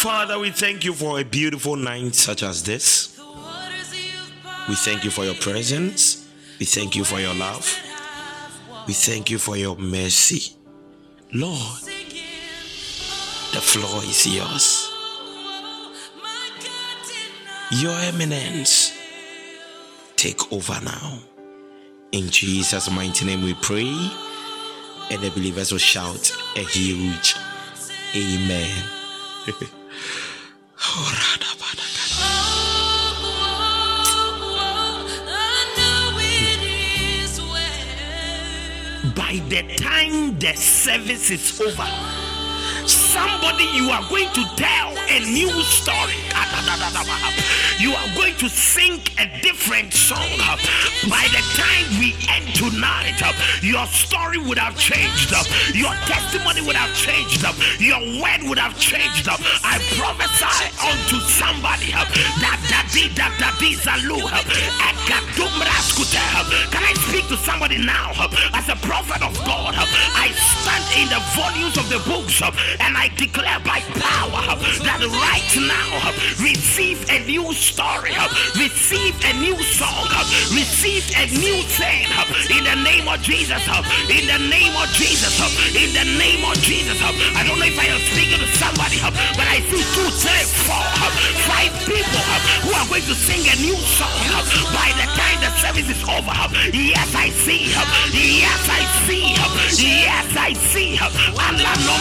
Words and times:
Father, 0.00 0.38
we 0.38 0.52
thank 0.52 0.84
you 0.84 0.92
for 0.92 1.18
a 1.18 1.24
beautiful 1.24 1.74
night 1.74 2.14
such 2.14 2.44
as 2.44 2.62
this. 2.62 3.20
We 4.68 4.76
thank 4.76 5.02
you 5.02 5.10
for 5.10 5.24
your 5.24 5.34
presence. 5.34 6.24
We 6.60 6.66
thank 6.66 6.94
you 6.94 7.02
for 7.02 7.18
your 7.18 7.34
love. 7.34 7.66
We 8.86 8.94
thank 8.94 9.28
you 9.28 9.38
for 9.38 9.56
your 9.56 9.76
mercy. 9.76 10.54
Lord, 11.32 11.82
the 13.52 13.60
floor 13.60 14.04
is 14.04 14.24
yours. 14.24 14.88
Your 17.72 17.98
eminence, 17.98 18.96
take 20.14 20.52
over 20.52 20.78
now. 20.80 21.18
In 22.12 22.30
Jesus' 22.30 22.88
mighty 22.88 23.24
name 23.24 23.42
we 23.42 23.54
pray. 23.54 23.92
And 25.10 25.20
the 25.20 25.30
believers 25.30 25.72
will 25.72 25.78
shout 25.80 26.30
a 26.54 26.60
huge 26.60 27.34
Amen. 28.14 28.84
By 39.16 39.42
the 39.48 39.62
time 39.76 40.38
the 40.38 40.54
service 40.54 41.30
is 41.30 41.60
over, 41.60 41.86
somebody 42.86 43.64
you 43.74 43.90
are 43.90 44.08
going 44.08 44.28
to 44.28 44.44
tell 44.56 44.96
a 44.96 45.20
new 45.20 45.50
story. 45.62 46.14
You 47.78 47.94
are 47.94 48.14
going 48.14 48.34
to 48.36 48.48
sing 48.48 49.00
a 49.18 49.26
different 49.40 49.92
song. 49.92 50.38
By 51.08 51.24
the 51.30 51.42
time 51.54 51.86
we 52.00 52.16
end 52.28 52.54
tonight, 52.54 53.22
your 53.62 53.86
story 53.86 54.38
would 54.38 54.58
have 54.58 54.76
changed. 54.76 55.30
Your 55.74 55.94
testimony 56.10 56.62
would 56.66 56.76
have 56.76 56.94
changed. 56.96 57.44
Your 57.80 58.00
word 58.20 58.48
would 58.48 58.58
have 58.58 58.78
changed. 58.78 59.28
I 59.28 59.78
prophesy 59.96 60.66
unto 60.82 61.20
somebody 61.26 61.92
that 61.92 62.58
that 62.70 62.86
that 63.14 63.32
that 63.38 63.62
is 63.62 63.86
a 63.86 63.98
Can 66.70 66.82
I 66.82 66.94
speak 67.08 67.28
to 67.28 67.36
somebody 67.36 67.78
now 67.78 68.12
as 68.54 68.68
a 68.68 68.76
prophet 68.76 69.22
of 69.22 69.34
God? 69.44 69.74
I 69.76 70.32
stand 70.32 70.84
in 70.96 71.08
the 71.08 71.20
volumes 71.36 71.76
of 71.76 71.88
the 71.88 71.98
books 72.08 72.40
and 72.40 72.96
I 72.96 73.08
declare 73.16 73.60
by 73.60 73.80
power 73.98 74.56
that 74.84 75.00
right 75.02 75.52
now 75.60 76.47
receive 76.48 77.04
a 77.10 77.18
new 77.28 77.52
story, 77.52 78.16
receive 78.56 79.12
a 79.28 79.32
new 79.36 79.56
song, 79.60 80.08
receive 80.56 81.04
a 81.20 81.28
new 81.36 81.60
thing 81.76 82.08
in 82.48 82.64
the 82.64 82.76
name 82.80 83.04
of 83.04 83.20
Jesus. 83.20 83.60
In 84.08 84.24
the 84.24 84.40
name 84.48 84.72
of 84.80 84.88
Jesus. 84.96 85.36
In 85.76 85.92
the 85.92 86.06
name 86.16 86.40
of 86.48 86.56
Jesus. 86.64 86.96
I 87.36 87.44
don't 87.44 87.58
know 87.60 87.68
if 87.68 87.76
I 87.76 87.92
am 87.92 88.00
speaking 88.08 88.40
to 88.40 88.48
somebody, 88.56 88.96
but 89.36 89.44
I 89.44 89.60
see 89.68 89.84
two, 89.92 90.08
three, 90.08 90.44
four, 90.64 90.88
five 91.44 91.72
people 91.84 92.24
who 92.64 92.72
are 92.72 92.88
going 92.88 93.04
to 93.04 93.14
sing 93.14 93.44
a 93.44 93.56
new 93.60 93.76
song 93.76 94.16
by 94.72 94.88
the 94.96 95.04
time 95.20 95.36
the 95.44 95.52
service 95.60 95.88
is 95.92 96.00
over. 96.08 96.32
Yes, 96.72 97.12
I 97.12 97.28
see. 97.44 97.68
Yes, 98.16 98.62
I 98.72 98.82
see. 99.04 99.36
Yes, 99.84 100.32
I 100.32 100.52
see. 100.54 100.96
Allah 101.36 101.74
no 101.84 101.98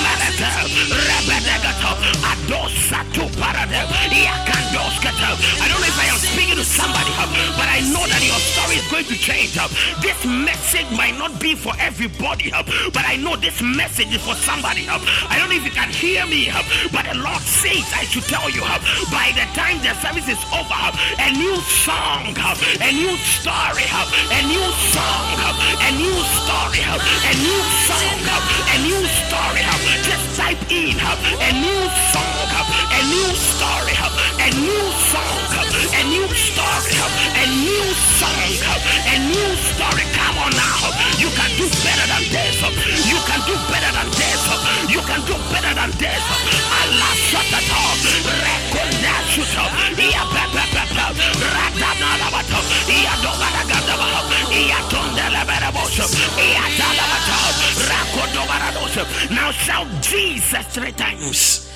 I 4.38 5.68
don't 5.70 5.82
know 5.82 5.88
if 5.88 5.98
I 5.98 6.08
am 6.14 6.20
speaking 6.22 6.56
to 6.56 6.64
somebody, 6.64 7.10
but 7.58 7.68
I 7.68 7.82
know 7.90 8.06
that 8.06 8.22
your 8.22 8.38
story 8.38 8.78
is 8.78 8.88
going 8.92 9.06
to 9.10 9.18
change. 9.18 9.58
This 10.02 10.20
message 10.26 10.86
might 10.94 11.18
not 11.18 11.40
be 11.40 11.56
for 11.56 11.74
everybody, 11.80 12.52
but 12.94 13.04
I 13.06 13.18
know 13.18 13.36
this 13.36 13.62
message 13.62 14.14
is 14.14 14.22
for 14.22 14.36
somebody. 14.36 14.86
I 14.88 15.40
don't 15.40 15.50
know 15.50 15.58
if 15.58 15.66
you 15.66 15.74
can 15.74 15.90
hear 15.90 16.26
me, 16.28 16.52
but 16.94 17.10
the 17.10 17.18
Lord 17.18 17.42
says 17.42 17.86
I 17.98 18.06
should 18.06 18.26
tell 18.30 18.50
you 18.50 18.62
by 19.10 19.34
the 19.34 19.46
time 19.58 19.82
the 19.82 19.94
service 20.02 20.30
is 20.30 20.40
over, 20.54 20.84
a 21.18 21.30
new 21.34 21.58
song, 21.86 22.34
a 22.38 22.90
new 22.94 23.16
story, 23.18 23.86
a 23.90 24.42
new 24.46 24.68
song, 24.94 25.28
a 25.82 25.90
new 25.98 26.18
story, 26.42 26.82
a 26.86 27.34
new 27.42 27.62
song, 27.90 28.22
a 28.26 28.78
new 28.86 29.02
story. 29.26 29.62
Just 30.06 30.26
type 30.38 30.62
in 30.70 30.96
a 30.96 31.52
new 31.58 31.82
song, 32.14 32.50
a 32.94 33.02
new 33.10 33.30
story, 33.36 33.96
a 34.40 34.50
new 34.58 34.86
song, 35.12 35.40
a 35.94 36.02
new 36.10 36.28
story, 36.34 36.94
a 37.36 37.46
new 37.46 37.88
song, 38.20 38.52
a 39.14 39.16
new 39.30 39.50
story. 39.70 40.06
Come 40.14 40.38
on 40.44 40.52
now. 40.56 40.92
You 41.22 41.30
can 41.34 41.52
do 41.58 41.66
better 41.84 42.08
than 42.12 42.24
this. 42.34 42.58
You 43.10 43.20
can 43.28 43.42
do 43.50 43.56
better 43.72 43.92
than 43.94 44.10
this. 44.16 44.42
You 44.90 45.02
can 45.02 45.22
do 45.26 45.36
better 45.52 45.74
than 45.74 45.92
this. 46.02 46.24
Allah 46.82 47.12
shut 47.30 47.46
the 47.54 47.62
door. 47.70 47.92
Rekonda 48.44 49.16
shuto. 49.32 49.66
Iya 49.98 50.24
pepe 50.34 50.64
pepe. 50.74 51.06
Radana 51.54 52.10
labato. 52.22 52.60
Iya 52.88 53.14
dogada 53.24 53.64
gadaba. 53.70 54.08
Iya 54.52 54.80
tondele 54.92 55.42
bereboso. 55.50 56.06
Iya 56.38 56.66
talabato. 56.80 57.38
Rakodo 57.90 58.42
baradoso. 58.50 59.04
Now 59.32 59.52
shout 59.52 59.88
Jesus 60.02 60.66
three 60.74 60.94
times. 60.94 61.68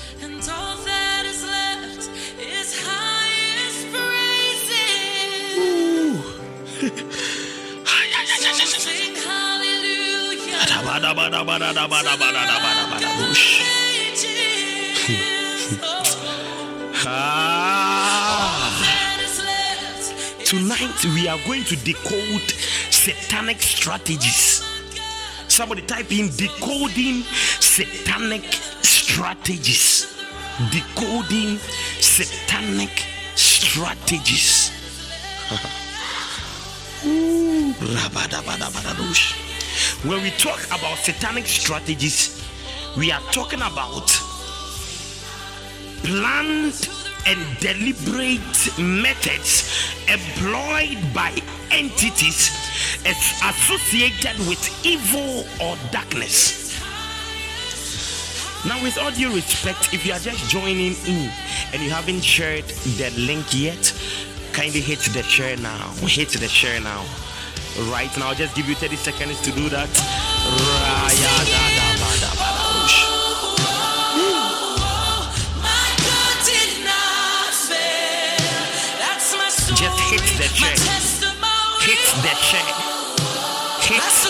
Tonight 20.44 21.04
we 21.14 21.28
are 21.28 21.38
going 21.46 21.64
to 21.64 21.76
decode 21.76 22.50
satanic 22.90 23.60
strategies. 23.62 24.62
Somebody 25.48 25.82
type 25.82 26.12
in 26.12 26.28
decoding 26.36 27.22
satanic 27.58 28.44
strategies. 28.82 30.14
Decoding 30.70 31.56
satanic 31.98 33.02
strategies. 33.34 34.61
When 40.04 40.22
we 40.22 40.30
talk 40.32 40.64
about 40.66 40.98
satanic 40.98 41.46
strategies, 41.46 42.42
we 42.96 43.10
are 43.10 43.20
talking 43.32 43.60
about 43.60 44.08
planned 46.02 46.88
and 47.26 47.58
deliberate 47.60 48.78
methods 48.78 49.94
employed 50.08 50.98
by 51.14 51.32
entities 51.70 52.50
associated 53.04 54.38
with 54.48 54.62
evil 54.84 55.44
or 55.60 55.76
darkness. 55.90 56.62
Now, 58.64 58.80
with 58.82 58.96
all 58.98 59.10
due 59.10 59.34
respect, 59.34 59.92
if 59.92 60.06
you 60.06 60.12
are 60.12 60.20
just 60.20 60.48
joining 60.48 60.94
in 61.06 61.30
and 61.72 61.82
you 61.82 61.90
haven't 61.90 62.22
shared 62.22 62.64
the 62.64 63.10
link 63.16 63.46
yet, 63.52 63.92
kindly 64.52 64.80
hit 64.80 65.00
the 65.12 65.22
share 65.22 65.56
now. 65.56 65.88
Hit 66.02 66.28
the 66.28 66.48
share 66.48 66.80
now. 66.80 67.04
Right 67.90 68.10
now, 68.18 68.28
I'll 68.28 68.34
just 68.34 68.54
give 68.54 68.68
you 68.68 68.74
30 68.74 68.96
seconds 68.96 69.40
to 69.42 69.50
do 69.52 69.68
that. 69.70 69.88
Just 79.74 80.00
hit 80.12 80.20
the 80.36 80.48
share. 80.52 80.76
Hit 81.80 82.02
the 82.20 82.34
share. 82.36 82.92
Hit 83.80 84.21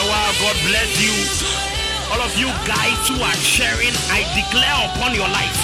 Sewa, 0.00 0.32
God 0.40 0.56
bless 0.64 1.02
you. 1.02 1.49
All 2.10 2.22
of 2.26 2.34
you 2.34 2.50
guys 2.66 2.98
who 3.06 3.22
are 3.22 3.38
sharing, 3.38 3.94
I 4.10 4.26
declare 4.34 4.90
upon 4.90 5.14
your 5.14 5.30
life 5.30 5.54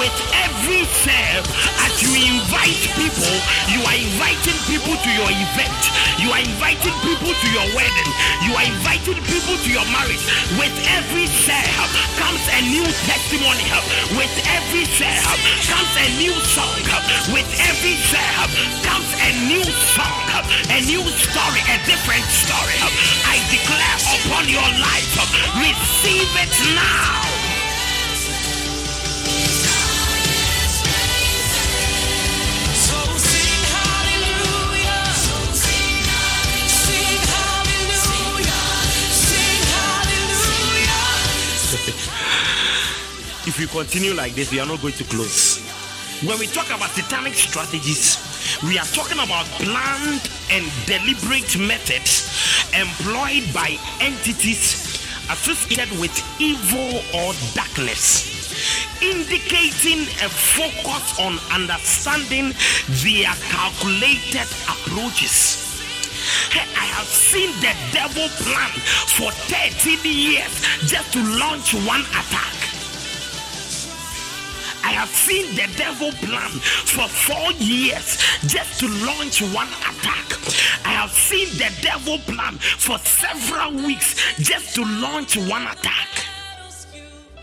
with 0.00 0.16
every 0.48 0.88
serve 1.04 1.44
as 1.84 1.92
you 2.00 2.08
invite 2.16 2.80
people, 2.96 3.36
you 3.68 3.84
are 3.84 3.98
inviting 4.00 4.56
people 4.64 4.96
to 4.96 5.10
your 5.12 5.28
event, 5.28 5.80
you 6.16 6.32
are 6.32 6.40
inviting 6.40 6.96
people 7.04 7.36
to 7.36 7.48
your 7.52 7.68
wedding, 7.76 8.10
you 8.48 8.52
are 8.56 8.64
inviting 8.64 9.20
people 9.28 9.60
to 9.60 9.68
your 9.68 9.84
marriage. 9.92 10.24
With 10.56 10.72
every 10.96 11.28
serve 11.28 11.90
comes 12.16 12.44
a 12.48 12.60
new 12.64 12.86
testimony, 13.04 13.66
with 14.16 14.32
every 14.56 14.88
serve 14.96 15.40
comes 15.68 15.92
a 16.00 16.06
new 16.16 16.32
song, 16.48 16.80
with 17.28 17.50
every 17.68 18.00
serve 18.08 18.50
comes 18.88 19.10
a 19.20 19.30
new 19.52 19.64
song, 19.92 20.24
a 20.72 20.80
new 20.80 21.04
story, 21.12 21.60
a 21.68 21.76
different 21.84 22.24
story. 22.30 22.78
I 23.28 23.36
declare 23.52 23.98
upon 24.24 24.48
your 24.48 24.70
life, 24.80 25.12
receive 25.90 26.30
it 26.36 26.74
now. 26.74 27.20
if 43.46 43.58
we 43.58 43.66
continue 43.66 44.14
like 44.14 44.34
this, 44.34 44.52
we 44.52 44.60
are 44.60 44.66
not 44.66 44.80
going 44.80 44.94
to 44.94 45.04
close. 45.04 45.58
When 46.24 46.38
we 46.38 46.46
talk 46.46 46.66
about 46.66 46.90
satanic 46.90 47.34
strategies, 47.34 48.16
we 48.62 48.78
are 48.78 48.84
talking 48.84 49.18
about 49.18 49.46
planned 49.58 50.30
and 50.52 50.64
deliberate 50.86 51.58
methods 51.58 52.30
employed 52.74 53.42
by 53.52 53.76
entities 54.00 54.79
associated 55.32 55.90
with 56.00 56.12
evil 56.40 57.00
or 57.14 57.32
darkness 57.54 58.40
indicating 59.00 60.02
a 60.20 60.28
focus 60.28 61.18
on 61.20 61.38
understanding 61.52 62.52
their 63.02 63.32
calculated 63.48 64.48
approaches. 64.68 65.70
I 66.52 66.84
have 66.98 67.06
seen 67.06 67.50
the 67.60 67.74
devil 67.92 68.28
plan 68.44 68.70
for 69.16 69.30
13 69.32 69.98
years 70.04 70.52
just 70.86 71.12
to 71.14 71.22
launch 71.38 71.72
one 71.74 72.02
attack. 72.02 72.60
I 74.82 74.92
have 74.92 75.08
seen 75.08 75.54
the 75.54 75.68
devil 75.76 76.10
plan 76.12 76.50
for 76.50 77.06
four 77.08 77.52
years 77.52 78.18
just 78.46 78.80
to 78.80 78.88
launch 79.06 79.40
one 79.54 79.68
attack. 79.68 80.26
Have 81.00 81.12
seen 81.12 81.48
the 81.56 81.72
devil 81.80 82.18
plan 82.18 82.58
for 82.58 82.98
several 82.98 83.72
weeks 83.72 84.36
just 84.36 84.74
to 84.74 84.84
launch 84.84 85.34
one 85.34 85.62
attack. 85.62 86.08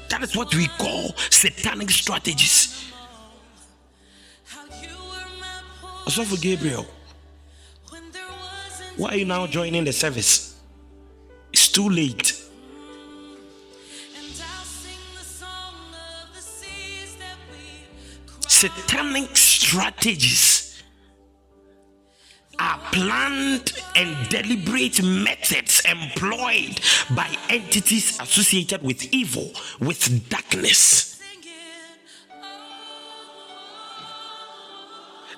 That 0.09 0.21
is 0.21 0.37
what 0.37 0.53
we 0.53 0.67
call 0.77 1.15
satanic 1.31 1.89
strategies. 1.89 2.93
Also 6.05 6.21
for 6.23 6.39
Gabriel, 6.39 6.85
why 8.95 9.09
are 9.09 9.15
you 9.17 9.25
now 9.25 9.47
joining 9.47 9.85
the 9.85 9.91
service? 9.91 10.59
It's 11.51 11.67
too 11.67 11.89
late. 11.89 12.39
Satanic 18.47 19.35
strategies 19.35 20.56
are 22.59 22.79
planned 22.91 23.73
and 23.95 24.29
deliberate 24.29 25.03
methods 25.03 25.81
employed 25.85 26.79
by 27.15 27.35
entities 27.49 28.19
associated 28.19 28.81
with 28.81 29.13
evil, 29.13 29.51
with 29.79 30.29
darkness. 30.29 31.21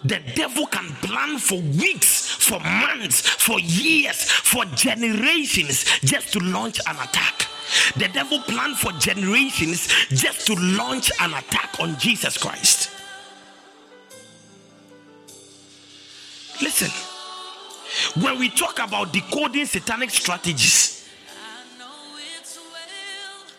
The 0.05 0.21
devil 0.33 0.65
can 0.67 0.87
plan 1.01 1.39
for 1.39 1.59
weeks, 1.59 2.29
for 2.31 2.59
months, 2.61 3.19
for 3.21 3.59
years, 3.59 4.23
for 4.23 4.63
generations 4.65 5.83
just 5.99 6.31
to 6.33 6.39
launch 6.39 6.79
an 6.87 6.95
attack. 6.95 7.47
The 7.97 8.07
devil 8.07 8.39
planned 8.39 8.77
for 8.77 8.93
generations 8.93 9.87
just 10.09 10.47
to 10.47 10.55
launch 10.55 11.11
an 11.19 11.33
attack 11.33 11.79
on 11.81 11.97
Jesus 11.99 12.37
Christ. 12.37 12.89
Listen, 16.61 16.91
when 18.21 18.39
we 18.39 18.49
talk 18.49 18.79
about 18.79 19.13
decoding 19.13 19.65
satanic 19.65 20.09
strategies 20.09 21.07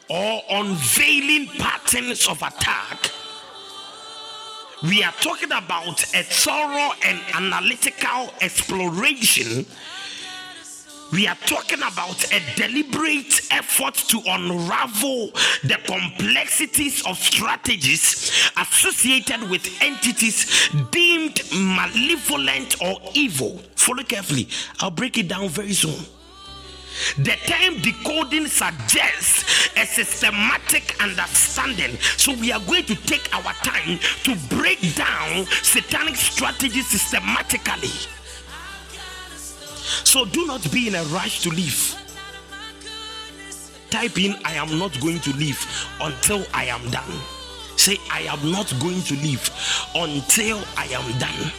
or 0.09 0.43
unveiling 0.51 1.47
patterns 1.59 2.27
of 2.29 2.43
attack, 2.43 3.11
we 4.83 5.03
are 5.05 5.13
talking 5.21 5.53
about 5.53 6.03
a 6.15 6.23
thorough 6.23 6.93
and 7.05 7.21
analytical 7.35 8.33
exploration 8.41 9.67
we 11.13 11.27
are 11.27 11.37
talking 11.47 11.79
about 11.79 12.25
a 12.33 12.41
deliberate 12.57 13.49
effort 13.51 13.95
to 13.95 14.21
unravel 14.27 15.31
the 15.65 15.79
complexities 15.85 17.05
of 17.07 17.19
strategies 17.19 18.31
associated 18.57 19.49
with 19.51 19.67
entities 19.83 20.71
deemed 20.91 21.41
malevolent 21.53 22.81
or 22.83 23.01
evil. 23.15 23.59
Follow 23.75 24.05
carefully, 24.05 24.49
I'll 24.81 24.91
break 24.91 25.19
it 25.19 25.29
down 25.29 25.49
very 25.49 25.73
soon. 25.73 25.99
The 27.19 27.37
term 27.47 27.81
decoding 27.81 28.47
suggests 28.47 29.71
a 29.77 29.87
systematic 29.87 31.03
understanding. 31.03 31.97
So, 32.17 32.35
we 32.35 32.53
are 32.53 32.61
going 32.61 32.85
to 32.85 32.95
take 32.95 33.35
our 33.35 33.53
time 33.63 33.99
to 34.25 34.37
break 34.55 34.81
down 34.95 35.47
satanic 35.63 36.17
strategies 36.17 36.89
systematically. 36.89 37.91
So 40.05 40.25
do 40.25 40.47
not 40.47 40.71
be 40.73 40.89
in 40.89 40.95
a 40.95 41.03
rush 41.05 41.41
to 41.43 41.51
leave. 41.51 41.97
Type 43.91 44.19
in, 44.19 44.37
I 44.45 44.55
am 44.55 44.79
not 44.79 44.99
going 45.01 45.19
to 45.21 45.33
leave 45.35 45.61
until 46.01 46.45
I 46.55 46.65
am 46.67 46.89
done. 46.91 47.13
Say, 47.77 47.97
I 48.11 48.21
am 48.23 48.53
not 48.53 48.73
going 48.81 49.03
to 49.03 49.15
leave 49.15 49.51
until 49.95 50.61
I 50.77 50.87
am 50.87 51.19
done. 51.19 51.53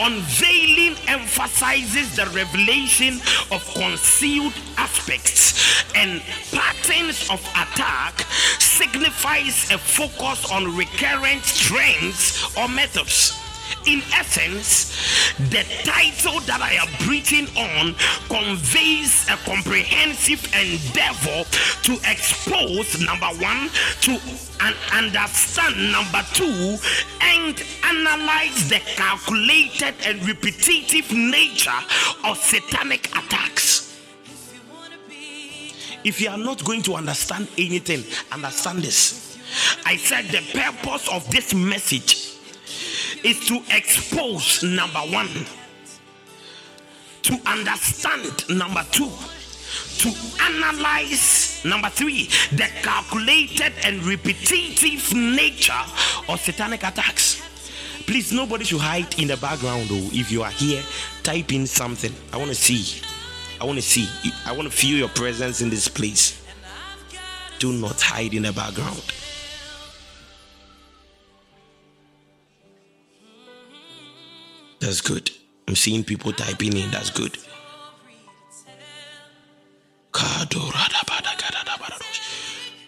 Unveiling 0.00 0.96
emphasizes 1.08 2.16
the 2.16 2.24
revelation 2.34 3.20
of 3.52 3.62
concealed 3.74 4.54
aspects 4.78 5.84
and 5.94 6.22
patterns 6.52 7.28
of 7.28 7.40
attack 7.50 8.22
signifies 8.58 9.70
a 9.70 9.76
focus 9.76 10.50
on 10.50 10.74
recurrent 10.74 11.44
trends 11.44 12.50
or 12.56 12.66
methods. 12.68 13.38
In 13.86 14.02
essence, 14.14 15.32
the 15.50 15.64
title 15.84 16.40
that 16.40 16.60
I 16.60 16.74
am 16.74 16.88
preaching 17.06 17.46
on 17.56 17.94
conveys 18.28 19.26
a 19.28 19.36
comprehensive 19.48 20.44
endeavor 20.54 21.44
to 21.84 21.92
expose 22.10 23.00
number 23.00 23.30
one, 23.42 23.70
to 24.02 24.20
and 24.60 24.76
understand 24.92 25.92
number 25.92 26.22
two, 26.34 26.76
and 27.22 27.62
analyze 27.84 28.68
the 28.68 28.80
calculated 28.96 29.94
and 30.04 30.26
repetitive 30.26 31.10
nature 31.12 31.70
of 32.24 32.36
satanic 32.38 33.08
attacks. 33.16 33.98
If 36.04 36.20
you 36.20 36.30
are 36.30 36.38
not 36.38 36.64
going 36.64 36.82
to 36.82 36.94
understand 36.94 37.48
anything, 37.58 38.04
understand 38.32 38.82
this. 38.82 39.38
I 39.84 39.96
said 39.96 40.26
the 40.26 40.42
purpose 40.58 41.08
of 41.08 41.28
this 41.30 41.52
message 41.52 42.29
is 43.24 43.40
to 43.48 43.62
expose 43.70 44.62
number 44.62 45.00
one, 45.00 45.28
to 47.22 47.38
understand 47.46 48.48
number 48.48 48.84
two, 48.90 49.10
to 49.98 50.12
analyze 50.40 51.62
number 51.64 51.88
three, 51.90 52.28
the 52.52 52.68
calculated 52.82 53.72
and 53.84 54.02
repetitive 54.04 55.14
nature 55.14 55.72
of 56.28 56.40
satanic 56.40 56.82
attacks. 56.82 57.42
Please, 58.06 58.32
nobody 58.32 58.64
should 58.64 58.80
hide 58.80 59.18
in 59.20 59.28
the 59.28 59.36
background. 59.36 59.88
Though, 59.88 60.08
if 60.12 60.32
you 60.32 60.42
are 60.42 60.50
here, 60.50 60.82
type 61.22 61.52
in 61.52 61.66
something. 61.66 62.12
I 62.32 62.38
want 62.38 62.48
to 62.48 62.54
see. 62.56 63.00
I 63.60 63.64
want 63.64 63.78
to 63.78 63.82
see. 63.82 64.08
I 64.46 64.52
want 64.52 64.70
to 64.70 64.76
feel 64.76 64.96
your 64.96 65.10
presence 65.10 65.60
in 65.60 65.70
this 65.70 65.86
place. 65.86 66.42
Do 67.58 67.72
not 67.72 68.00
hide 68.00 68.32
in 68.34 68.42
the 68.44 68.52
background. 68.52 69.02
That's 74.80 75.02
good. 75.02 75.30
I'm 75.68 75.76
seeing 75.76 76.04
people 76.04 76.32
typing 76.32 76.76
in. 76.76 76.90
That's 76.90 77.10
good. 77.10 77.36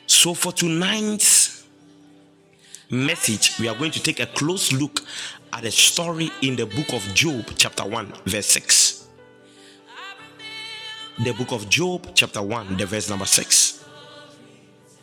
So, 0.07 0.35
for 0.35 0.53
tonight's 0.53 1.67
message, 2.91 3.59
we 3.59 3.69
are 3.69 3.75
going 3.75 3.91
to 3.91 4.03
take 4.03 4.21
a 4.21 4.27
close 4.27 4.73
look 4.73 5.01
at 5.53 5.65
a 5.65 5.71
story 5.71 6.31
in 6.41 6.57
the 6.57 6.65
book 6.67 6.93
of 6.93 7.03
Job, 7.15 7.45
chapter 7.57 7.85
1, 7.85 8.13
verse 8.27 8.47
6. 8.47 9.09
The 11.25 11.33
book 11.33 11.53
of 11.53 11.69
Job, 11.69 12.09
chapter 12.15 12.41
1, 12.41 12.77
the 12.79 12.87
verse 12.87 13.11
number 13.11 13.27
6. 13.27 13.85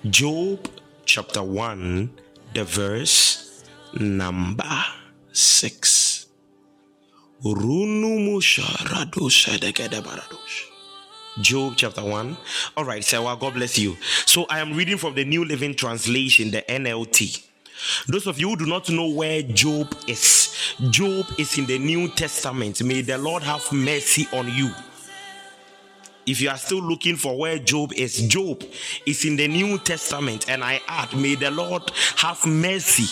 Job, 0.05 0.67
chapter 1.05 1.43
1, 1.43 2.09
the 2.53 2.63
verse 2.63 3.63
number 3.93 4.83
6. 5.33 5.98
Job 11.39 11.75
chapter 11.77 12.03
1. 12.03 12.35
All 12.75 12.83
right, 12.83 13.01
so 13.01 13.23
well, 13.23 13.37
God 13.37 13.53
bless 13.53 13.79
you. 13.79 13.95
So 14.25 14.45
I 14.49 14.59
am 14.59 14.73
reading 14.73 14.97
from 14.97 15.15
the 15.15 15.23
New 15.23 15.45
Living 15.45 15.73
Translation, 15.73 16.51
the 16.51 16.63
NLT. 16.63 17.47
Those 18.09 18.27
of 18.27 18.41
you 18.41 18.49
who 18.49 18.57
do 18.57 18.65
not 18.65 18.89
know 18.89 19.07
where 19.07 19.41
Job 19.41 19.95
is, 20.05 20.53
Job 20.89 21.27
is 21.37 21.57
in 21.57 21.65
the 21.65 21.79
New 21.79 22.09
Testament. 22.09 22.83
May 22.83 23.03
the 23.03 23.17
Lord 23.17 23.43
have 23.43 23.71
mercy 23.71 24.27
on 24.33 24.51
you. 24.53 24.71
If 26.25 26.41
you 26.41 26.49
are 26.49 26.57
still 26.57 26.81
looking 26.83 27.15
for 27.15 27.37
where 27.37 27.57
Job 27.57 27.93
is, 27.93 28.27
Job 28.27 28.65
is 29.05 29.23
in 29.23 29.37
the 29.37 29.47
New 29.47 29.77
Testament. 29.79 30.49
And 30.49 30.61
I 30.61 30.81
add, 30.89 31.15
may 31.15 31.35
the 31.35 31.51
Lord 31.51 31.89
have 32.17 32.45
mercy 32.45 33.07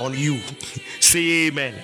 on 0.00 0.18
you. 0.18 0.40
Say 1.00 1.46
amen. 1.46 1.76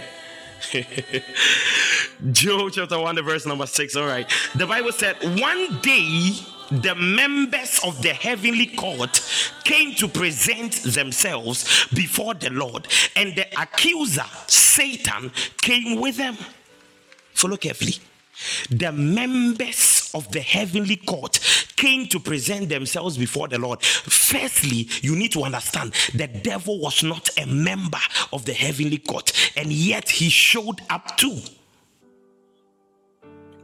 Job 2.32 2.70
chapter 2.72 2.98
1, 2.98 3.14
the 3.14 3.22
verse 3.22 3.46
number 3.46 3.66
6. 3.66 3.96
All 3.96 4.06
right. 4.06 4.30
The 4.54 4.66
Bible 4.66 4.92
said, 4.92 5.16
One 5.40 5.80
day 5.80 6.32
the 6.70 6.94
members 6.94 7.80
of 7.84 8.00
the 8.02 8.12
heavenly 8.14 8.66
court 8.66 9.20
came 9.64 9.94
to 9.96 10.08
present 10.08 10.72
themselves 10.82 11.86
before 11.94 12.34
the 12.34 12.50
Lord, 12.50 12.88
and 13.16 13.34
the 13.34 13.46
accuser, 13.60 14.24
Satan, 14.46 15.30
came 15.60 16.00
with 16.00 16.16
them. 16.16 16.36
Follow 17.34 17.56
carefully. 17.56 17.94
The 18.70 18.92
members 18.92 20.10
of 20.14 20.30
the 20.30 20.40
heavenly 20.40 20.96
court 20.96 21.40
came 21.76 22.06
to 22.08 22.20
present 22.20 22.68
themselves 22.68 23.18
before 23.18 23.48
the 23.48 23.58
Lord. 23.58 23.82
Firstly, 23.82 24.88
you 25.02 25.16
need 25.16 25.32
to 25.32 25.42
understand 25.42 25.92
the 26.14 26.28
devil 26.28 26.80
was 26.80 27.02
not 27.02 27.28
a 27.38 27.46
member 27.46 27.98
of 28.32 28.44
the 28.44 28.54
heavenly 28.54 28.98
court, 28.98 29.32
and 29.56 29.72
yet 29.72 30.08
he 30.08 30.28
showed 30.28 30.80
up 30.90 31.16
too. 31.16 31.38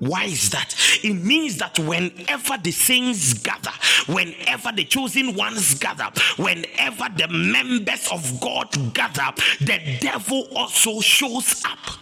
Why 0.00 0.24
is 0.24 0.48
that? 0.50 0.74
It 1.04 1.12
means 1.12 1.58
that 1.58 1.78
whenever 1.78 2.56
the 2.56 2.70
saints 2.70 3.34
gather, 3.34 3.70
whenever 4.06 4.72
the 4.72 4.84
chosen 4.84 5.34
ones 5.34 5.74
gather, 5.78 6.10
whenever 6.36 7.08
the 7.16 7.28
members 7.28 8.08
of 8.10 8.40
God 8.40 8.94
gather, 8.94 9.34
the 9.60 9.98
devil 10.00 10.48
also 10.56 11.00
shows 11.00 11.62
up. 11.66 11.98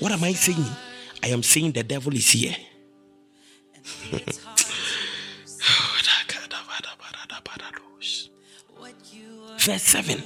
What 0.00 0.12
am 0.12 0.24
I 0.24 0.32
saying? 0.32 0.66
I 1.22 1.28
am 1.28 1.42
saying 1.42 1.72
the 1.72 1.82
devil 1.82 2.14
is 2.14 2.30
here. 2.30 2.56
Verse 9.58 9.82
7 9.82 10.22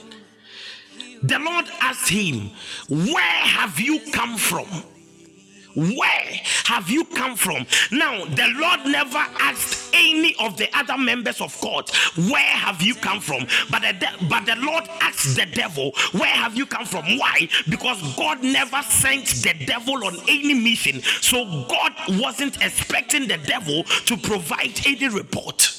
the 1.23 1.39
Lord 1.39 1.67
asked 1.81 2.09
him, 2.09 2.51
Where 2.89 3.21
have 3.21 3.81
you 3.81 4.01
come 4.13 4.37
from? 4.37 4.67
Where 5.75 6.41
have 6.65 6.89
you 6.91 7.05
come 7.05 7.37
from? 7.37 7.67
Now, 7.93 8.25
the 8.25 8.53
Lord 8.57 8.87
never 8.87 9.19
asked 9.41 9.91
any 9.95 10.35
of 10.41 10.57
the 10.57 10.69
other 10.77 10.99
members 10.99 11.41
of 11.41 11.59
God, 11.61 11.91
Where 12.31 12.41
have 12.41 12.83
you 12.83 12.95
come 12.95 13.21
from? 13.21 13.47
But 13.71 13.83
the, 13.83 13.93
de- 13.93 14.27
but 14.29 14.47
the 14.47 14.57
Lord 14.57 14.85
asked 15.01 15.37
the 15.37 15.47
devil, 15.47 15.93
Where 16.13 16.27
have 16.27 16.57
you 16.57 16.67
come 16.67 16.87
from? 16.87 17.05
Why? 17.19 17.49
Because 17.69 18.01
God 18.17 18.43
never 18.43 18.83
sent 18.83 19.27
the 19.27 19.55
devil 19.67 20.05
on 20.05 20.17
any 20.29 20.55
mission. 20.55 21.03
So 21.03 21.67
God 21.69 21.93
wasn't 22.21 22.63
expecting 22.63 23.29
the 23.29 23.39
devil 23.39 23.85
to 23.85 24.17
provide 24.17 24.81
any 24.87 25.09
report. 25.09 25.77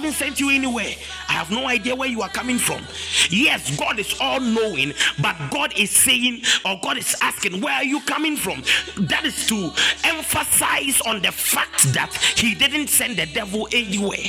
Haven't 0.00 0.14
sent 0.14 0.40
you 0.40 0.48
anywhere. 0.48 0.94
I 1.28 1.32
have 1.32 1.50
no 1.50 1.68
idea 1.68 1.94
where 1.94 2.08
you 2.08 2.22
are 2.22 2.30
coming 2.30 2.56
from. 2.56 2.82
Yes, 3.28 3.76
God 3.76 3.98
is 3.98 4.18
all 4.18 4.40
knowing, 4.40 4.94
but 5.20 5.36
God 5.50 5.78
is 5.78 5.90
saying, 5.90 6.40
or 6.64 6.80
God 6.82 6.96
is 6.96 7.14
asking, 7.20 7.60
where 7.60 7.74
are 7.74 7.84
you 7.84 8.00
coming 8.00 8.34
from? 8.34 8.62
That 8.96 9.26
is 9.26 9.46
to 9.48 9.70
emphasize 10.04 11.02
on 11.02 11.20
the 11.20 11.30
fact 11.30 11.92
that 11.92 12.14
He 12.34 12.54
didn't 12.54 12.88
send 12.88 13.18
the 13.18 13.26
devil 13.26 13.68
anywhere. 13.72 14.24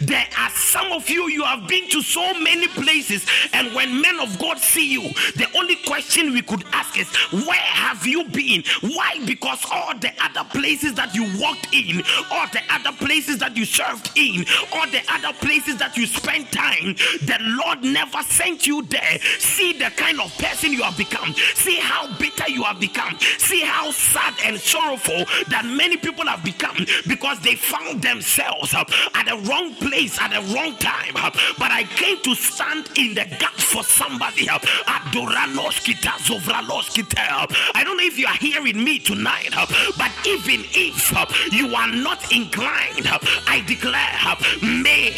There 0.00 0.26
are 0.38 0.50
some 0.50 0.92
of 0.92 1.08
you, 1.10 1.28
you 1.28 1.42
have 1.44 1.68
been 1.68 1.88
to 1.90 2.02
so 2.02 2.34
many 2.40 2.68
places, 2.68 3.26
and 3.52 3.74
when 3.74 4.00
men 4.00 4.20
of 4.20 4.38
God 4.38 4.58
see 4.58 4.92
you, 4.92 5.02
the 5.36 5.46
only 5.56 5.76
question 5.86 6.32
we 6.32 6.42
could 6.42 6.64
ask 6.72 6.98
is, 6.98 7.08
Where 7.46 7.54
have 7.54 8.06
you 8.06 8.24
been? 8.24 8.62
Why? 8.82 9.18
Because 9.26 9.64
all 9.70 9.98
the 9.98 10.12
other 10.22 10.48
places 10.50 10.94
that 10.94 11.14
you 11.14 11.24
walked 11.40 11.68
in, 11.72 12.02
all 12.30 12.46
the 12.52 12.62
other 12.70 12.92
places 12.92 13.38
that 13.38 13.56
you 13.56 13.64
served 13.64 14.10
in, 14.16 14.44
all 14.72 14.86
the 14.86 15.02
other 15.10 15.36
places 15.38 15.76
that 15.78 15.96
you 15.96 16.06
spent 16.06 16.52
time, 16.52 16.94
the 17.22 17.38
Lord 17.40 17.82
never 17.82 18.22
sent 18.22 18.66
you 18.66 18.82
there. 18.82 19.18
See 19.38 19.72
the 19.72 19.90
kind 19.96 20.20
of 20.20 20.36
person 20.38 20.72
you 20.72 20.82
have 20.82 20.96
become, 20.96 21.34
see 21.54 21.76
how 21.76 22.16
bitter 22.18 22.48
you 22.48 22.62
have 22.62 22.80
become, 22.80 23.18
see 23.38 23.62
how 23.62 23.90
sad 23.90 24.34
and 24.44 24.58
sorrowful 24.58 25.24
that 25.48 25.64
many 25.64 25.96
people 25.96 26.26
have 26.26 26.44
become 26.44 26.86
because 27.06 27.40
they 27.40 27.56
found 27.56 28.02
themselves 28.02 28.74
at 28.74 28.86
the 29.26 29.47
wrong 29.48 29.74
place 29.74 30.20
at 30.20 30.30
the 30.30 30.54
wrong 30.54 30.76
time. 30.76 31.14
But 31.58 31.70
I 31.70 31.84
came 31.96 32.20
to 32.22 32.34
stand 32.34 32.90
in 32.96 33.14
the 33.14 33.24
gap 33.38 33.54
for 33.54 33.82
somebody. 33.82 34.48
I 34.48 35.00
don't 37.84 37.96
know 37.96 38.04
if 38.04 38.18
you 38.18 38.26
are 38.26 38.36
hearing 38.36 38.82
me 38.82 38.98
tonight, 38.98 39.50
but 39.52 40.12
even 40.26 40.64
if 40.72 41.12
you 41.52 41.74
are 41.74 41.88
not 41.88 42.32
inclined, 42.32 43.08
I 43.46 43.64
declare, 43.66 44.36
may 44.62 45.10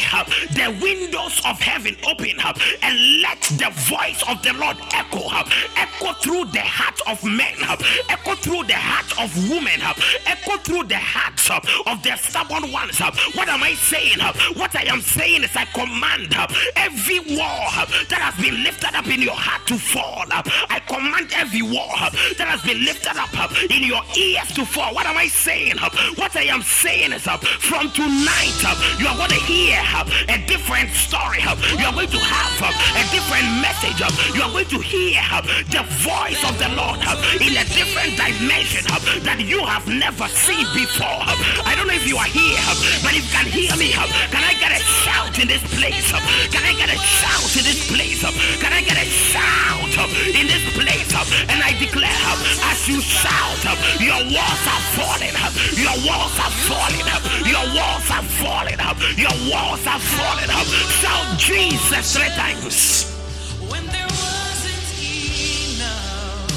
the 0.53 0.77
windows 0.81 1.41
of 1.45 1.59
heaven 1.59 1.95
open 2.07 2.39
and 2.81 3.21
let 3.21 3.41
the 3.41 3.71
voice 3.87 4.23
of 4.29 4.41
the 4.43 4.53
Lord 4.53 4.77
echo, 4.93 5.27
echo 5.75 6.13
through 6.21 6.45
the 6.45 6.61
heart 6.61 6.99
of 7.07 7.23
men, 7.23 7.55
echo 8.09 8.35
through 8.35 8.63
the 8.63 8.75
heart 8.75 9.11
of 9.19 9.49
women, 9.49 9.81
echo 10.25 10.57
through 10.57 10.83
the 10.83 10.97
hearts 10.97 11.49
of 11.49 12.03
the 12.03 12.15
stubborn 12.17 12.71
ones. 12.71 12.99
What 13.35 13.49
am 13.49 13.63
I 13.63 13.73
saying? 13.73 14.19
What 14.55 14.75
I 14.75 14.83
am 14.83 15.01
saying 15.01 15.43
is, 15.43 15.55
I 15.55 15.65
command 15.65 16.33
every 16.75 17.19
wall 17.37 17.69
that 18.09 18.21
has 18.21 18.35
been 18.43 18.63
lifted 18.63 18.95
up 18.95 19.07
in 19.07 19.21
your 19.21 19.35
heart 19.35 19.65
to 19.67 19.77
fall. 19.77 20.25
I 20.29 20.79
command 20.87 21.31
every 21.33 21.61
wall 21.61 21.97
that 22.37 22.47
has 22.47 22.61
been 22.61 22.83
lifted 22.85 23.17
up 23.17 23.33
in 23.69 23.83
your 23.83 24.01
ears 24.17 24.47
to 24.55 24.65
fall. 24.65 24.93
What 24.93 25.05
am 25.05 25.17
I 25.17 25.27
saying? 25.27 25.77
What 26.15 26.35
I 26.35 26.51
am 26.51 26.61
saying 26.61 27.13
is, 27.13 27.23
from 27.23 27.91
tonight, 27.91 28.61
you 28.99 29.07
are 29.07 29.17
going 29.17 29.33
to 29.33 29.41
hear 29.45 29.79
a 30.29 30.37
different 30.45 30.91
story. 30.91 31.41
You 31.41 31.85
are 31.85 31.93
going 31.93 32.11
to 32.11 32.21
have 32.21 32.61
a 32.61 33.03
different 33.09 33.47
message. 33.61 33.99
You 34.35 34.43
are 34.43 34.51
going 34.51 34.69
to 34.69 34.79
hear 34.79 35.21
the 35.69 35.83
voice 36.05 36.41
of 36.45 36.57
the 36.61 36.69
Lord 36.77 37.01
in 37.41 37.57
a 37.57 37.65
different 37.73 38.17
dimension 38.17 38.85
that 39.25 39.39
you 39.41 39.65
have 39.65 39.87
never 39.87 40.27
seen 40.29 40.65
before. 40.73 41.25
I 41.65 41.73
don't 41.75 41.87
know 41.87 41.97
if 41.97 42.07
you 42.07 42.17
are 42.17 42.29
here, 42.29 42.61
but 43.01 43.15
if 43.17 43.25
you 43.25 43.33
can 43.33 43.47
hear 43.47 43.73
me, 43.77 43.93
can 44.31 44.43
I 44.43 44.53
get 44.59 44.71
a 44.71 44.79
shout 44.79 45.39
in 45.39 45.47
this 45.47 45.63
place? 45.75 46.11
Can 46.51 46.63
I 46.63 46.73
get 46.73 46.89
a 46.89 46.97
shout 46.97 47.55
in 47.57 47.63
this 47.63 47.87
place? 47.87 48.21
Can 48.59 48.73
I 48.73 48.81
get 48.81 48.97
a 48.97 49.05
shout 49.05 49.95
in 50.35 50.47
this 50.47 50.65
place? 50.75 51.11
And 51.49 51.61
I 51.63 51.73
declare, 51.79 52.11
as 52.71 52.87
you 52.87 53.01
shout, 53.01 53.63
your 53.99 54.21
walls 54.33 54.65
are 54.67 54.83
falling. 54.97 55.35
Your 55.77 55.95
walls 56.07 56.37
are 56.39 56.51
falling. 56.67 57.07
Your 57.45 57.65
walls 57.75 58.09
are 58.11 58.23
falling. 58.41 58.79
Your 59.17 59.35
walls 59.49 59.85
are 59.87 59.99
falling. 59.99 60.49
Shout 61.01 61.37
Jesus 61.37 62.15
three 62.15 62.29
times. 62.35 63.11
When 63.69 63.85
there 63.87 64.07
wasn't 64.07 64.87
enough. 65.75 66.49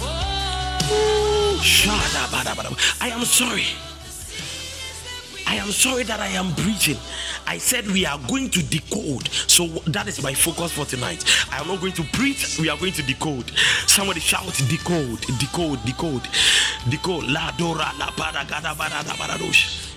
Oh. 0.00 1.60
I 3.00 3.08
am 3.08 3.24
sorry. 3.24 3.66
I 5.46 5.56
am 5.56 5.70
sorry 5.70 6.04
that 6.04 6.20
I 6.20 6.28
am 6.28 6.54
preaching. 6.54 6.96
I 7.46 7.58
said 7.58 7.86
we 7.88 8.06
are 8.06 8.18
going 8.28 8.50
to 8.50 8.62
decode. 8.62 9.28
So 9.28 9.66
that 9.90 10.06
is 10.08 10.22
my 10.22 10.34
focus 10.34 10.72
for 10.72 10.84
tonight. 10.84 11.24
I 11.50 11.60
am 11.60 11.68
not 11.68 11.80
going 11.80 11.92
to 11.94 12.02
preach, 12.12 12.58
we 12.58 12.68
are 12.68 12.78
going 12.78 12.92
to 12.92 13.02
decode. 13.02 13.50
Somebody 13.86 14.20
shout 14.20 14.46
decode, 14.68 15.20
decode, 15.38 15.84
decode, 15.84 16.28
decode. 16.88 17.24
La 17.28 17.50
dora 17.58 17.92
la 17.98 18.10
para 18.16 18.44
gada 18.44 18.74
barada 18.74 19.14
baradosh. 19.16 19.90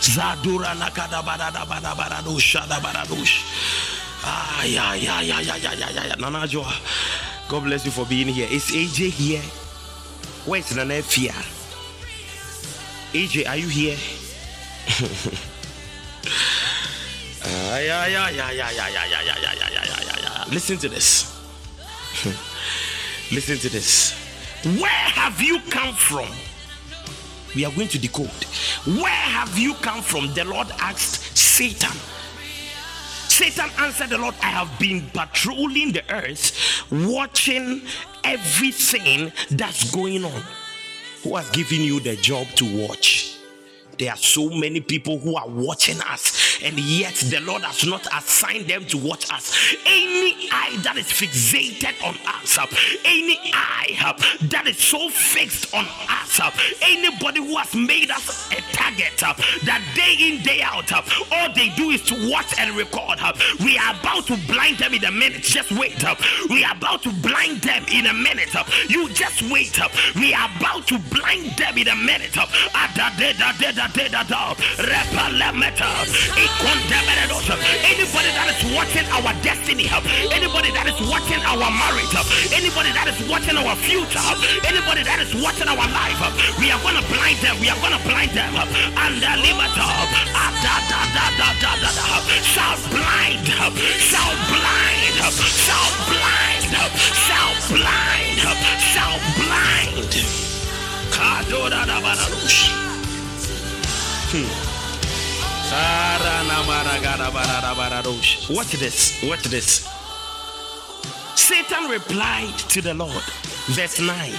Zadura 0.00 0.74
na 0.78 0.90
kada 0.90 1.22
barada 1.22 1.64
barada 1.66 1.94
baradosh 1.94 2.40
shada 2.40 2.80
baradosh. 2.80 3.42
Ah, 4.24 4.64
yeah, 4.64 4.94
yeah, 4.94 5.20
yeah, 5.20 5.40
yeah, 5.40 5.56
yeah, 5.56 5.74
yeah, 5.74 6.06
yeah. 6.06 6.14
Nana 6.18 6.46
Joa. 6.46 6.72
God 7.48 7.64
bless 7.64 7.84
you 7.84 7.90
for 7.90 8.04
being 8.06 8.28
here. 8.28 8.48
Is 8.50 8.70
AJ 8.70 9.10
here? 9.10 9.42
Where's 10.44 10.74
Nana 10.74 11.02
Fia? 11.02 11.32
AJ, 13.12 13.48
are 13.48 13.56
you 13.56 13.68
here? 13.68 13.96
Listen 20.50 20.78
to 20.78 20.88
this. 20.88 21.32
Listen 23.32 23.58
to 23.58 23.68
this. 23.68 24.14
Where 24.64 24.88
have 24.88 25.40
you 25.40 25.60
come 25.70 25.94
from? 25.94 26.28
We 27.54 27.64
are 27.64 27.72
going 27.72 27.88
to 27.88 27.98
decode. 27.98 28.44
Where 28.84 29.10
have 29.10 29.58
you 29.58 29.74
come 29.74 30.02
from? 30.02 30.32
The 30.34 30.44
Lord 30.44 30.68
asked 30.78 31.36
Satan. 31.36 31.96
Satan 33.28 33.70
answered 33.78 34.10
the 34.10 34.18
Lord, 34.18 34.34
I 34.40 34.46
have 34.46 34.78
been 34.78 35.10
patrolling 35.10 35.92
the 35.92 36.02
earth, 36.12 36.52
watching 36.90 37.82
everything 38.24 39.32
that's 39.50 39.90
going 39.90 40.24
on. 40.24 40.42
Who 41.22 41.36
has 41.36 41.50
given 41.50 41.80
you 41.82 42.00
the 42.00 42.16
job 42.16 42.46
to 42.56 42.86
watch? 42.86 43.25
There 43.98 44.10
are 44.10 44.16
so 44.16 44.50
many 44.50 44.80
people 44.80 45.18
who 45.18 45.36
are 45.36 45.48
watching 45.48 46.00
us, 46.02 46.35
and 46.62 46.78
yet 46.78 47.14
the 47.14 47.40
Lord 47.40 47.62
has 47.62 47.84
not 47.86 48.06
assigned 48.16 48.66
them 48.66 48.84
to 48.86 48.98
watch 48.98 49.30
us. 49.32 49.76
Any 49.84 50.48
eye 50.50 50.78
that 50.82 50.96
is 50.96 51.06
fixated 51.06 51.94
on 52.06 52.16
us, 52.26 52.58
any 53.04 53.38
eye 53.52 54.14
that 54.42 54.66
is 54.66 54.78
so 54.78 55.08
fixed 55.08 55.74
on 55.74 55.84
us, 55.84 56.40
anybody 56.82 57.40
who 57.40 57.56
has 57.56 57.74
made 57.74 58.10
us 58.10 58.50
a 58.52 58.60
target 58.72 59.12
that 59.64 59.82
day 59.94 60.16
in, 60.18 60.42
day 60.42 60.62
out, 60.62 60.92
all 61.32 61.52
they 61.54 61.70
do 61.76 61.90
is 61.90 62.02
to 62.02 62.30
watch 62.30 62.54
and 62.58 62.76
record. 62.76 63.18
We 63.60 63.78
are 63.78 63.94
about 63.98 64.26
to 64.26 64.36
blind 64.46 64.78
them 64.78 64.94
in 64.94 65.04
a 65.04 65.10
minute. 65.10 65.42
Just 65.42 65.72
wait. 65.72 66.02
We 66.48 66.64
are 66.64 66.76
about 66.76 67.02
to 67.02 67.12
blind 67.12 67.62
them 67.62 67.84
in 67.92 68.06
a 68.06 68.14
minute. 68.14 68.54
You 68.88 69.08
just 69.10 69.42
wait. 69.50 69.78
We 70.14 70.34
are 70.34 70.48
about 70.58 70.86
to 70.88 70.98
blind 71.10 71.56
them 71.56 71.78
in 71.78 71.88
a 71.88 71.96
minute. 71.96 72.36
Uh, 76.46 77.54
Anybody 77.86 78.30
that 78.34 78.50
is 78.50 78.60
watching 78.74 79.06
our 79.14 79.30
destiny, 79.42 79.86
anybody 80.34 80.70
that 80.74 80.86
is 80.90 80.98
watching 81.06 81.38
our 81.46 81.70
marriage, 81.70 82.10
anybody 82.54 82.90
that 82.94 83.06
is 83.06 83.18
watching 83.30 83.54
our 83.54 83.74
future, 83.78 84.22
anybody 84.66 85.02
that 85.06 85.22
is 85.22 85.30
watching 85.38 85.66
our 85.70 85.86
life, 85.90 86.18
we 86.58 86.70
are 86.70 86.78
to 86.78 87.02
blind 87.06 87.38
them. 87.42 87.54
We 87.62 87.70
are 87.70 87.78
to 87.78 88.00
blind 88.02 88.34
them. 88.34 88.50
And 88.98 89.18
the 89.22 89.32
limiter, 89.42 89.86
shall 92.42 92.78
blind, 92.90 93.46
shall 93.46 94.34
blind, 94.50 95.14
shall 95.22 95.90
blind, 96.10 96.66
shall 97.14 97.54
blind, 97.70 98.42
shall 98.82 99.18
blind. 99.38 99.96
Hmm. 104.28 104.75
Watch 108.50 108.72
this. 108.72 109.22
Watch 109.24 109.42
this. 109.44 109.88
Satan 111.34 111.90
replied 111.90 112.56
to 112.70 112.80
the 112.80 112.94
Lord. 112.94 113.22
Verse 113.68 114.00
9. 114.00 114.32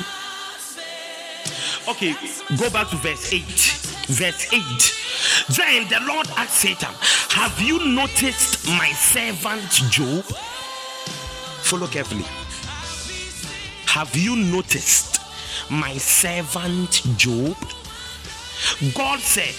Okay, 1.89 2.15
go 2.57 2.69
back 2.69 2.89
to 2.89 2.95
verse 2.97 3.33
8. 3.33 3.43
Verse 4.07 4.53
8. 4.53 4.97
Then 5.55 5.87
the 5.89 5.99
Lord 6.07 6.27
asked 6.37 6.55
Satan, 6.55 6.93
Have 7.31 7.59
you 7.61 7.79
noticed 7.85 8.67
my 8.67 8.89
servant 8.91 9.69
Job? 9.91 10.23
Follow 11.63 11.87
carefully. 11.87 12.25
Have 13.85 14.15
you 14.15 14.35
noticed 14.35 15.21
my 15.69 15.97
servant 15.97 17.01
Job? 17.17 17.57
God 18.93 19.19
said, 19.19 19.53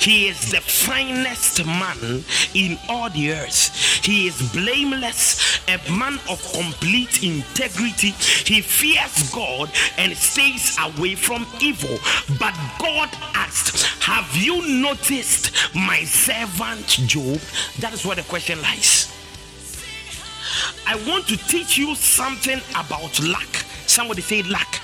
He 0.00 0.28
is 0.28 0.50
the 0.50 0.60
finest 0.60 1.64
man 1.64 2.24
in 2.54 2.78
all 2.88 3.10
the 3.10 3.32
earth. 3.32 4.04
He 4.04 4.26
is 4.26 4.52
blameless, 4.52 5.60
a 5.68 5.78
man 5.90 6.18
of 6.30 6.42
complete 6.52 7.22
integrity. 7.22 8.10
He 8.44 8.60
fears 8.60 9.30
God 9.32 9.70
and 9.96 10.16
stays 10.16 10.76
away 10.80 11.14
from 11.14 11.46
evil. 11.60 11.98
But 12.38 12.54
God 12.78 13.08
asked, 13.34 13.84
Have 14.02 14.34
you 14.36 14.66
noticed 14.80 15.52
my 15.74 16.04
servant 16.04 16.86
Job? 16.86 17.40
That 17.80 17.92
is 17.92 18.04
where 18.04 18.16
the 18.16 18.22
question 18.22 18.60
lies. 18.62 19.12
I 20.86 20.96
want 21.06 21.26
to 21.28 21.36
teach 21.36 21.76
you 21.76 21.94
something 21.94 22.60
about 22.70 23.20
luck. 23.22 23.56
Somebody 23.86 24.22
say 24.22 24.42
luck. 24.42 24.80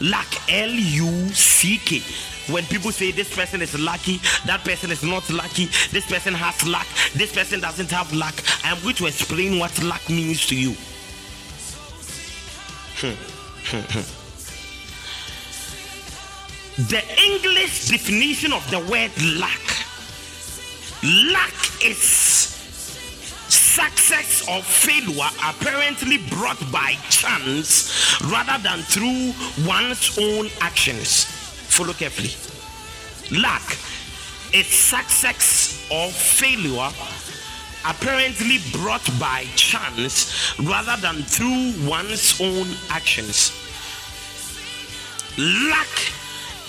Luck, 0.00 0.26
L 0.48 0.70
U 0.70 1.28
C 1.28 1.78
K 1.78 2.02
when 2.48 2.64
people 2.64 2.90
say 2.90 3.12
this 3.12 3.34
person 3.34 3.62
is 3.62 3.78
lucky, 3.78 4.20
that 4.46 4.64
person 4.64 4.90
is 4.90 5.02
not 5.02 5.28
lucky, 5.30 5.66
this 5.90 6.06
person 6.06 6.34
has 6.34 6.66
luck, 6.66 6.86
this 7.14 7.32
person 7.32 7.60
doesn't 7.60 7.90
have 7.90 8.12
luck, 8.12 8.34
I'm 8.64 8.80
going 8.82 8.96
to 8.96 9.06
explain 9.06 9.58
what 9.58 9.82
luck 9.82 10.08
means 10.08 10.46
to 10.46 10.56
you. 10.56 10.72
Hmm. 12.98 13.14
Hmm. 13.64 13.82
Hmm. 13.88 14.22
the 16.88 17.02
English 17.22 17.88
definition 17.88 18.52
of 18.52 18.68
the 18.70 18.78
word 18.78 19.12
luck. 19.38 19.60
Luck 21.04 21.84
is 21.84 21.98
success 23.48 24.48
or 24.48 24.62
failure 24.62 25.28
apparently 25.44 26.18
brought 26.28 26.60
by 26.70 26.94
chance 27.10 28.20
rather 28.30 28.62
than 28.62 28.80
through 28.82 29.32
one's 29.66 30.18
own 30.18 30.48
actions. 30.60 31.41
Follow 31.72 31.94
carefully. 31.94 32.28
Luck 33.40 33.62
is 34.52 34.66
success 34.66 35.88
or 35.90 36.10
failure 36.10 36.90
apparently 37.86 38.58
brought 38.72 39.04
by 39.18 39.46
chance 39.56 40.58
rather 40.60 41.00
than 41.00 41.22
through 41.22 41.72
one's 41.88 42.38
own 42.42 42.68
actions. 42.90 43.52
Luck 45.38 45.88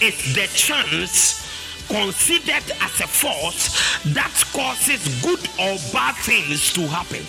is 0.01 0.35
the 0.35 0.47
chance 0.55 1.43
considered 1.89 2.63
as 2.79 3.01
a 3.01 3.07
force 3.07 3.75
that 4.13 4.33
causes 4.53 5.21
good 5.21 5.41
or 5.59 5.77
bad 5.91 6.15
things 6.23 6.71
to 6.71 6.87
happen. 6.87 7.25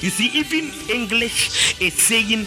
You 0.00 0.10
see, 0.10 0.28
even 0.38 0.70
English 0.94 1.80
is 1.80 1.94
saying 1.94 2.46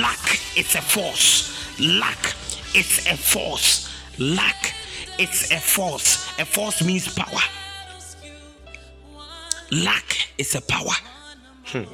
luck 0.00 0.38
is 0.56 0.74
a 0.74 0.82
force. 0.82 1.78
Luck 1.78 2.34
is 2.74 3.06
a 3.06 3.16
force. 3.16 3.85
Luck 4.18 4.72
it's 5.18 5.50
a 5.50 5.58
force. 5.58 6.28
A 6.38 6.44
force 6.44 6.84
means 6.84 7.12
power. 7.12 7.40
Luck 9.70 10.16
is 10.38 10.54
a 10.54 10.60
power. 10.60 10.92
Hmm. 11.64 11.84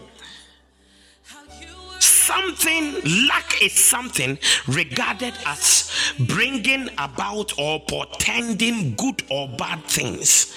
Something, 2.00 2.94
luck 3.28 3.62
is 3.62 3.72
something 3.72 4.38
regarded 4.66 5.34
as 5.46 5.90
bringing 6.18 6.88
about 6.98 7.58
or 7.58 7.80
portending 7.80 8.94
good 8.94 9.22
or 9.30 9.48
bad 9.48 9.84
things. 9.84 10.56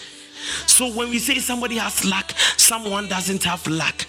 So 0.65 0.91
when 0.91 1.09
we 1.09 1.19
say 1.19 1.39
somebody 1.39 1.77
has 1.77 2.05
luck, 2.05 2.31
someone 2.57 3.07
doesn't 3.07 3.43
have 3.43 3.65
luck, 3.67 4.05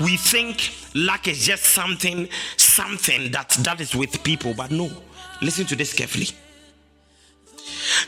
we 0.00 0.16
think 0.16 0.72
luck 0.94 1.28
is 1.28 1.44
just 1.46 1.64
something, 1.64 2.28
something 2.56 3.30
that 3.30 3.50
that 3.60 3.80
is 3.80 3.94
with 3.94 4.22
people. 4.22 4.54
But 4.54 4.70
no, 4.70 4.90
listen 5.40 5.66
to 5.66 5.76
this 5.76 5.92
carefully. 5.92 6.28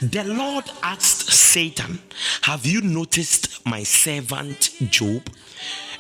The 0.01 0.25
Lord 0.25 0.65
asked 0.83 1.31
Satan, 1.31 2.01
Have 2.43 2.67
you 2.67 2.81
noticed 2.81 3.65
my 3.67 3.83
servant 3.83 4.71
Job? 4.91 5.23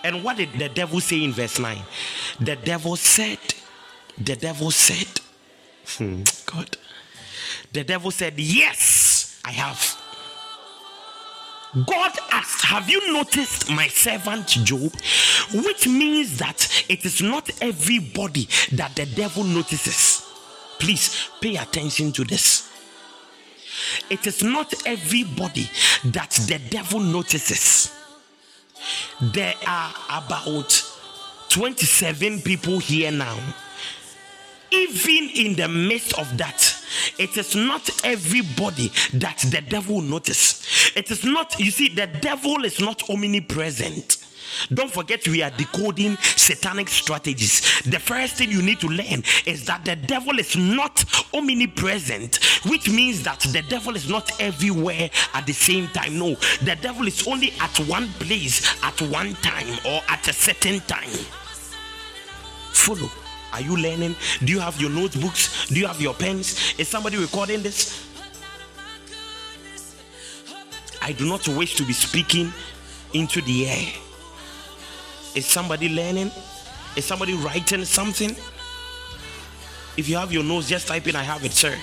And 0.04 0.24
what 0.24 0.36
did 0.36 0.52
the 0.54 0.68
devil 0.68 1.00
say 1.00 1.22
in 1.22 1.32
verse 1.32 1.58
9? 1.58 1.78
The 2.40 2.56
devil 2.56 2.96
said, 2.96 3.38
The 4.18 4.36
devil 4.36 4.70
said, 4.70 5.20
hmm, 5.86 6.22
God. 6.46 6.76
The 7.72 7.84
devil 7.84 8.10
said, 8.10 8.34
Yes, 8.38 9.40
I 9.44 9.52
have. 9.52 9.98
God 11.86 12.12
asked, 12.30 12.64
Have 12.66 12.90
you 12.90 13.12
noticed 13.12 13.70
my 13.70 13.88
servant 13.88 14.48
Job? 14.48 14.92
Which 15.54 15.88
means 15.88 16.38
that 16.38 16.84
it 16.88 17.04
is 17.06 17.22
not 17.22 17.48
everybody 17.62 18.48
that 18.72 18.94
the 18.94 19.06
devil 19.06 19.44
notices. 19.44 20.28
Please 20.78 21.28
pay 21.40 21.56
attention 21.56 22.12
to 22.12 22.24
this. 22.24 22.71
It 24.10 24.26
is 24.26 24.42
not 24.42 24.74
everybody 24.86 25.68
that 26.04 26.30
the 26.48 26.60
devil 26.70 27.00
notices. 27.00 27.92
There 29.20 29.54
are 29.66 29.94
about 30.10 30.82
27 31.48 32.40
people 32.42 32.78
here 32.78 33.10
now. 33.10 33.38
Even 34.70 35.28
in 35.34 35.54
the 35.54 35.68
midst 35.68 36.18
of 36.18 36.38
that, 36.38 36.76
it 37.18 37.36
is 37.36 37.54
not 37.54 37.88
everybody 38.04 38.90
that 39.14 39.38
the 39.50 39.60
devil 39.60 40.00
notice. 40.00 40.96
It 40.96 41.10
is 41.10 41.24
not, 41.24 41.58
you 41.60 41.70
see, 41.70 41.90
the 41.90 42.06
devil 42.06 42.64
is 42.64 42.80
not 42.80 43.08
omnipresent. 43.10 44.21
Don't 44.72 44.90
forget, 44.90 45.26
we 45.28 45.42
are 45.42 45.50
decoding 45.50 46.16
satanic 46.16 46.88
strategies. 46.88 47.82
The 47.82 47.98
first 47.98 48.36
thing 48.36 48.50
you 48.50 48.62
need 48.62 48.80
to 48.80 48.88
learn 48.88 49.22
is 49.46 49.64
that 49.66 49.84
the 49.84 49.96
devil 49.96 50.38
is 50.38 50.56
not 50.56 51.04
omnipresent, 51.34 52.36
which 52.66 52.88
means 52.88 53.22
that 53.22 53.40
the 53.40 53.62
devil 53.62 53.96
is 53.96 54.08
not 54.08 54.30
everywhere 54.40 55.10
at 55.34 55.46
the 55.46 55.52
same 55.52 55.88
time. 55.88 56.18
No, 56.18 56.34
the 56.62 56.76
devil 56.80 57.06
is 57.06 57.26
only 57.26 57.52
at 57.60 57.76
one 57.80 58.08
place 58.18 58.62
at 58.82 59.00
one 59.02 59.34
time 59.36 59.78
or 59.86 60.00
at 60.08 60.26
a 60.28 60.32
certain 60.32 60.80
time. 60.80 61.10
Follow. 62.72 63.10
Are 63.52 63.60
you 63.60 63.76
learning? 63.76 64.16
Do 64.44 64.52
you 64.52 64.60
have 64.60 64.80
your 64.80 64.90
notebooks? 64.90 65.68
Do 65.68 65.78
you 65.78 65.86
have 65.86 66.00
your 66.00 66.14
pens? 66.14 66.74
Is 66.78 66.88
somebody 66.88 67.18
recording 67.18 67.62
this? 67.62 68.08
I 71.02 71.12
do 71.12 71.26
not 71.26 71.46
wish 71.48 71.74
to 71.76 71.84
be 71.84 71.92
speaking 71.92 72.52
into 73.12 73.42
the 73.42 73.68
air. 73.68 73.92
Is 75.34 75.46
somebody 75.46 75.88
learning? 75.88 76.30
Is 76.94 77.06
somebody 77.06 77.32
writing 77.32 77.86
something? 77.86 78.36
If 79.96 80.06
you 80.06 80.16
have 80.16 80.30
your 80.30 80.44
notes, 80.44 80.68
just 80.68 80.88
type 80.88 81.06
in 81.08 81.16
I 81.16 81.22
have 81.22 81.42
it, 81.42 81.52
sir. 81.52 81.74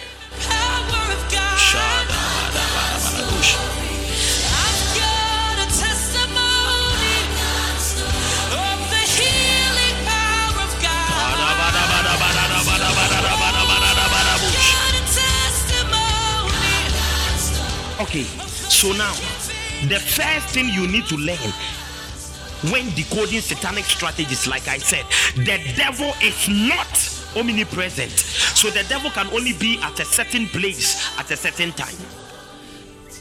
Okay, 17.99 18.23
so 18.23 18.91
now 18.93 19.13
the 19.87 19.99
first 19.99 20.47
thing 20.53 20.69
you 20.69 20.87
need 20.87 21.05
to 21.07 21.15
learn 21.17 21.78
when 22.71 22.89
decoding 22.95 23.41
satanic 23.41 23.85
strategies, 23.85 24.47
like 24.47 24.67
I 24.67 24.77
said, 24.77 25.05
the 25.35 25.59
devil 25.75 26.13
is 26.21 26.49
not 26.49 26.87
omnipresent. 27.37 28.11
So 28.11 28.69
the 28.69 28.83
devil 28.89 29.09
can 29.11 29.27
only 29.27 29.53
be 29.53 29.79
at 29.81 29.99
a 29.99 30.05
certain 30.05 30.47
place 30.47 31.17
at 31.17 31.31
a 31.31 31.37
certain 31.37 31.71
time. 31.71 31.95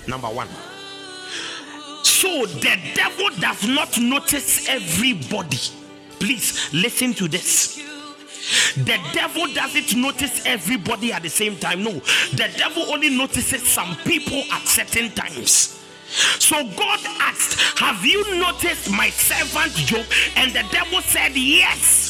Number 0.08 0.28
one. 0.28 0.48
So 2.02 2.46
the 2.46 2.76
devil 2.94 3.28
does 3.38 3.66
not 3.68 3.98
notice 4.00 4.68
everybody. 4.68 5.58
Please 6.18 6.72
listen 6.72 7.14
to 7.14 7.28
this. 7.28 7.76
The 8.76 8.98
devil 9.12 9.46
doesn't 9.52 9.94
notice 9.94 10.44
everybody 10.46 11.12
at 11.12 11.22
the 11.22 11.28
same 11.28 11.56
time. 11.58 11.84
No, 11.84 11.92
the 11.92 12.50
devil 12.56 12.84
only 12.90 13.10
notices 13.10 13.66
some 13.68 13.94
people 14.04 14.42
at 14.50 14.66
certain 14.66 15.10
times. 15.12 15.77
So 16.08 16.64
God 16.76 17.00
asked, 17.20 17.60
Have 17.78 18.04
you 18.04 18.36
noticed 18.36 18.90
my 18.90 19.10
servant 19.10 19.74
Job? 19.74 20.06
And 20.36 20.52
the 20.52 20.64
devil 20.70 21.00
said, 21.02 21.36
Yes. 21.36 22.08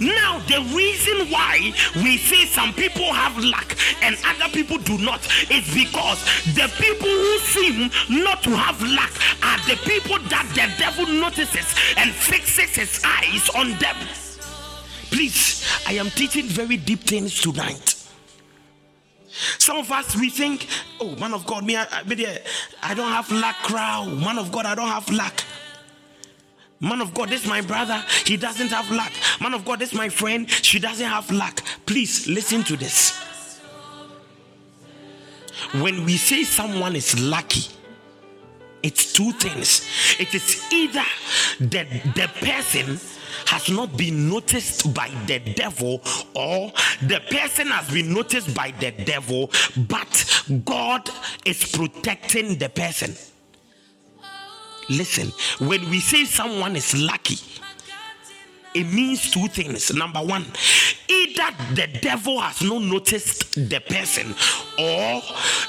Now, 0.00 0.40
the 0.48 0.60
reason 0.74 1.30
why 1.30 1.72
we 1.96 2.16
see 2.18 2.46
some 2.46 2.72
people 2.74 3.12
have 3.12 3.36
luck 3.38 3.76
and 4.02 4.16
other 4.24 4.50
people 4.52 4.78
do 4.78 4.98
not 4.98 5.20
is 5.50 5.72
because 5.72 6.22
the 6.54 6.70
people 6.78 7.08
who 7.08 7.38
seem 7.38 7.90
not 8.22 8.42
to 8.42 8.50
have 8.50 8.82
luck 8.82 9.12
are 9.42 9.58
the 9.68 9.76
people 9.84 10.18
that 10.28 10.46
the 10.54 10.68
devil 10.78 11.06
notices 11.06 11.74
and 11.96 12.10
fixes 12.10 12.74
his 12.74 13.02
eyes 13.04 13.48
on 13.50 13.78
them. 13.78 13.96
Please, 15.10 15.66
I 15.86 15.92
am 15.94 16.10
teaching 16.10 16.46
very 16.46 16.76
deep 16.76 17.00
things 17.00 17.40
tonight. 17.40 17.99
Some 19.58 19.78
of 19.78 19.90
us 19.92 20.16
we 20.16 20.30
think, 20.30 20.66
oh 21.00 21.14
man 21.16 21.32
of 21.34 21.46
God, 21.46 21.64
me 21.64 21.76
I, 21.76 21.86
I, 21.90 22.40
I 22.82 22.94
don't 22.94 23.12
have 23.12 23.30
luck, 23.30 23.56
crowd. 23.62 24.08
Man 24.12 24.38
of 24.38 24.50
God, 24.50 24.66
I 24.66 24.74
don't 24.74 24.88
have 24.88 25.08
luck. 25.10 25.42
Man 26.80 27.00
of 27.02 27.12
God, 27.12 27.28
this 27.28 27.42
is 27.42 27.48
my 27.48 27.60
brother. 27.60 28.02
He 28.24 28.36
doesn't 28.36 28.68
have 28.68 28.90
luck. 28.90 29.12
Man 29.40 29.52
of 29.52 29.64
God, 29.64 29.78
this 29.78 29.90
is 29.92 29.98
my 29.98 30.08
friend. 30.08 30.50
She 30.50 30.78
doesn't 30.78 31.06
have 31.06 31.30
luck. 31.30 31.60
Please 31.84 32.26
listen 32.26 32.64
to 32.64 32.76
this. 32.76 33.18
When 35.74 36.04
we 36.04 36.16
say 36.16 36.42
someone 36.42 36.96
is 36.96 37.20
lucky, 37.20 37.70
it's 38.82 39.12
two 39.12 39.32
things. 39.32 39.86
It 40.18 40.34
is 40.34 40.66
either 40.72 41.04
that 41.60 41.86
the 42.14 42.30
person 42.40 42.98
has 43.46 43.68
not 43.68 43.96
been 43.96 44.28
noticed 44.28 44.92
by 44.94 45.10
the 45.26 45.38
devil, 45.38 46.02
or 46.34 46.72
the 47.02 47.20
person 47.30 47.68
has 47.68 47.90
been 47.90 48.12
noticed 48.12 48.54
by 48.54 48.72
the 48.80 48.90
devil, 48.90 49.50
but 49.88 50.42
God 50.64 51.08
is 51.44 51.64
protecting 51.70 52.58
the 52.58 52.68
person. 52.68 53.14
Listen, 54.88 55.28
when 55.66 55.88
we 55.88 56.00
say 56.00 56.24
someone 56.24 56.74
is 56.74 56.96
lucky, 56.96 57.38
it 58.74 58.84
means 58.92 59.30
two 59.30 59.48
things. 59.48 59.92
Number 59.92 60.20
one, 60.20 60.44
either 61.08 61.48
the 61.74 61.88
devil 62.00 62.40
has 62.40 62.62
not 62.62 62.82
noticed 62.82 63.54
the 63.54 63.80
person, 63.80 64.34
or 64.78 65.22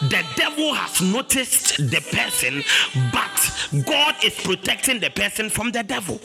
the 0.10 0.24
devil 0.36 0.74
has 0.74 1.02
noticed 1.02 1.78
the 1.78 2.02
person, 2.12 2.64
but 3.12 3.86
God 3.86 4.16
is 4.24 4.36
protecting 4.36 5.00
the 5.00 5.10
person 5.10 5.50
from 5.50 5.72
the 5.72 5.84
devil. 5.84 6.20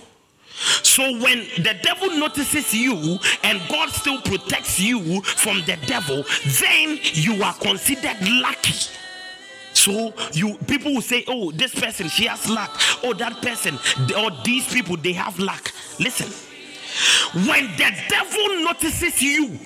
So 0.83 1.03
when 1.19 1.47
the 1.59 1.77
devil 1.83 2.11
notices 2.19 2.73
you 2.73 3.19
and 3.43 3.61
God 3.69 3.91
still 3.91 4.21
protects 4.23 4.81
you 4.81 5.23
from 5.23 5.59
the 5.67 5.77
devil, 5.87 6.25
then 6.61 6.99
you 7.03 7.43
are 7.43 7.55
considered 7.55 8.17
lucky. 8.23 8.91
So 9.75 10.15
you 10.33 10.57
people 10.67 10.95
will 10.95 11.03
say, 11.03 11.25
"Oh, 11.29 11.53
this 11.53 11.75
person 11.75 12.09
she 12.09 12.25
has 12.27 12.49
luck. 12.49 12.81
Oh, 13.05 13.13
that 13.15 13.43
person 13.43 13.79
or 14.17 14.31
these 14.45 14.67
people 14.73 14.97
they 14.97 15.13
have 15.13 15.39
luck." 15.39 15.71
Listen, 16.01 16.33
when 17.47 17.67
the 17.77 17.93
devil 18.09 18.65
notices 18.65 19.21
you 19.23 19.59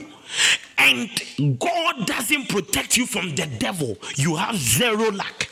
and 0.79 1.09
God 1.59 2.07
doesn't 2.07 2.48
protect 2.48 2.96
you 2.96 3.07
from 3.07 3.35
the 3.37 3.46
devil, 3.46 3.96
you 4.16 4.35
have 4.37 4.57
zero 4.57 5.11
luck. 5.12 5.46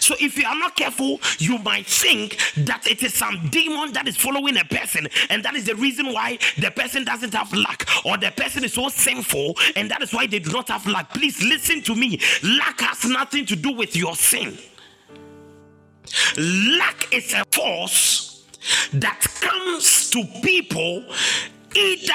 So 0.00 0.14
if 0.20 0.36
you 0.38 0.46
are 0.46 0.58
not 0.58 0.76
careful, 0.76 1.20
you 1.38 1.58
might 1.58 1.86
think 1.86 2.38
that 2.56 2.86
it 2.86 3.02
is 3.02 3.14
some 3.14 3.48
demon 3.50 3.92
that 3.92 4.08
is 4.08 4.16
following 4.16 4.56
a 4.56 4.64
person, 4.64 5.06
and 5.30 5.42
that 5.44 5.54
is 5.54 5.66
the 5.66 5.74
reason 5.74 6.12
why 6.12 6.38
the 6.58 6.70
person 6.70 7.04
doesn't 7.04 7.34
have 7.34 7.52
luck, 7.52 7.86
or 8.04 8.16
the 8.16 8.30
person 8.30 8.64
is 8.64 8.74
so 8.74 8.88
sinful, 8.88 9.56
and 9.76 9.90
that 9.90 10.02
is 10.02 10.12
why 10.12 10.26
they 10.26 10.38
do 10.38 10.50
not 10.52 10.68
have 10.68 10.86
luck. 10.86 11.10
Please 11.10 11.42
listen 11.42 11.82
to 11.82 11.94
me. 11.94 12.20
Luck 12.42 12.80
has 12.80 13.04
nothing 13.04 13.46
to 13.46 13.56
do 13.56 13.72
with 13.72 13.96
your 13.96 14.14
sin. 14.16 14.58
Luck 16.36 17.12
is 17.12 17.32
a 17.34 17.44
force 17.52 18.46
that 18.92 19.20
comes 19.40 20.10
to 20.10 20.24
people 20.42 21.04
either 21.74 22.12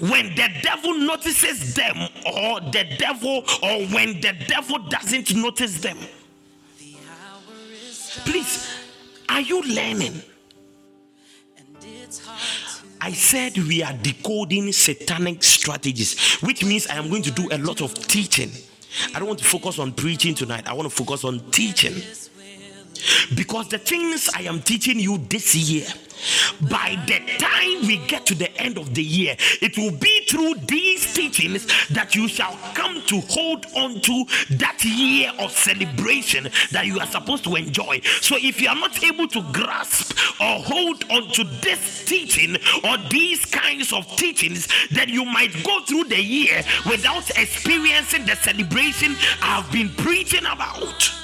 when 0.00 0.34
the 0.34 0.48
devil 0.62 0.94
notices 0.98 1.74
them 1.74 1.96
or 2.26 2.60
the 2.60 2.84
devil 2.98 3.44
or 3.62 3.86
when 3.94 4.20
the 4.20 4.34
devil 4.48 4.78
doesn't 4.88 5.34
notice 5.36 5.80
them. 5.80 5.98
Please, 8.22 8.68
are 9.28 9.40
you 9.40 9.62
learning? 9.62 10.22
I 13.00 13.12
said 13.12 13.58
we 13.58 13.82
are 13.82 13.92
decoding 13.92 14.72
satanic 14.72 15.42
strategies, 15.42 16.36
which 16.36 16.64
means 16.64 16.86
I 16.86 16.94
am 16.96 17.10
going 17.10 17.22
to 17.22 17.30
do 17.30 17.48
a 17.50 17.58
lot 17.58 17.82
of 17.82 17.92
teaching. 17.94 18.50
I 19.14 19.18
don't 19.18 19.28
want 19.28 19.40
to 19.40 19.44
focus 19.44 19.78
on 19.78 19.92
preaching 19.92 20.34
tonight, 20.34 20.68
I 20.68 20.72
want 20.72 20.88
to 20.88 20.94
focus 20.94 21.24
on 21.24 21.40
teaching. 21.50 21.94
Because 23.34 23.68
the 23.68 23.78
things 23.78 24.28
I 24.34 24.42
am 24.42 24.60
teaching 24.62 24.98
you 24.98 25.18
this 25.18 25.54
year, 25.54 25.86
by 26.70 26.96
the 27.06 27.20
time 27.38 27.86
we 27.86 27.98
get 28.06 28.24
to 28.26 28.34
the 28.34 28.54
end 28.60 28.78
of 28.78 28.94
the 28.94 29.02
year, 29.02 29.36
it 29.60 29.76
will 29.76 29.90
be 29.90 30.24
through 30.26 30.54
these 30.66 31.12
teachings 31.12 31.66
that 31.88 32.14
you 32.14 32.28
shall 32.28 32.56
come 32.74 33.02
to 33.06 33.20
hold 33.22 33.66
on 33.76 34.00
to 34.00 34.24
that 34.56 34.82
year 34.84 35.32
of 35.38 35.50
celebration 35.50 36.48
that 36.70 36.86
you 36.86 36.98
are 37.00 37.06
supposed 37.06 37.44
to 37.44 37.56
enjoy. 37.56 38.00
So 38.20 38.36
if 38.38 38.60
you 38.60 38.68
are 38.68 38.76
not 38.76 39.02
able 39.02 39.28
to 39.28 39.42
grasp 39.52 40.16
or 40.40 40.60
hold 40.62 41.04
on 41.10 41.28
to 41.32 41.44
this 41.62 42.04
teaching 42.04 42.56
or 42.84 42.96
these 43.10 43.44
kinds 43.46 43.92
of 43.92 44.06
teachings, 44.16 44.68
then 44.90 45.08
you 45.08 45.24
might 45.24 45.52
go 45.64 45.80
through 45.84 46.04
the 46.04 46.22
year 46.22 46.62
without 46.86 47.28
experiencing 47.30 48.24
the 48.26 48.36
celebration 48.36 49.16
I've 49.42 49.70
been 49.72 49.90
preaching 49.90 50.46
about. 50.46 51.23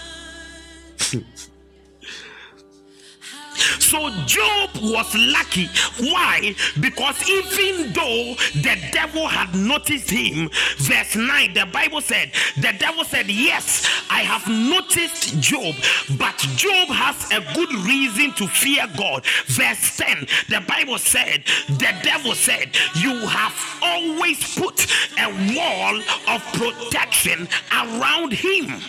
So 3.78 4.10
Job 4.26 4.70
was 4.82 5.14
lucky. 5.14 5.68
Why? 5.98 6.54
Because 6.80 7.16
even 7.28 7.92
though 7.92 8.34
the 8.54 8.78
devil 8.92 9.26
had 9.26 9.54
noticed 9.54 10.10
him, 10.10 10.50
verse 10.78 11.16
9, 11.16 11.54
the 11.54 11.66
Bible 11.66 12.00
said, 12.00 12.32
the 12.56 12.72
devil 12.78 13.04
said, 13.04 13.28
Yes, 13.28 13.86
I 14.10 14.20
have 14.20 14.46
noticed 14.48 15.38
Job, 15.40 15.74
but 16.18 16.36
Job 16.56 16.88
has 16.88 17.30
a 17.32 17.40
good 17.54 17.72
reason 17.86 18.32
to 18.34 18.46
fear 18.48 18.86
God. 18.96 19.24
Verse 19.46 19.96
10, 19.96 20.26
the 20.48 20.60
Bible 20.66 20.98
said, 20.98 21.44
the 21.68 21.94
devil 22.02 22.34
said, 22.34 22.74
You 22.96 23.16
have 23.26 23.54
always 23.82 24.56
put 24.56 24.86
a 25.18 25.28
wall 25.54 26.00
of 26.28 26.42
protection 26.52 27.48
around 27.72 28.32
him. 28.32 28.80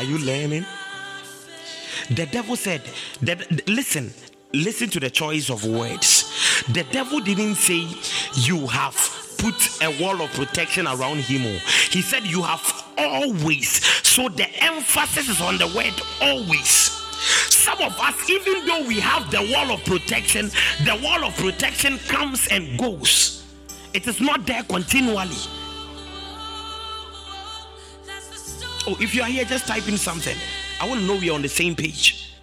Are 0.00 0.04
you 0.04 0.16
learning? 0.16 0.64
The 2.08 2.24
devil 2.24 2.56
said, 2.56 2.80
that, 3.20 3.68
listen, 3.68 4.14
listen 4.54 4.88
to 4.88 4.98
the 4.98 5.10
choice 5.10 5.50
of 5.50 5.62
words. 5.66 6.64
The 6.72 6.84
devil 6.84 7.20
didn't 7.20 7.56
say 7.56 7.86
you 8.32 8.66
have 8.68 8.94
put 9.36 9.82
a 9.82 10.02
wall 10.02 10.22
of 10.22 10.30
protection 10.30 10.86
around 10.86 11.18
him. 11.18 11.42
He 11.90 12.00
said 12.00 12.24
you 12.24 12.40
have 12.40 12.62
always. 12.96 13.84
So 14.02 14.30
the 14.30 14.48
emphasis 14.64 15.28
is 15.28 15.42
on 15.42 15.58
the 15.58 15.66
word 15.66 15.92
always. 16.22 16.70
Some 17.50 17.82
of 17.82 17.92
us, 18.00 18.30
even 18.30 18.64
though 18.64 18.86
we 18.86 19.00
have 19.00 19.30
the 19.30 19.52
wall 19.52 19.70
of 19.70 19.84
protection, 19.84 20.50
the 20.86 20.98
wall 21.04 21.26
of 21.26 21.36
protection 21.36 21.98
comes 22.08 22.46
and 22.46 22.78
goes. 22.78 23.44
It 23.92 24.06
is 24.06 24.18
not 24.18 24.46
there 24.46 24.62
continually. 24.62 25.36
Oh, 28.86 28.96
if 28.98 29.14
you 29.14 29.22
are 29.22 29.28
here, 29.28 29.44
just 29.44 29.66
type 29.66 29.86
in 29.88 29.98
something. 29.98 30.36
I 30.80 30.88
want 30.88 31.00
to 31.00 31.06
know 31.06 31.16
we 31.16 31.28
are 31.30 31.34
on 31.34 31.42
the 31.42 31.48
same 31.48 31.74
page. 31.76 32.34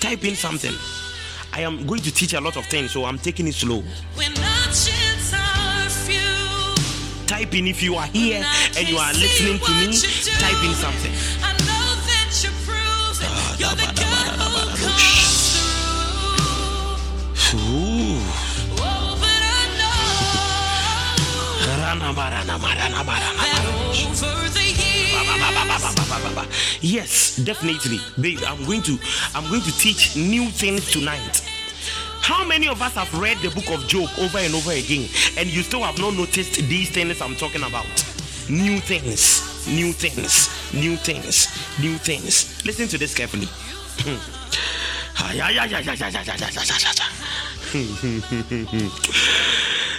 Type 0.00 0.24
in 0.24 0.34
something. 0.34 0.74
I 1.52 1.62
am 1.62 1.86
going 1.86 2.02
to 2.02 2.12
teach 2.12 2.34
a 2.34 2.40
lot 2.40 2.56
of 2.56 2.66
things, 2.66 2.92
so 2.92 3.04
I'm 3.04 3.18
taking 3.18 3.46
it 3.46 3.54
slow. 3.54 3.82
Type 7.26 7.54
in 7.54 7.66
if 7.66 7.82
you 7.82 7.94
are 7.94 8.06
here 8.06 8.44
and 8.76 8.88
you 8.88 8.98
are 8.98 9.12
listening 9.12 9.58
to 9.60 9.70
me. 9.72 9.86
Type 10.38 10.64
in 10.64 10.74
something. 10.74 11.12
Ooh. 17.54 18.18
Yes, 26.80 27.36
definitely. 27.36 27.98
I'm 28.46 28.64
going 28.64 28.82
to 28.82 28.98
I'm 29.34 29.48
going 29.48 29.62
to 29.62 29.72
teach 29.78 30.16
new 30.16 30.46
things 30.46 30.90
tonight. 30.90 31.42
How 32.20 32.44
many 32.44 32.68
of 32.68 32.82
us 32.82 32.94
have 32.94 33.12
read 33.18 33.38
the 33.38 33.50
book 33.50 33.70
of 33.70 33.86
Job 33.88 34.08
over 34.18 34.38
and 34.38 34.54
over 34.54 34.72
again 34.72 35.08
and 35.38 35.48
you 35.48 35.62
still 35.62 35.82
have 35.82 35.98
not 35.98 36.14
noticed 36.14 36.56
these 36.68 36.90
things 36.90 37.22
I'm 37.22 37.36
talking 37.36 37.62
about? 37.62 37.86
New 38.50 38.80
things, 38.80 39.66
new 39.68 39.92
things, 39.92 40.48
new 40.74 40.96
things, 40.96 41.48
new 41.80 41.96
things. 41.98 42.64
Listen 42.64 42.88
to 42.88 42.98
this 42.98 43.14
carefully. 43.14 43.48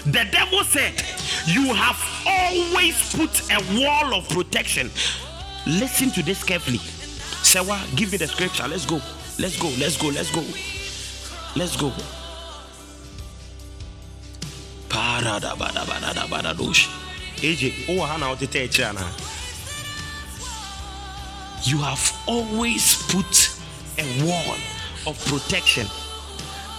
the 0.05 0.25
devil 0.31 0.63
said, 0.63 0.93
You 1.47 1.73
have 1.73 1.99
always 2.25 2.95
put 3.13 3.41
a 3.51 3.59
wall 3.79 4.13
of 4.15 4.29
protection. 4.29 4.89
Listen 5.69 6.09
to 6.11 6.23
this 6.23 6.43
carefully. 6.43 6.79
Sewa, 7.43 7.79
give 7.95 8.11
me 8.11 8.17
the 8.17 8.27
scripture. 8.27 8.67
Let's 8.67 8.87
go. 8.87 8.99
Let's 9.37 9.55
go. 9.61 9.67
Let's 9.77 9.97
go. 9.97 10.07
Let's 10.07 10.31
go. 10.31 10.43
Let's 11.55 11.77
go. 11.77 11.93
AJ, 17.41 17.85
oh, 17.87 18.01
how 18.01 18.17
You 21.63 21.77
have 21.77 22.17
always 22.27 23.03
put 23.03 23.51
a 23.99 24.25
wall 24.25 24.55
of 25.05 25.23
protection 25.27 25.85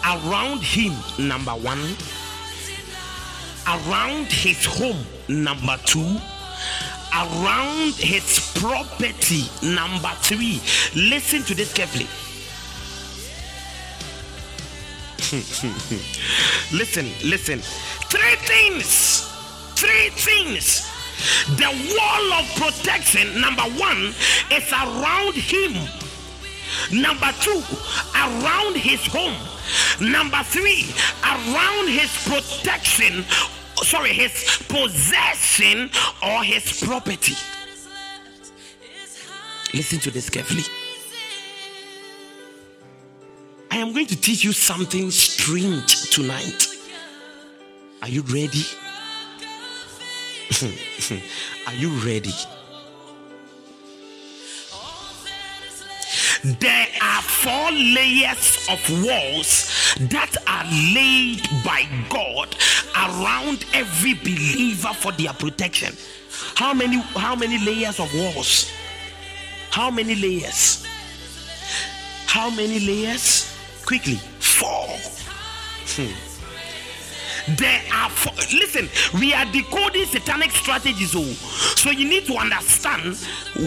around 0.05 0.63
him, 0.63 0.95
number 1.17 1.53
one, 1.53 1.95
around 3.69 4.27
his 4.27 4.65
home, 4.65 5.07
number 5.29 5.77
two, 5.85 6.19
around 7.15 7.95
his 7.95 8.53
property, 8.61 9.45
number 9.63 10.11
three. 10.21 10.61
Listen 10.95 11.43
to 11.45 11.55
this 11.55 11.73
carefully. 11.73 12.07
listen, 16.73 17.07
listen. 17.25 17.61
Three 18.11 18.37
things. 18.37 19.29
Three 19.77 20.11
things. 20.11 20.91
The 21.57 21.69
wall 21.69 22.33
of 22.41 22.47
protection, 22.57 23.41
number 23.41 23.63
one, 23.79 24.15
is 24.51 24.73
around 24.73 25.35
him. 25.35 25.75
Number 26.91 27.31
two, 27.41 27.63
around 28.15 28.77
his 28.77 29.05
home. 29.07 29.37
Number 30.01 30.43
three, 30.45 30.87
around 31.23 31.89
his 31.89 32.11
protection, 32.27 33.25
sorry, 33.85 34.13
his 34.13 34.63
possession 34.69 35.91
or 36.23 36.45
his 36.45 36.83
property. 36.83 37.35
Listen 39.73 39.99
to 40.01 40.11
this 40.11 40.29
carefully. 40.29 40.65
I 43.71 43.77
am 43.77 43.93
going 43.93 44.07
to 44.07 44.21
teach 44.21 44.43
you 44.43 44.53
something 44.53 45.11
strange 45.11 46.11
tonight. 46.11 46.67
Are 48.03 48.09
you 48.09 48.23
ready? 48.23 48.65
Are 51.67 51.75
you 51.75 51.91
ready? 52.05 52.33
There 56.43 56.87
are 57.03 57.23
four 57.23 57.71
layers 57.71 58.67
of 58.71 59.05
walls 59.05 59.95
that 60.09 60.35
are 60.47 60.65
laid 60.95 61.47
by 61.63 61.87
God 62.09 62.57
around 62.97 63.67
every 63.75 64.15
believer 64.15 64.95
for 64.95 65.13
their 65.13 65.35
protection. 65.35 65.95
How 66.57 66.73
many 66.73 66.97
how 67.15 67.35
many 67.37 67.59
layers 67.59 68.01
of 68.01 68.13
walls? 68.15 68.73
How 69.71 69.91
many 69.91 70.15
layers? 70.15 70.87
How 72.27 72.49
many 72.49 72.81
layers? 72.81 73.55
Quickly. 73.85 74.17
Four. 74.39 74.87
Hmm. 75.93 76.30
There 77.49 77.83
are 77.93 78.11
four. 78.11 78.33
Listen, 78.53 78.89
we 79.21 79.33
are 79.35 79.45
decoding 79.47 80.07
satanic 80.07 80.51
strategies. 80.51 81.15
Oh, 81.15 81.25
so 81.77 81.91
you 81.91 82.09
need 82.09 82.27
to 82.27 82.35
understand 82.35 83.17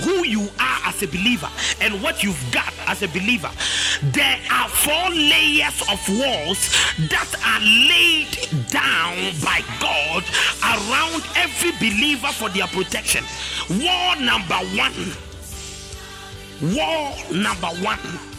who 0.04 0.26
you 0.26 0.50
are 0.60 0.80
as 0.86 1.02
a 1.04 1.08
believer 1.08 1.50
and 1.82 2.02
what 2.02 2.24
you've 2.24 2.44
got 2.52 2.74
as 2.88 3.02
a 3.04 3.08
believer. 3.08 3.52
There 4.02 4.40
are 4.52 4.70
four 4.70 5.10
layers 5.10 5.82
of 5.90 6.00
walls 6.10 6.70
that 7.10 7.34
are 7.46 7.62
laid 7.62 8.70
down 8.70 9.16
by 9.44 9.62
God 9.80 10.24
around 10.64 11.24
every 11.36 11.72
believer 11.78 12.28
for 12.28 12.50
their 12.50 12.68
protection. 12.68 13.24
Wall 13.70 14.20
number 14.20 14.60
one. 14.76 15.14
Wall 16.76 17.16
number 17.32 17.68
one 17.84 18.33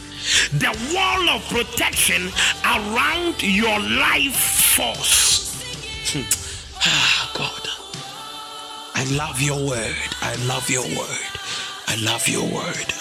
the 0.52 0.72
wall 0.94 1.28
of 1.30 1.44
protection 1.48 2.30
around 2.64 3.42
your 3.42 3.78
life 3.80 4.36
force. 4.76 5.54
ah, 6.80 7.30
God, 7.34 7.68
I 8.94 9.04
love 9.16 9.40
your 9.40 9.58
word. 9.66 9.96
I 10.22 10.34
love 10.46 10.68
your 10.70 10.84
word. 10.84 11.30
I 11.86 11.96
love 12.02 12.26
your 12.28 12.44
word. 12.44 12.92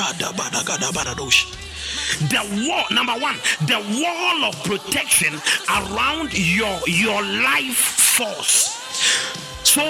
The 2.29 2.67
wall, 2.67 2.85
number 2.91 3.13
one, 3.13 3.37
the 3.67 3.79
wall 4.01 4.45
of 4.45 4.55
protection 4.63 5.33
around 5.69 6.33
your 6.37 6.79
your 6.87 7.21
life 7.21 7.77
force. 8.17 9.42
So 9.73 9.81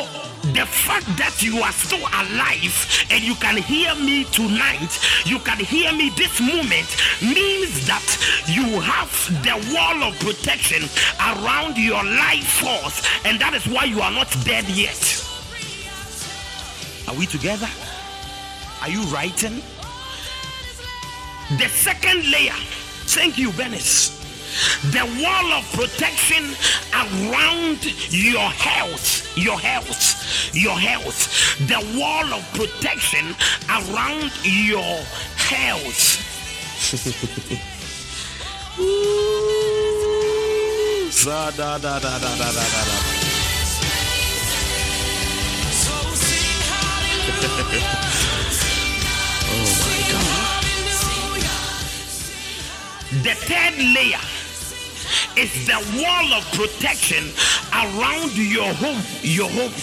the 0.53 0.65
fact 0.65 1.07
that 1.17 1.43
you 1.43 1.59
are 1.59 1.73
still 1.73 1.99
alive 1.99 3.05
and 3.11 3.21
you 3.21 3.35
can 3.35 3.57
hear 3.57 3.93
me 3.95 4.23
tonight, 4.23 4.97
you 5.25 5.39
can 5.39 5.59
hear 5.59 5.91
me 5.91 6.09
this 6.15 6.39
moment, 6.39 6.87
means 7.19 7.85
that 7.85 8.07
you 8.47 8.79
have 8.79 9.11
the 9.43 9.59
wall 9.75 10.07
of 10.07 10.17
protection 10.21 10.87
around 11.19 11.77
your 11.77 12.01
life 12.01 12.63
force, 12.63 13.05
and 13.25 13.37
that 13.41 13.53
is 13.53 13.67
why 13.67 13.83
you 13.83 13.99
are 13.99 14.11
not 14.11 14.33
dead 14.45 14.63
yet. 14.69 15.03
Are 17.09 17.15
we 17.15 17.25
together? 17.25 17.67
Are 18.83 18.89
you 18.89 19.01
writing? 19.11 19.61
The 21.59 21.67
second 21.67 22.31
layer, 22.31 22.55
thank 23.11 23.37
you, 23.37 23.51
Venice 23.51 24.22
the 24.91 25.05
wall 25.21 25.53
of 25.53 25.63
protection 25.73 26.43
around 26.93 27.85
your 28.11 28.49
health, 28.49 29.37
your 29.37 29.59
health, 29.59 30.53
your 30.53 30.77
health, 30.77 31.57
the 31.67 31.81
wall 31.97 32.33
of 32.33 32.43
protection 32.53 33.35
around 33.69 34.31
your 34.43 35.03
health. 35.37 36.19
oh 49.51 49.69
my 49.79 50.09
God. 50.11 50.63
The 53.23 53.35
third 53.35 53.77
layer 53.77 54.32
is 55.37 55.65
the 55.65 56.01
wall 56.01 56.33
of 56.33 56.45
protection 56.51 57.23
around 57.73 58.31
your 58.37 58.71
home. 58.73 59.01
Your 59.21 59.49
home. 59.49 59.73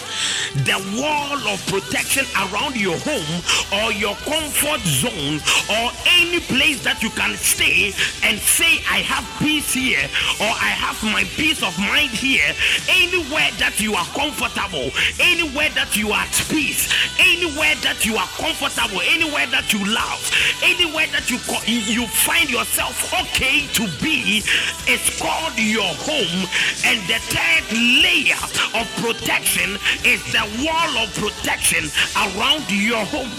The 0.51 0.83
wall 0.99 1.39
of 1.47 1.65
protection 1.67 2.27
around 2.35 2.75
your 2.75 2.99
home 2.99 3.39
or 3.71 3.93
your 3.93 4.17
comfort 4.27 4.81
zone 4.83 5.39
or 5.71 5.93
any 6.19 6.41
place 6.41 6.83
that 6.83 7.03
you 7.03 7.11
can 7.11 7.37
stay 7.37 7.95
and 8.27 8.39
say, 8.39 8.83
I 8.91 8.99
have 9.07 9.23
peace 9.39 9.73
here 9.73 10.03
or 10.43 10.51
I 10.51 10.75
have 10.75 10.99
my 11.07 11.23
peace 11.39 11.63
of 11.63 11.79
mind 11.79 12.11
here. 12.11 12.51
Anywhere 12.91 13.51
that 13.63 13.79
you 13.79 13.95
are 13.95 14.05
comfortable, 14.11 14.91
anywhere 15.23 15.71
that 15.79 15.95
you 15.97 16.11
are 16.11 16.27
at 16.27 16.35
peace, 16.51 16.91
anywhere 17.23 17.79
that 17.87 18.03
you 18.05 18.17
are 18.19 18.29
comfortable, 18.35 19.01
anywhere 19.07 19.47
that 19.55 19.71
you 19.73 19.81
love, 19.87 20.21
anywhere 20.67 21.07
that 21.15 21.31
you, 21.31 21.39
you 21.71 22.07
find 22.11 22.51
yourself 22.51 22.99
okay 23.15 23.71
to 23.79 23.87
be, 24.03 24.43
it's 24.91 25.15
called 25.23 25.55
your 25.55 25.95
home. 26.03 26.43
And 26.83 26.99
the 27.07 27.23
third 27.31 27.65
layer 28.03 28.43
of 28.75 28.91
protection 28.99 29.79
is 30.03 30.21
the 30.35 30.40
wall 30.63 31.05
of 31.05 31.15
protection 31.15 31.85
around 32.17 32.71
your 32.71 33.05
home. 33.05 33.31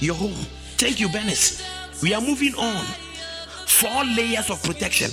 Your 0.00 0.14
home. 0.14 0.46
Thank 0.76 1.00
you, 1.00 1.08
Benis. 1.08 1.62
We 2.02 2.14
are 2.14 2.20
moving 2.20 2.54
on. 2.54 2.84
Four 3.66 4.04
layers 4.04 4.50
of 4.50 4.62
protection. 4.62 5.10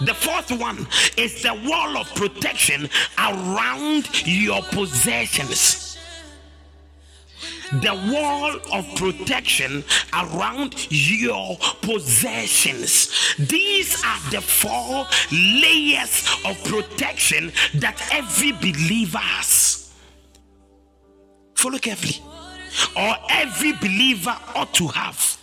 The 0.00 0.14
fourth 0.14 0.50
one 0.52 0.86
is 1.16 1.42
the 1.42 1.54
wall 1.68 1.96
of 1.96 2.12
protection 2.14 2.88
around 3.18 4.26
your 4.26 4.62
possessions. 4.62 5.81
The 7.80 7.94
wall 8.12 8.56
of 8.72 8.86
protection 8.96 9.84
around 10.12 10.86
your 10.90 11.56
possessions. 11.80 13.34
These 13.38 14.02
are 14.04 14.30
the 14.30 14.40
four 14.40 15.06
layers 15.30 16.28
of 16.44 16.62
protection 16.64 17.52
that 17.74 18.00
every 18.12 18.52
believer 18.52 19.18
has. 19.18 19.92
Follow 21.54 21.78
carefully. 21.78 22.22
Or 22.96 23.14
every 23.30 23.72
believer 23.72 24.36
ought 24.54 24.72
to 24.74 24.88
have. 24.88 25.38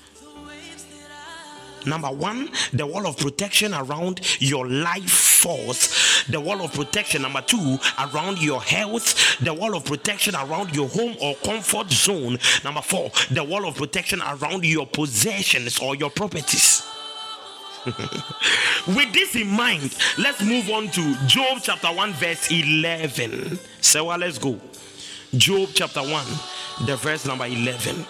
Number 1.85 2.09
one, 2.09 2.49
the 2.73 2.85
wall 2.85 3.07
of 3.07 3.17
protection 3.17 3.73
around 3.73 4.21
your 4.39 4.67
life 4.67 5.28
force, 5.41 6.23
the 6.27 6.39
wall 6.39 6.61
of 6.61 6.73
protection. 6.73 7.21
Number 7.21 7.41
two, 7.41 7.77
around 7.97 8.41
your 8.41 8.61
health, 8.61 9.39
the 9.39 9.53
wall 9.53 9.75
of 9.75 9.85
protection 9.85 10.35
around 10.35 10.75
your 10.75 10.87
home 10.89 11.15
or 11.21 11.35
comfort 11.35 11.91
zone. 11.91 12.37
Number 12.63 12.81
four, 12.81 13.11
the 13.31 13.43
wall 13.43 13.67
of 13.67 13.75
protection 13.75 14.21
around 14.21 14.65
your 14.65 14.87
possessions 14.87 15.79
or 15.79 15.95
your 15.95 16.09
properties. 16.09 16.85
With 18.87 19.13
this 19.13 19.35
in 19.35 19.47
mind, 19.47 19.95
let's 20.17 20.43
move 20.43 20.69
on 20.69 20.89
to 20.89 21.15
Job 21.27 21.59
chapter 21.63 21.87
1, 21.87 22.13
verse 22.13 22.51
11. 22.51 23.57
So, 23.81 24.05
well, 24.05 24.17
let's 24.17 24.37
go. 24.37 24.59
Job 25.35 25.69
chapter 25.73 26.01
1, 26.01 26.85
the 26.85 26.97
verse 26.97 27.25
number 27.25 27.45
11. 27.45 28.05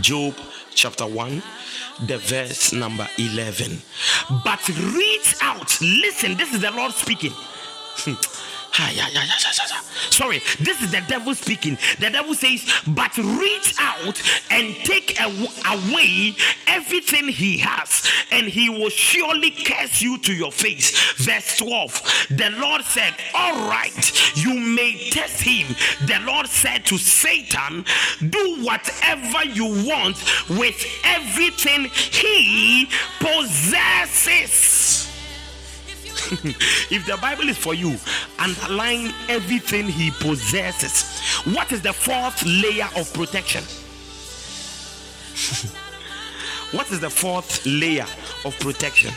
Job 0.00 0.34
chapter 0.74 1.06
1, 1.06 1.42
the 2.06 2.18
verse 2.18 2.72
number 2.72 3.08
11. 3.18 3.80
But 4.44 4.66
reach 4.68 5.34
out. 5.42 5.80
Listen, 5.80 6.36
this 6.36 6.52
is 6.52 6.60
the 6.60 6.70
Lord 6.70 6.92
speaking. 6.92 7.32
Sorry, 10.10 10.40
this 10.60 10.82
is 10.82 10.90
the 10.90 11.02
devil 11.08 11.34
speaking. 11.34 11.78
The 11.98 12.10
devil 12.10 12.34
says, 12.34 12.64
But 12.86 13.16
reach 13.16 13.74
out 13.80 14.20
and 14.50 14.74
take 14.84 15.18
away 15.20 16.34
everything 16.66 17.28
he 17.28 17.58
has, 17.58 18.08
and 18.32 18.46
he 18.46 18.68
will 18.68 18.90
surely 18.90 19.50
curse 19.50 20.02
you 20.02 20.18
to 20.18 20.32
your 20.32 20.52
face. 20.52 21.14
Verse 21.14 21.58
12 21.58 22.28
The 22.30 22.50
Lord 22.58 22.82
said, 22.82 23.14
All 23.34 23.68
right, 23.68 24.36
you 24.36 24.54
may 24.54 25.10
test 25.10 25.40
him. 25.40 25.74
The 26.06 26.20
Lord 26.24 26.46
said 26.48 26.84
to 26.86 26.98
Satan, 26.98 27.84
Do 28.28 28.62
whatever 28.62 29.44
you 29.44 29.66
want 29.86 30.16
with 30.48 30.84
everything 31.04 31.90
he 31.94 32.88
possesses. 33.20 35.03
if 36.90 37.06
the 37.06 37.16
Bible 37.20 37.48
is 37.48 37.58
for 37.58 37.74
you, 37.74 37.96
underline 38.38 39.12
everything 39.28 39.88
he 39.88 40.10
possesses. 40.12 41.20
What 41.54 41.72
is 41.72 41.82
the 41.82 41.92
fourth 41.92 42.44
layer 42.44 42.88
of 42.96 43.12
protection? 43.12 43.64
what 46.76 46.90
is 46.92 47.00
the 47.00 47.10
fourth 47.10 47.66
layer 47.66 48.06
of 48.44 48.56
protection? 48.60 49.12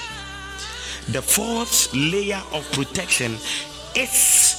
The 1.11 1.21
fourth 1.21 1.93
layer 1.93 2.41
of 2.51 2.69
protection 2.71 3.37
is 3.95 4.57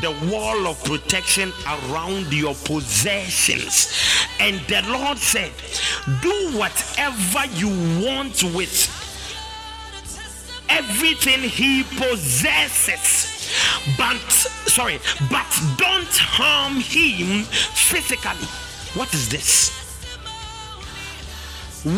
the 0.00 0.10
wall 0.30 0.66
of 0.66 0.82
protection 0.84 1.52
around 1.66 2.32
your 2.32 2.54
possessions. 2.54 3.92
And 4.38 4.60
the 4.68 4.82
Lord 4.88 5.18
said, 5.18 5.52
Do 6.20 6.58
whatever 6.58 7.46
you 7.56 7.68
want 8.04 8.42
with 8.54 8.99
everything 10.80 11.40
he 11.40 11.82
possesses. 11.82 13.28
But 13.98 14.20
sorry 14.66 14.98
but 15.30 15.50
don't 15.76 16.16
harm 16.16 16.74
him 16.76 17.44
physically. 17.74 18.48
What 18.98 19.12
is 19.12 19.28
this? 19.28 19.50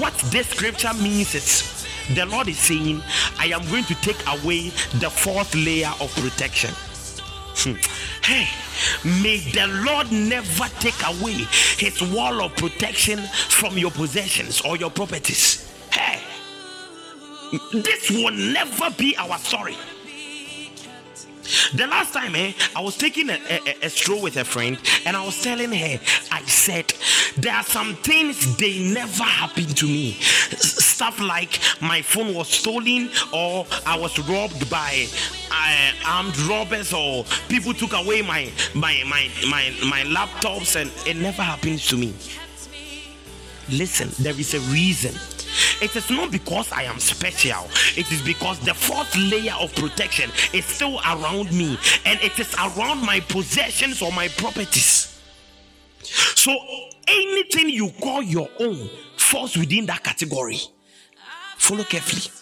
What 0.00 0.14
this 0.32 0.48
scripture 0.48 0.94
means 0.94 1.34
is 1.34 1.86
the 2.14 2.26
lord 2.26 2.48
is 2.48 2.58
saying 2.58 3.00
i 3.38 3.46
am 3.46 3.64
going 3.70 3.84
to 3.84 3.94
take 3.96 4.20
away 4.26 4.70
the 4.98 5.08
fourth 5.08 5.54
layer 5.54 5.92
of 6.00 6.12
protection. 6.16 6.70
Hmm. 7.54 7.76
hey 8.24 8.48
may 9.04 9.38
the 9.38 9.66
lord 9.86 10.10
never 10.10 10.66
take 10.80 11.00
away 11.06 11.46
his 11.78 12.02
wall 12.14 12.42
of 12.42 12.56
protection 12.56 13.18
from 13.48 13.76
your 13.78 13.90
possessions 13.90 14.60
or 14.62 14.76
your 14.76 14.90
properties 14.90 15.71
this 17.72 18.10
will 18.10 18.32
never 18.32 18.90
be 18.96 19.16
our 19.16 19.38
story. 19.38 19.76
The 21.74 21.86
last 21.86 22.14
time 22.14 22.34
eh, 22.34 22.52
I 22.74 22.80
was 22.80 22.96
taking 22.96 23.28
a, 23.28 23.38
a, 23.50 23.86
a, 23.86 23.90
stroll 23.90 24.22
with 24.22 24.36
a 24.36 24.44
friend 24.44 24.78
and 25.04 25.16
I 25.16 25.24
was 25.24 25.42
telling 25.42 25.72
her, 25.72 26.00
I 26.30 26.42
said, 26.46 26.94
there 27.36 27.54
are 27.54 27.62
some 27.64 27.94
things 27.96 28.56
they 28.56 28.78
never 28.78 29.24
happen 29.24 29.66
to 29.66 29.86
me. 29.86 30.12
Stuff 30.12 31.20
like 31.20 31.58
my 31.80 32.00
phone 32.00 32.34
was 32.34 32.48
stolen 32.48 33.10
or 33.34 33.66
I 33.84 33.98
was 33.98 34.18
robbed 34.28 34.70
by 34.70 35.06
uh, 35.50 35.92
armed 36.06 36.38
robbers 36.40 36.92
or 36.92 37.24
people 37.48 37.74
took 37.74 37.92
away 37.92 38.22
my, 38.22 38.50
my, 38.74 39.02
my, 39.06 39.28
my, 39.48 39.74
my 39.84 40.02
laptops 40.04 40.80
and 40.80 40.90
it 41.06 41.16
never 41.16 41.42
happens 41.42 41.86
to 41.88 41.96
me. 41.96 42.14
Listen, 43.68 44.10
there 44.22 44.38
is 44.38 44.54
a 44.54 44.60
reason 44.72 45.14
it 45.80 45.94
is 45.96 46.10
not 46.10 46.30
because 46.30 46.70
I 46.72 46.84
am 46.84 46.98
special, 46.98 47.68
it 47.96 48.10
is 48.12 48.22
because 48.22 48.58
the 48.60 48.74
fourth 48.74 49.14
layer 49.16 49.54
of 49.60 49.74
protection 49.74 50.30
is 50.52 50.64
still 50.64 51.00
around 51.00 51.52
me 51.52 51.78
and 52.04 52.20
it 52.20 52.38
is 52.38 52.54
around 52.54 53.04
my 53.04 53.20
possessions 53.20 54.02
or 54.02 54.12
my 54.12 54.28
properties. 54.28 55.20
So 56.02 56.56
anything 57.06 57.68
you 57.68 57.90
call 58.00 58.22
your 58.22 58.48
own 58.60 58.88
falls 59.16 59.56
within 59.56 59.86
that 59.86 60.02
category. 60.02 60.58
Follow 61.56 61.84
carefully. 61.84 62.41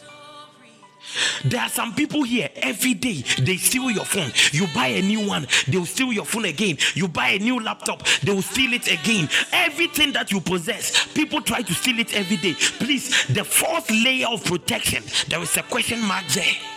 There 1.45 1.61
are 1.61 1.69
some 1.69 1.95
people 1.95 2.23
here 2.23 2.51
every 2.57 2.95
day 2.95 3.25
they 3.39 3.57
steal 3.57 3.91
your 3.91 4.05
phone. 4.05 4.33
You 4.53 4.67
buy 4.75 4.89
a 4.89 5.03
new 5.03 5.27
one, 5.27 5.47
they 5.69 5.79
will 5.79 5.87
steal 5.87 6.13
your 6.13 6.25
phone 6.25 6.45
again. 6.45 6.79
You 6.95 7.09
buy 7.09 7.29
a 7.31 7.39
new 7.39 7.61
laptop, 7.61 8.07
they 8.23 8.33
will 8.33 8.43
steal 8.43 8.73
it 8.73 8.87
again. 8.87 9.29
Everything 9.53 10.13
that 10.13 10.31
you 10.31 10.41
possess, 10.41 11.07
people 11.13 11.41
try 11.41 11.63
to 11.63 11.75
steal 11.75 11.99
it 11.99 12.15
every 12.15 12.37
day. 12.37 12.55
Please, 12.55 13.27
the 13.27 13.45
fourth 13.45 13.91
layer 13.91 14.29
of 14.29 14.45
protection, 14.45 15.03
there 15.29 15.41
is 15.41 15.57
a 15.57 15.63
question 15.63 16.01
mark 16.03 16.27
there. 16.29 16.70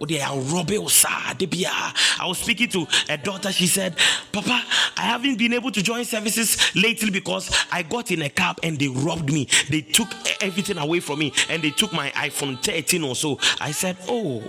Oh, 0.00 0.06
I 0.06 2.26
was 2.26 2.38
speaking 2.38 2.68
to 2.70 2.86
a 3.08 3.16
daughter. 3.16 3.52
She 3.52 3.66
said, 3.66 3.96
Papa, 4.32 4.62
I 4.96 5.02
haven't 5.02 5.38
been 5.38 5.52
able 5.52 5.70
to 5.70 5.82
join 5.82 6.04
services 6.04 6.74
lately 6.74 7.10
because 7.10 7.50
I 7.70 7.82
got 7.82 8.10
in 8.10 8.22
a 8.22 8.28
cab 8.28 8.58
and 8.62 8.78
they 8.78 8.88
robbed 8.88 9.32
me. 9.32 9.48
They 9.70 9.82
took 9.82 10.08
everything 10.40 10.78
away 10.78 11.00
from 11.00 11.20
me 11.20 11.32
and 11.48 11.62
they 11.62 11.70
took 11.70 11.92
my 11.92 12.10
iPhone 12.10 12.62
13 12.62 13.04
or 13.04 13.14
so. 13.14 13.38
I 13.60 13.70
said, 13.70 13.96
Oh, 14.08 14.42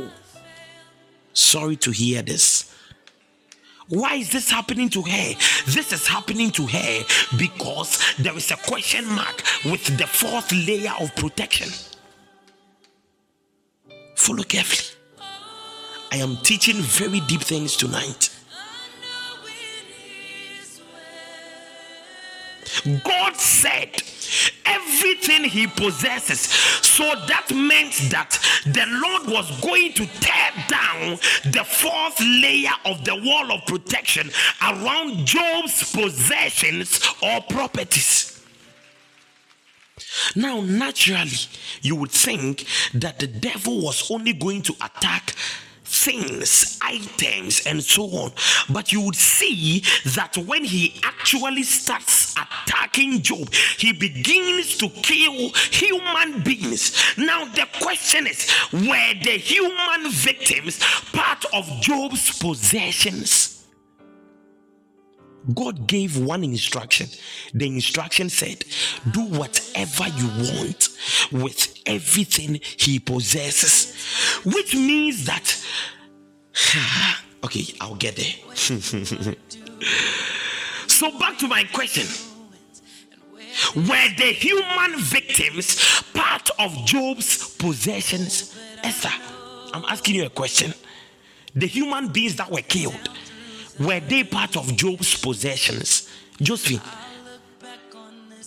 sorry 1.33 1.75
to 1.77 1.91
hear 1.91 2.21
this. 2.21 2.71
Why 3.87 4.15
is 4.15 4.31
this 4.31 4.49
happening 4.49 4.89
to 4.89 5.03
her? 5.03 5.33
This 5.67 5.93
is 5.93 6.07
happening 6.07 6.49
to 6.51 6.65
her 6.65 7.03
because 7.37 8.15
there 8.17 8.35
is 8.35 8.49
a 8.49 8.57
question 8.57 9.05
mark 9.05 9.43
with 9.63 9.85
the 9.97 10.07
fourth 10.07 10.51
layer 10.51 10.93
of 10.99 11.15
protection. 11.15 11.69
Follow 14.15 14.43
carefully. 14.43 14.94
I 16.15 16.19
am 16.19 16.37
teaching 16.37 16.77
very 16.77 17.19
deep 17.19 17.41
things 17.41 17.75
tonight. 17.75 18.29
God 23.03 23.35
said 23.35 24.01
everything 24.65 25.43
he 25.43 25.67
possesses. 25.67 26.39
So 26.39 27.03
that 27.03 27.47
meant 27.53 28.11
that 28.11 28.39
the 28.63 28.85
Lord 28.87 29.27
was 29.27 29.59
going 29.59 29.91
to 29.91 30.05
tear 30.21 30.51
down 30.69 31.17
the 31.51 31.65
fourth 31.65 32.21
layer 32.21 32.71
of 32.85 33.03
the 33.03 33.15
wall 33.17 33.51
of 33.51 33.65
protection 33.65 34.31
around 34.61 35.25
Job's 35.25 35.91
possessions 35.91 37.05
or 37.21 37.41
properties. 37.41 38.41
Now, 40.33 40.61
naturally, 40.61 41.31
you 41.81 41.97
would 41.97 42.11
think 42.11 42.65
that 42.93 43.19
the 43.19 43.27
devil 43.27 43.81
was 43.81 44.09
only 44.09 44.31
going 44.31 44.61
to 44.61 44.73
attack 44.75 45.35
things, 45.85 46.77
items, 46.81 47.65
and 47.65 47.83
so 47.83 48.03
on. 48.03 48.31
But 48.69 48.91
you 48.91 49.01
would 49.01 49.15
see 49.15 49.83
that 50.15 50.37
when 50.37 50.63
he 50.63 50.99
actually 51.03 51.63
starts 51.63 52.35
attacking 52.37 53.21
Job, 53.21 53.53
he 53.53 53.93
begins 53.93 54.77
to 54.77 54.89
kill 54.89 55.51
human 55.71 56.41
beings. 56.43 57.17
Now, 57.17 57.45
the 57.45 57.67
question 57.81 58.27
is 58.27 58.51
were 58.73 59.13
the 59.23 59.37
human 59.37 60.11
victims 60.11 60.79
part 61.11 61.45
of 61.53 61.65
Job's 61.81 62.37
possessions? 62.39 63.54
God 65.53 65.87
gave 65.87 66.17
one 66.17 66.43
instruction. 66.43 67.07
The 67.53 67.67
instruction 67.67 68.29
said, 68.29 68.65
Do 69.11 69.25
whatever 69.25 70.07
you 70.07 70.27
want 70.27 70.89
with 71.31 71.79
everything 71.85 72.59
He 72.77 72.99
possesses. 72.99 73.93
Which 74.43 74.73
means 74.73 75.25
that 75.25 75.63
Okay, 77.45 77.65
I'll 77.79 77.93
get 77.93 78.15
there. 78.15 78.33
so 80.87 81.19
back 81.19 81.37
to 81.37 81.47
my 81.47 81.63
question. 81.65 82.07
Were 83.75 84.09
the 84.17 84.33
human 84.33 84.99
victims 84.99 86.01
part 86.15 86.49
of 86.57 86.73
Job's 86.85 87.55
possessions? 87.57 88.57
Esther, 88.83 89.11
I'm 89.73 89.85
asking 89.85 90.15
you 90.15 90.25
a 90.25 90.29
question. 90.29 90.73
The 91.53 91.67
human 91.67 92.07
beings 92.07 92.35
that 92.37 92.49
were 92.49 92.63
killed, 92.63 93.09
were 93.79 93.99
they 93.99 94.23
part 94.23 94.55
of 94.57 94.75
Job's 94.75 95.19
possessions? 95.19 96.09
Josephine, 96.41 96.81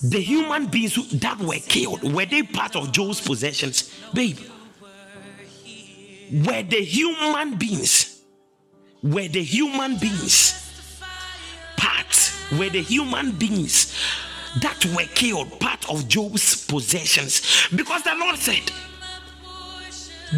the 0.03 0.21
human 0.21 0.67
beings 0.67 0.95
who, 0.95 1.03
that 1.19 1.39
were 1.39 1.55
killed, 1.55 2.03
were 2.13 2.27
they 2.27 2.43
part 2.43 2.77
of 2.77 2.93
Job's 2.93 3.21
possessions? 3.21 3.95
Babe, 4.13 4.39
were 6.33 6.63
the 6.63 6.83
human 6.85 7.57
beings, 7.57 8.23
were 9.03 9.29
the 9.29 9.43
human 9.43 9.97
beings 9.99 10.71
part, 11.77 12.33
were 12.53 12.69
the 12.69 12.83
human 12.83 13.33
beings 13.33 13.95
that 14.61 14.85
were 14.97 15.07
killed 15.15 15.59
part 15.61 15.89
of 15.91 16.07
Job's 16.09 16.67
possessions? 16.67 17.69
Because 17.75 18.03
the 18.03 18.15
Lord 18.15 18.37
said, 18.37 18.71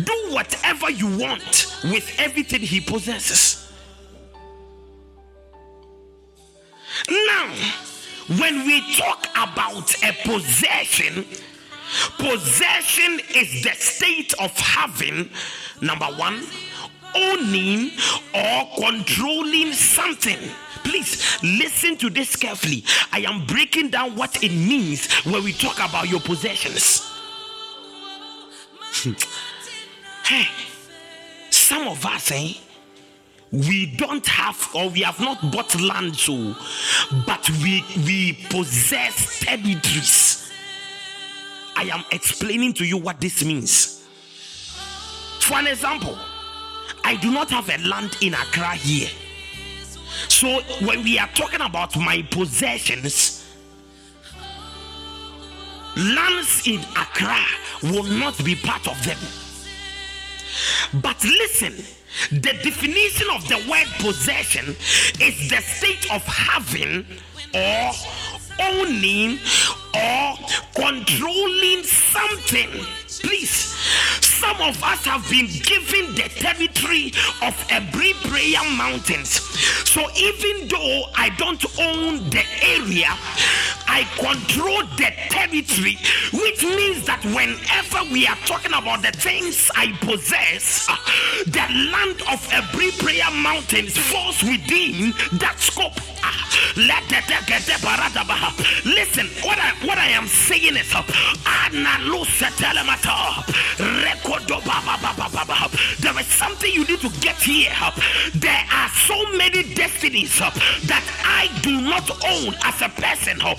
do 0.04 0.26
whatever 0.30 0.90
you 0.90 1.18
want 1.18 1.66
with 1.84 2.14
everything 2.18 2.60
he 2.60 2.80
possesses. 2.80 3.69
Now, 7.08 7.54
when 8.38 8.66
we 8.66 8.80
talk 8.96 9.26
about 9.36 9.94
a 10.04 10.12
possession, 10.24 11.24
possession 12.18 13.20
is 13.34 13.62
the 13.62 13.72
state 13.72 14.34
of 14.38 14.56
having, 14.56 15.30
number 15.80 16.06
one, 16.06 16.44
owning 17.14 17.90
or 18.34 18.68
controlling 18.78 19.72
something. 19.72 20.38
Please 20.84 21.38
listen 21.42 21.96
to 21.98 22.10
this 22.10 22.36
carefully. 22.36 22.84
I 23.12 23.20
am 23.20 23.46
breaking 23.46 23.90
down 23.90 24.16
what 24.16 24.42
it 24.42 24.52
means 24.52 25.12
when 25.24 25.42
we 25.44 25.52
talk 25.52 25.76
about 25.78 26.08
your 26.08 26.20
possessions. 26.20 27.06
hey, 30.24 30.46
some 31.50 31.88
of 31.88 32.04
us, 32.06 32.30
eh? 32.32 32.54
We 33.52 33.86
don't 33.96 34.26
have 34.26 34.68
or 34.74 34.88
we 34.90 35.00
have 35.00 35.18
not 35.18 35.40
bought 35.50 35.80
land 35.80 36.14
so 36.14 36.54
but 37.26 37.48
we 37.62 37.84
we 38.06 38.38
possess 38.48 39.40
territories. 39.40 40.52
I 41.76 41.84
am 41.84 42.04
explaining 42.12 42.74
to 42.74 42.84
you 42.84 42.96
what 42.96 43.20
this 43.20 43.44
means. 43.44 44.06
For 45.40 45.58
an 45.58 45.66
example 45.66 46.16
i 47.02 47.16
do 47.16 47.30
not 47.32 47.50
have 47.50 47.68
a 47.68 47.78
land 47.88 48.16
in 48.20 48.34
accra 48.34 48.74
here. 48.74 49.08
So 50.28 50.60
when 50.84 51.02
we 51.02 51.18
are 51.18 51.28
talking 51.28 51.60
about 51.60 51.96
my 51.96 52.22
possessions 52.30 53.46
lands 55.96 56.68
in 56.68 56.80
accra 56.96 57.44
will 57.82 58.04
not 58.04 58.42
be 58.44 58.54
part 58.54 58.86
of 58.86 59.02
them. 59.04 59.18
But 61.02 61.22
listen 61.24 61.84
the 62.30 62.52
definition 62.62 63.28
of 63.34 63.46
the 63.48 63.56
word 63.70 63.86
possession 63.98 64.76
is 65.20 65.48
the 65.48 65.60
state 65.60 66.10
of 66.12 66.22
having 66.24 67.06
or 67.54 67.92
owning 68.60 69.38
or 69.94 70.34
controlling 70.74 71.82
something. 71.82 72.86
Please, 73.22 73.50
some 74.20 74.60
of 74.60 74.82
us 74.82 75.04
have 75.04 75.28
been 75.30 75.46
given 75.46 76.14
the 76.14 76.28
territory 76.40 77.12
of 77.42 77.54
every 77.70 78.12
Prayer 78.28 78.64
Mountains. 78.76 79.40
So 79.88 80.02
even 80.16 80.68
though 80.68 81.04
I 81.14 81.30
don't 81.36 81.64
own 81.78 82.28
the 82.30 82.44
area, 82.62 83.10
I 83.86 84.04
control 84.16 84.82
the 84.96 85.10
territory, 85.28 85.98
which 86.32 86.62
means 86.62 87.04
that 87.06 87.22
whenever 87.34 88.10
we 88.12 88.26
are 88.26 88.38
talking 88.46 88.72
about 88.72 89.02
the 89.02 89.12
things 89.12 89.70
I 89.74 89.92
possess, 90.00 90.86
the 91.46 91.66
land 91.92 92.22
of 92.30 92.40
every 92.52 92.92
Prayer 92.92 93.30
Mountains 93.32 93.96
falls 93.98 94.42
within 94.42 95.12
that 95.38 95.56
scope. 95.58 95.98
Uh, 96.22 96.32
Listen, 98.84 99.26
what 99.42 99.58
I 99.58 99.72
what 99.84 99.98
I 99.98 100.08
am 100.08 100.26
saying 100.26 100.76
is 100.76 100.94
uh, 100.94 101.02
there 106.00 106.18
is 106.18 106.26
something 106.26 106.72
you 106.72 106.84
need 106.86 107.00
to 107.00 107.08
get 107.20 107.36
here. 107.36 107.70
There 108.34 108.64
are 108.72 108.88
so 108.88 109.16
many 109.32 109.62
destinies 109.74 110.38
that 110.38 111.04
I 111.24 111.48
do 111.62 111.80
not 111.80 112.10
own 112.24 112.54
as 112.64 112.80
a 112.82 112.88
person 112.88 113.40
or 113.42 113.56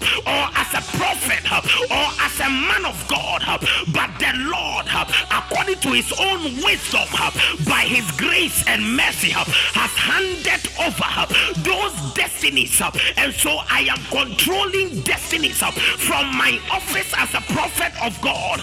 as 0.55 0.73
a 0.73 0.81
prophet 0.97 1.43
or 1.89 2.07
as 2.21 2.39
a 2.39 2.49
man 2.49 2.85
of 2.85 2.97
God, 3.07 3.41
but 3.93 4.09
the 4.19 4.33
Lord, 4.49 4.87
according 5.31 5.79
to 5.81 5.89
his 5.89 6.11
own 6.19 6.43
wisdom, 6.63 7.07
by 7.65 7.85
his 7.87 8.09
grace 8.17 8.63
and 8.67 8.95
mercy, 8.95 9.31
has 9.31 9.91
handed 9.95 10.61
over 10.81 11.11
those 11.61 12.13
destinies. 12.13 12.81
And 13.17 13.33
so 13.33 13.59
I 13.69 13.87
am 13.89 14.01
controlling 14.09 15.01
destinies 15.01 15.59
from 15.59 16.35
my 16.35 16.59
office 16.71 17.13
as 17.17 17.33
a 17.33 17.41
prophet 17.53 17.93
of 18.03 18.19
God. 18.21 18.59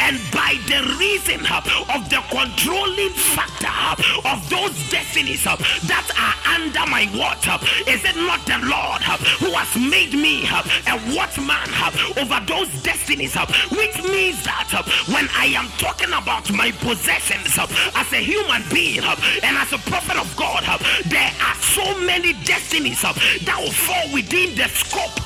And 0.00 0.18
by 0.32 0.56
the 0.66 0.80
reason 0.98 1.44
uh, 1.46 1.60
of 1.94 2.08
the 2.08 2.20
controlling 2.32 3.12
factor 3.12 3.68
uh, 3.68 4.32
of 4.32 4.40
those 4.48 4.72
destinies 4.90 5.46
uh, 5.46 5.56
that 5.86 6.08
are 6.16 6.36
under 6.56 6.84
my 6.90 7.04
watch, 7.14 7.46
is 7.86 8.02
it 8.04 8.16
not 8.16 8.40
the 8.48 8.58
Lord 8.64 9.02
who 9.38 9.52
has 9.52 9.70
made 9.76 10.16
me 10.16 10.44
a 10.48 10.96
watchman 11.14 11.68
over 12.16 12.40
those 12.48 12.70
destinies? 12.82 13.36
Which 13.70 13.96
means 14.08 14.42
that 14.44 14.72
when 15.12 15.28
I 15.36 15.52
am 15.52 15.68
talking 15.78 16.12
about 16.12 16.50
my 16.52 16.72
possessions 16.72 17.58
as 17.58 18.12
a 18.12 18.22
human 18.22 18.62
being 18.72 19.04
and 19.04 19.56
as 19.56 19.72
a 19.72 19.78
prophet 19.90 20.16
of 20.16 20.34
God, 20.36 20.64
there 21.06 21.32
are 21.44 21.56
so 21.60 21.98
many 22.00 22.32
destinies 22.44 23.02
that 23.02 23.56
will 23.60 23.72
fall 23.72 24.12
within 24.12 24.54
the 24.56 24.68
scope 24.68 25.20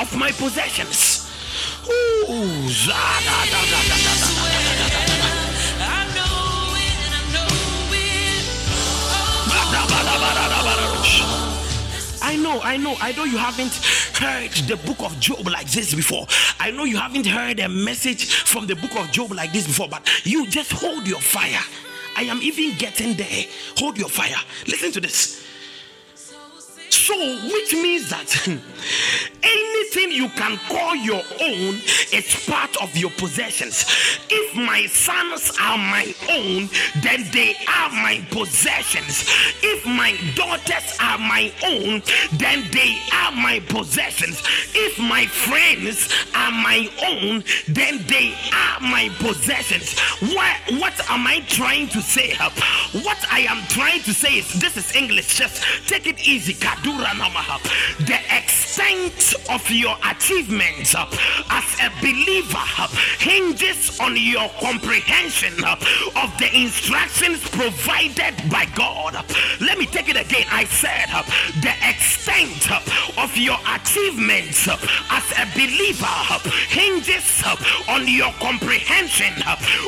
of 0.00 0.16
my 0.16 0.30
possessions. 0.32 1.23
I 12.22 12.36
know, 12.36 12.60
I 12.62 12.76
know, 12.76 12.96
I 13.00 13.12
know 13.12 13.24
you 13.24 13.36
haven't 13.36 13.74
heard 14.16 14.50
the 14.66 14.76
book 14.86 15.00
of 15.00 15.20
Job 15.20 15.46
like 15.46 15.70
this 15.70 15.94
before. 15.94 16.26
I 16.58 16.70
know 16.70 16.84
you 16.84 16.96
haven't 16.96 17.26
heard 17.26 17.60
a 17.60 17.68
message 17.68 18.32
from 18.32 18.66
the 18.66 18.74
book 18.76 18.96
of 18.96 19.10
Job 19.12 19.32
like 19.32 19.52
this 19.52 19.66
before, 19.66 19.88
but 19.88 20.08
you 20.24 20.46
just 20.48 20.72
hold 20.72 21.06
your 21.06 21.20
fire. 21.20 21.62
I 22.16 22.22
am 22.22 22.40
even 22.42 22.76
getting 22.78 23.14
there. 23.14 23.44
Hold 23.76 23.98
your 23.98 24.08
fire. 24.08 24.36
Listen 24.66 24.90
to 24.92 25.00
this. 25.00 25.43
So, 26.94 27.18
which 27.18 27.72
means 27.72 28.08
that 28.10 28.46
anything 29.42 30.12
you 30.12 30.28
can 30.28 30.56
call 30.68 30.94
your 30.94 31.22
own 31.42 31.74
is 32.12 32.46
part 32.48 32.80
of 32.80 32.96
your 32.96 33.10
possessions. 33.10 33.84
If 34.30 34.54
my 34.54 34.86
sons 34.86 35.50
are 35.60 35.76
my 35.76 36.14
own, 36.30 36.68
then 37.02 37.24
they 37.32 37.56
are 37.68 37.90
my 37.90 38.24
possessions. 38.30 39.28
If 39.60 39.84
my 39.84 40.16
daughters 40.36 40.96
are 41.00 41.18
my 41.18 41.52
own, 41.64 42.00
then 42.38 42.64
they 42.70 42.96
are 43.12 43.32
my 43.32 43.60
possessions. 43.68 44.42
If 44.74 44.98
my 44.98 45.26
friends 45.26 46.08
are 46.34 46.52
my 46.52 46.88
own, 47.02 47.42
then 47.66 48.04
they 48.06 48.34
are 48.52 48.80
my 48.80 49.10
possessions. 49.18 49.98
What, 50.32 50.80
what 50.80 51.10
am 51.10 51.26
I 51.26 51.40
trying 51.48 51.88
to 51.88 52.00
say? 52.00 52.34
What 53.02 53.18
I 53.30 53.40
am 53.48 53.66
trying 53.68 54.02
to 54.02 54.14
say 54.14 54.38
is 54.38 54.52
this 54.54 54.76
is 54.76 54.94
English. 54.94 55.34
Just 55.34 55.88
take 55.88 56.06
it 56.06 56.26
easy. 56.26 56.54
Kadu 56.54 56.83
the 56.84 58.18
extent 58.30 59.34
of 59.50 59.70
your 59.70 59.96
achievements 60.10 60.94
uh, 60.94 61.06
as 61.50 61.64
a 61.80 61.90
believer 62.00 62.66
uh, 62.78 62.88
hinges 63.18 63.98
on 64.00 64.16
your 64.16 64.48
comprehension 64.60 65.52
uh, 65.64 65.76
of 66.22 66.36
the 66.38 66.50
instructions 66.54 67.40
provided 67.50 68.34
by 68.50 68.66
God. 68.74 69.14
Let 69.60 69.78
me 69.78 69.86
take 69.86 70.08
it 70.08 70.16
again. 70.16 70.46
I 70.50 70.64
said 70.64 71.06
uh, 71.12 71.22
the 71.62 71.72
extent 71.88 72.70
uh, 72.70 73.22
of 73.22 73.36
your 73.36 73.58
achievements 73.68 74.66
uh, 74.66 74.76
as 75.10 75.24
a 75.38 75.46
believer 75.54 76.18
hinges 76.68 77.42
on 77.88 78.08
your 78.08 78.32
comprehension 78.40 79.32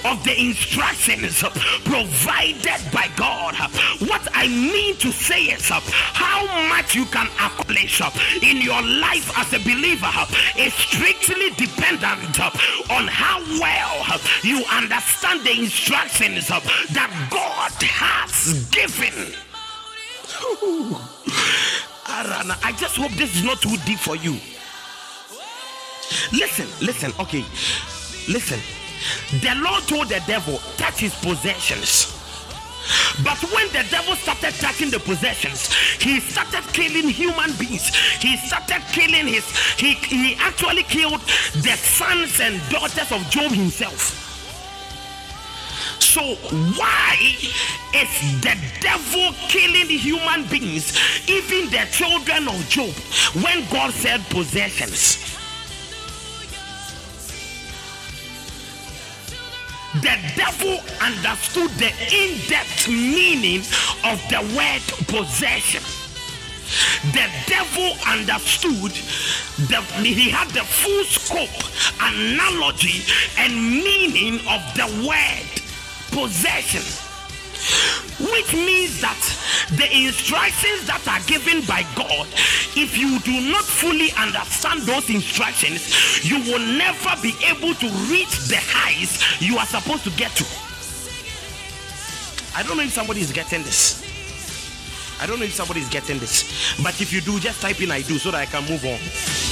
of 0.05 0.23
the 0.25 0.35
instructions 0.39 1.43
provided 1.85 2.81
by 2.93 3.11
God. 3.17 3.55
What 4.09 4.27
I 4.33 4.49
mean 4.49 4.97
to 4.97 5.11
say 5.11 5.45
is 5.45 5.69
how 5.69 6.45
much 6.69 6.76
you 6.95 7.05
can 7.07 7.27
accomplish 7.27 8.01
in 8.43 8.61
your 8.61 8.81
life 8.83 9.31
as 9.39 9.53
a 9.53 9.59
believer 9.61 10.11
is 10.59 10.73
strictly 10.75 11.51
dependent 11.57 12.41
on 12.91 13.07
how 13.09 13.41
well 13.61 14.21
you 14.43 14.63
understand 14.71 15.41
the 15.45 15.53
instructions 15.59 16.49
that 16.49 17.11
God 17.31 17.73
has 17.83 18.69
given. 18.71 19.35
I 22.09 22.75
just 22.79 22.97
hope 22.97 23.13
this 23.13 23.35
is 23.37 23.45
not 23.45 23.61
too 23.61 23.77
deep 23.85 23.99
for 23.99 24.17
you. 24.17 24.39
Listen, 26.33 26.67
listen, 26.81 27.13
okay. 27.21 27.45
Listen. 28.29 28.61
The 29.41 29.55
Lord 29.57 29.83
told 29.85 30.09
the 30.09 30.23
devil, 30.27 30.59
touch 30.77 31.01
his 31.01 31.15
possessions. 31.17 32.16
But 33.25 33.39
when 33.53 33.67
the 33.69 33.85
devil 33.91 34.15
started 34.17 34.55
taking 34.55 34.91
the 34.91 35.01
possessions, 35.01 35.73
he 36.01 36.21
started 36.21 36.65
killing 36.73 37.09
human 37.09 37.53
beings. 37.59 37.95
He 38.21 38.37
started 38.37 38.83
killing 38.93 39.27
his, 39.27 39.47
he, 39.77 39.95
he 39.95 40.35
actually 40.37 40.83
killed 40.85 41.21
the 41.55 41.77
sons 41.77 42.41
and 42.41 42.61
daughters 42.71 43.11
of 43.13 43.29
Job 43.31 43.53
himself. 43.53 44.23
So, 46.01 46.23
why 46.79 47.17
is 47.95 48.41
the 48.41 48.57
devil 48.81 49.35
killing 49.49 49.89
human 49.89 50.47
beings, 50.49 50.97
even 51.29 51.71
the 51.71 51.87
children 51.91 52.49
of 52.49 52.69
Job, 52.69 52.95
when 53.43 53.69
God 53.69 53.93
said 53.93 54.23
possessions? 54.31 55.36
The 60.03 60.17
devil 60.37 60.79
understood 61.01 61.71
the 61.79 61.93
in-depth 62.13 62.89
meaning 62.89 63.61
of 64.05 64.21
the 64.29 64.41
word 64.57 64.83
possession. 65.09 65.83
The 67.13 67.29
devil 67.47 67.93
understood 68.07 68.93
that 69.69 69.85
he 70.03 70.31
had 70.31 70.49
the 70.51 70.65
full 70.65 71.05
scope 71.05 71.71
analogy 72.01 73.03
and 73.39 73.55
meaning 73.55 74.41
of 74.49 74.61
the 74.75 75.07
word 75.07 75.63
possession 76.11 76.83
which 78.19 78.55
means 78.55 79.01
that 79.01 79.19
the 79.77 79.89
instructions 79.93 80.87
that 80.87 81.05
are 81.09 81.21
given 81.27 81.65
by 81.67 81.85
God, 81.95 82.27
if 82.77 82.97
you 82.97 83.19
do 83.21 83.51
not 83.51 83.65
fully 83.65 84.13
understand 84.17 84.83
those 84.83 85.11
instructions, 85.11 86.25
you 86.25 86.39
will 86.51 86.65
never 86.79 87.13
be 87.21 87.35
able 87.45 87.75
to 87.75 87.89
reach 88.09 88.49
the 88.49 88.57
heights 88.57 89.41
you 89.41 89.59
are 89.59 89.67
supposed 89.67 90.05
to 90.05 90.11
get 90.11 90.31
to. 90.37 90.45
I 92.57 92.63
don't 92.63 92.77
know 92.79 92.85
if 92.85 92.93
somebody 92.93 93.21
is 93.21 93.33
getting 93.33 93.63
this. 93.63 94.03
I 95.21 95.27
don't 95.27 95.39
know 95.39 95.45
if 95.45 95.55
somebody 95.55 95.81
is 95.81 95.89
getting 95.89 96.19
this. 96.19 96.77
But 96.83 97.01
if 97.01 97.13
you 97.13 97.21
do, 97.21 97.39
just 97.39 97.61
type 97.61 97.81
in 97.83 97.91
I 97.91 98.03
do 98.03 98.19
so 98.19 98.31
that 98.31 98.41
I 98.41 98.47
can 98.47 98.65
move 98.65 98.85
on. 98.85 99.46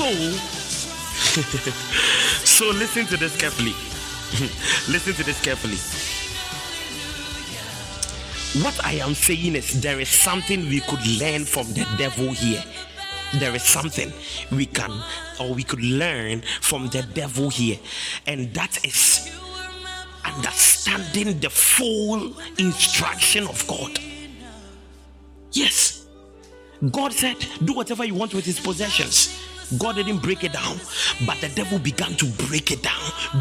So, 0.00 0.10
so 2.46 2.70
listen 2.70 3.04
to 3.08 3.18
this 3.18 3.36
carefully. 3.36 3.72
listen 4.90 5.12
to 5.12 5.22
this 5.22 5.38
carefully. 5.42 5.76
What 8.64 8.82
I 8.82 8.94
am 8.94 9.12
saying 9.12 9.56
is 9.56 9.78
there 9.82 10.00
is 10.00 10.08
something 10.08 10.70
we 10.70 10.80
could 10.80 11.06
learn 11.06 11.44
from 11.44 11.66
the 11.74 11.86
devil 11.98 12.32
here. 12.32 12.64
There 13.34 13.54
is 13.54 13.62
something 13.62 14.10
we 14.50 14.64
can 14.64 14.90
or 15.38 15.52
we 15.52 15.64
could 15.64 15.82
learn 15.82 16.44
from 16.62 16.88
the 16.88 17.02
devil 17.12 17.50
here, 17.50 17.78
and 18.26 18.54
that 18.54 18.82
is 18.86 19.30
understanding 20.24 21.40
the 21.40 21.50
full 21.50 22.34
instruction 22.56 23.46
of 23.46 23.66
God. 23.66 23.98
Yes, 25.52 26.06
God 26.90 27.12
said, 27.12 27.36
Do 27.62 27.74
whatever 27.74 28.06
you 28.06 28.14
want 28.14 28.32
with 28.32 28.46
his 28.46 28.58
possessions. 28.58 29.36
God 29.78 29.96
didn't 29.96 30.18
break 30.18 30.44
it 30.44 30.52
down, 30.52 30.78
but 31.26 31.40
the 31.40 31.48
devil 31.48 31.78
began 31.78 32.14
to 32.16 32.26
break 32.48 32.70
it 32.70 32.82
down, 32.82 33.00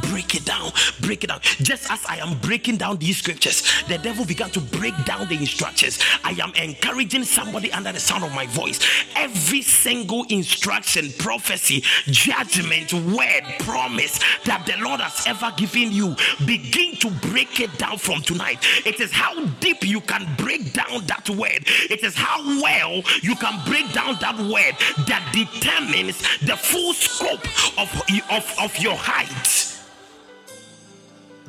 break 0.09 0.35
it 0.35 0.45
down, 0.45 0.71
break 1.01 1.23
it 1.23 1.27
down. 1.27 1.39
Just 1.61 1.91
as 1.91 2.05
I 2.05 2.17
am 2.17 2.37
breaking 2.39 2.77
down 2.77 2.97
these 2.97 3.17
scriptures, 3.17 3.63
the 3.87 3.97
devil 3.97 4.25
began 4.25 4.49
to 4.51 4.59
break 4.59 4.93
down 5.05 5.27
the 5.27 5.35
instructions. 5.35 5.99
I 6.23 6.31
am 6.41 6.53
encouraging 6.55 7.23
somebody 7.23 7.71
under 7.71 7.91
the 7.91 7.99
sound 7.99 8.23
of 8.23 8.33
my 8.33 8.45
voice. 8.47 8.79
Every 9.15 9.61
single 9.61 10.25
instruction, 10.29 11.11
prophecy, 11.17 11.83
judgment, 12.05 12.93
word, 12.93 13.43
promise 13.59 14.19
that 14.45 14.65
the 14.65 14.77
Lord 14.83 15.01
has 15.01 15.25
ever 15.25 15.51
given 15.57 15.91
you, 15.91 16.15
begin 16.45 16.95
to 16.97 17.09
break 17.29 17.59
it 17.59 17.75
down 17.77 17.97
from 17.97 18.21
tonight. 18.21 18.59
It 18.85 18.99
is 18.99 19.11
how 19.11 19.45
deep 19.59 19.83
you 19.83 20.01
can 20.01 20.27
break 20.37 20.73
down 20.73 21.05
that 21.07 21.29
word, 21.29 21.63
it 21.89 22.03
is 22.03 22.15
how 22.15 22.43
well 22.61 23.01
you 23.21 23.35
can 23.35 23.59
break 23.65 23.91
down 23.93 24.17
that 24.21 24.37
word 24.37 24.75
that 25.07 25.27
determines 25.33 26.18
the 26.41 26.55
full 26.55 26.93
scope 26.93 27.45
of, 27.77 28.01
of, 28.31 28.55
of 28.59 28.77
your 28.77 28.95
height. 28.95 29.65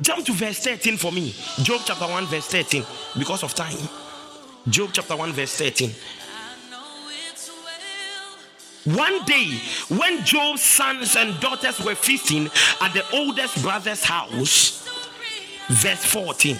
Jump 0.01 0.25
to 0.25 0.33
verse 0.33 0.59
13 0.59 0.97
for 0.97 1.11
me. 1.11 1.33
Job 1.61 1.81
chapter 1.85 2.05
1, 2.05 2.25
verse 2.25 2.47
13, 2.47 2.83
because 3.17 3.43
of 3.43 3.53
time. 3.53 3.77
Job 4.67 4.89
chapter 4.93 5.15
1, 5.15 5.31
verse 5.33 5.55
13. 5.57 5.91
One 8.95 9.23
day, 9.25 9.59
when 9.89 10.25
Job's 10.25 10.63
sons 10.63 11.15
and 11.15 11.39
daughters 11.39 11.79
were 11.81 11.93
feasting 11.93 12.49
at 12.81 12.93
the 12.93 13.03
oldest 13.13 13.61
brother's 13.61 14.03
house, 14.03 14.89
verse 15.69 16.03
14, 16.05 16.57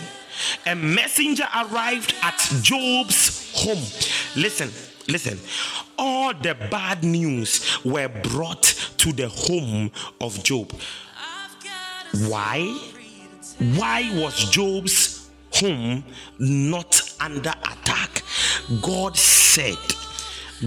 a 0.68 0.76
messenger 0.76 1.46
arrived 1.56 2.14
at 2.22 2.38
Job's 2.62 3.52
home. 3.56 3.84
Listen, 4.36 4.70
Listen, 5.08 5.40
all 5.98 6.34
the 6.34 6.56
bad 6.70 7.04
news 7.04 7.84
were 7.84 8.08
brought 8.08 8.64
to 8.98 9.12
the 9.12 9.28
home 9.28 9.92
of 10.20 10.44
Job. 10.44 10.72
Why? 12.28 12.78
Why 13.76 14.10
was 14.16 14.50
Job's 14.50 15.30
home 15.54 16.04
not 16.40 17.02
under 17.20 17.54
attack? 17.64 18.24
God 18.82 19.18
said, 19.18 19.78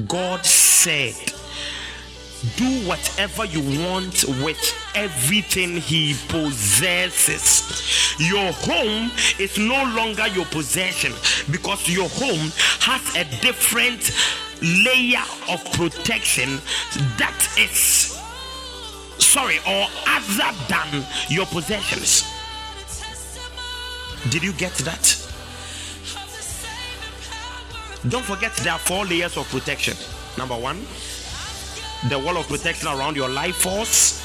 God 0.08 0.44
said, 0.44 1.14
do 2.56 2.86
whatever 2.86 3.44
you 3.46 3.60
want 3.82 4.24
with 4.42 4.74
everything 4.94 5.78
he 5.78 6.14
possesses. 6.28 7.62
Your 8.18 8.52
home 8.52 9.10
is 9.38 9.58
no 9.58 9.82
longer 9.96 10.26
your 10.28 10.44
possession 10.46 11.12
because 11.50 11.88
your 11.88 12.08
home 12.10 12.52
has 12.84 13.16
a 13.16 13.24
different 13.40 14.12
layer 14.60 15.24
of 15.48 15.64
protection 15.72 16.60
that 17.16 17.48
is 17.58 18.20
sorry 19.16 19.56
or 19.66 19.86
other 20.06 20.52
than 20.68 21.04
your 21.30 21.46
possessions. 21.46 22.24
Did 24.30 24.42
you 24.42 24.52
get 24.52 24.74
that? 24.84 25.16
Don't 28.10 28.24
forget 28.24 28.52
there 28.56 28.74
are 28.74 28.78
four 28.78 29.06
layers 29.06 29.38
of 29.38 29.48
protection. 29.48 29.96
Number 30.36 30.54
one, 30.56 30.84
the 32.10 32.18
wall 32.18 32.36
of 32.36 32.46
protection 32.48 32.88
around 32.88 33.16
your 33.16 33.30
life 33.30 33.56
force, 33.56 34.22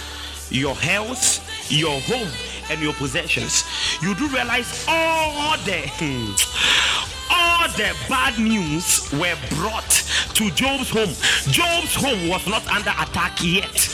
your 0.52 0.76
health, 0.76 1.72
your 1.72 1.98
home, 2.02 2.28
and 2.70 2.82
your 2.82 2.94
possessions. 2.94 3.64
You 4.02 4.16
do 4.16 4.28
realize 4.28 4.86
all 4.88 5.56
the 5.64 5.80
all 5.80 5.88
hmm, 6.00 6.89
the 7.78 7.96
bad 8.08 8.38
news 8.40 9.12
were 9.14 9.36
brought 9.56 9.90
to 10.36 10.50
Job's 10.52 10.90
home. 10.90 11.14
Job's 11.52 11.96
home 11.96 12.28
was 12.30 12.46
not 12.48 12.68
under 12.68 12.92
attack 12.92 13.38
yet. 13.44 13.90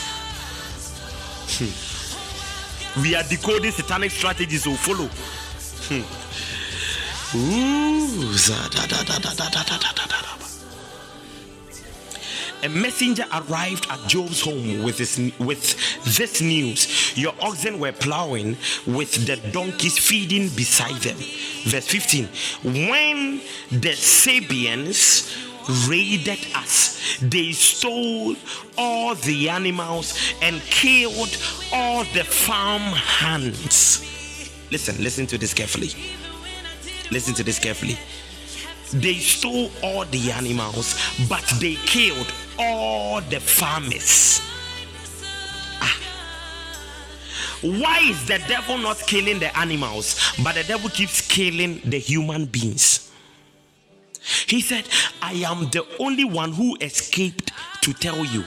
Hmm. 1.58 3.02
We 3.02 3.16
are 3.16 3.24
decoding 3.24 3.72
satanic 3.72 4.12
strategies 4.12 4.64
to 4.64 4.76
follow. 4.76 5.10
Hmm. 5.88 6.04
Ooh, 7.38 8.38
a 12.66 12.70
messenger 12.70 13.26
arrived 13.32 13.86
at 13.92 14.00
Job's 14.08 14.42
home 14.42 14.82
with 14.82 14.98
this, 14.98 15.18
with 15.40 15.78
this 16.18 16.42
news 16.42 17.16
Your 17.16 17.34
oxen 17.40 17.80
were 17.80 17.92
plowing 17.92 18.58
with 18.88 19.26
the 19.28 19.38
donkeys 19.52 20.00
feeding 20.00 20.50
beside 20.50 20.96
them. 21.02 21.16
Verse 21.66 21.88
15 21.88 22.26
When 22.90 23.42
the 23.72 23.96
Sabeans 23.96 25.32
raided 25.88 26.40
us, 26.56 27.20
they 27.22 27.52
stole 27.52 28.36
all 28.78 29.14
the 29.16 29.50
animals 29.50 30.18
and 30.42 30.60
killed 30.62 31.38
all 31.72 32.04
the 32.16 32.24
farm 32.24 32.82
hands. 32.82 34.02
Listen, 34.72 35.02
listen 35.04 35.28
to 35.28 35.38
this 35.38 35.54
carefully. 35.54 35.90
Listen 37.12 37.36
to 37.36 37.44
this 37.44 37.60
carefully. 37.60 37.98
They 38.92 39.16
stole 39.16 39.70
all 39.84 40.06
the 40.06 40.32
animals, 40.32 40.96
but 41.30 41.44
they 41.60 41.76
killed 41.76 42.32
all 42.60 43.22
the 43.22 43.40
farmers. 43.40 44.42
Ah. 45.82 46.00
Why 47.62 48.00
is 48.04 48.26
the 48.26 48.40
devil 48.48 48.78
not 48.78 49.00
killing 49.00 49.40
the 49.40 49.56
animals, 49.58 50.20
but 50.44 50.56
the 50.56 50.64
devil 50.64 50.90
keeps 50.90 51.22
killing 51.28 51.82
the 51.86 52.00
human 52.00 52.46
beings? 52.46 53.12
He 54.48 54.62
said, 54.62 54.86
I 55.22 55.34
am 55.34 55.70
the 55.70 55.86
only 56.00 56.24
one 56.26 56.52
who 56.52 56.78
escaped 56.82 57.52
to 57.82 57.94
tell 57.94 58.26
you 58.26 58.44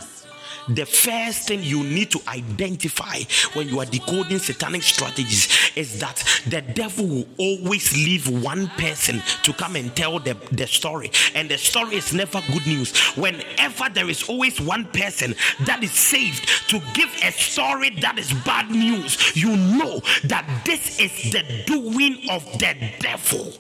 the 0.69 0.85
first 0.85 1.49
thing 1.49 1.63
you 1.63 1.83
need 1.83 2.11
to 2.11 2.21
identify 2.29 3.21
when 3.55 3.69
you 3.69 3.81
are 3.81 3.87
decoding 3.87 4.39
satanic 4.39 4.83
strategies 4.83 5.73
is 5.77 5.99
that 6.01 6.23
the 6.47 6.61
devil 6.61 7.07
will 7.07 7.29
always 7.39 7.93
leave 7.95 8.29
one 8.43 8.69
person 8.77 9.23
to 9.43 9.53
come 9.53 9.77
and 9.77 9.95
tell 9.97 10.19
the, 10.19 10.37
the 10.53 10.67
story. 10.67 11.11
And 11.35 11.49
the 11.49 11.59
story 11.59 11.97
is 11.97 12.13
never 12.13 12.41
good 12.53 12.67
news. 12.67 12.97
Whenever 13.17 13.89
there 13.89 14.09
is 14.09 14.29
always 14.29 14.61
one 14.61 14.85
person 14.87 15.35
that 15.65 15.83
is 15.83 15.93
saved 15.93 16.69
to 16.69 16.81
give 16.93 17.11
a 17.25 17.33
story 17.33 17.91
that 18.01 18.19
is 18.19 18.33
bad 18.45 18.71
news, 18.71 19.37
you 19.37 19.57
know 19.57 20.01
that 20.25 20.47
this 20.65 21.01
is 21.01 21.33
the 21.33 21.63
doing 21.67 22.29
of 22.31 22.45
the 22.59 22.75
devil. 23.01 23.53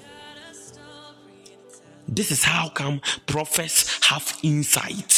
This 2.07 2.31
is 2.31 2.43
how 2.43 2.71
come 2.71 3.01
prophets 3.27 4.07
have 4.07 4.39
insight 4.43 5.18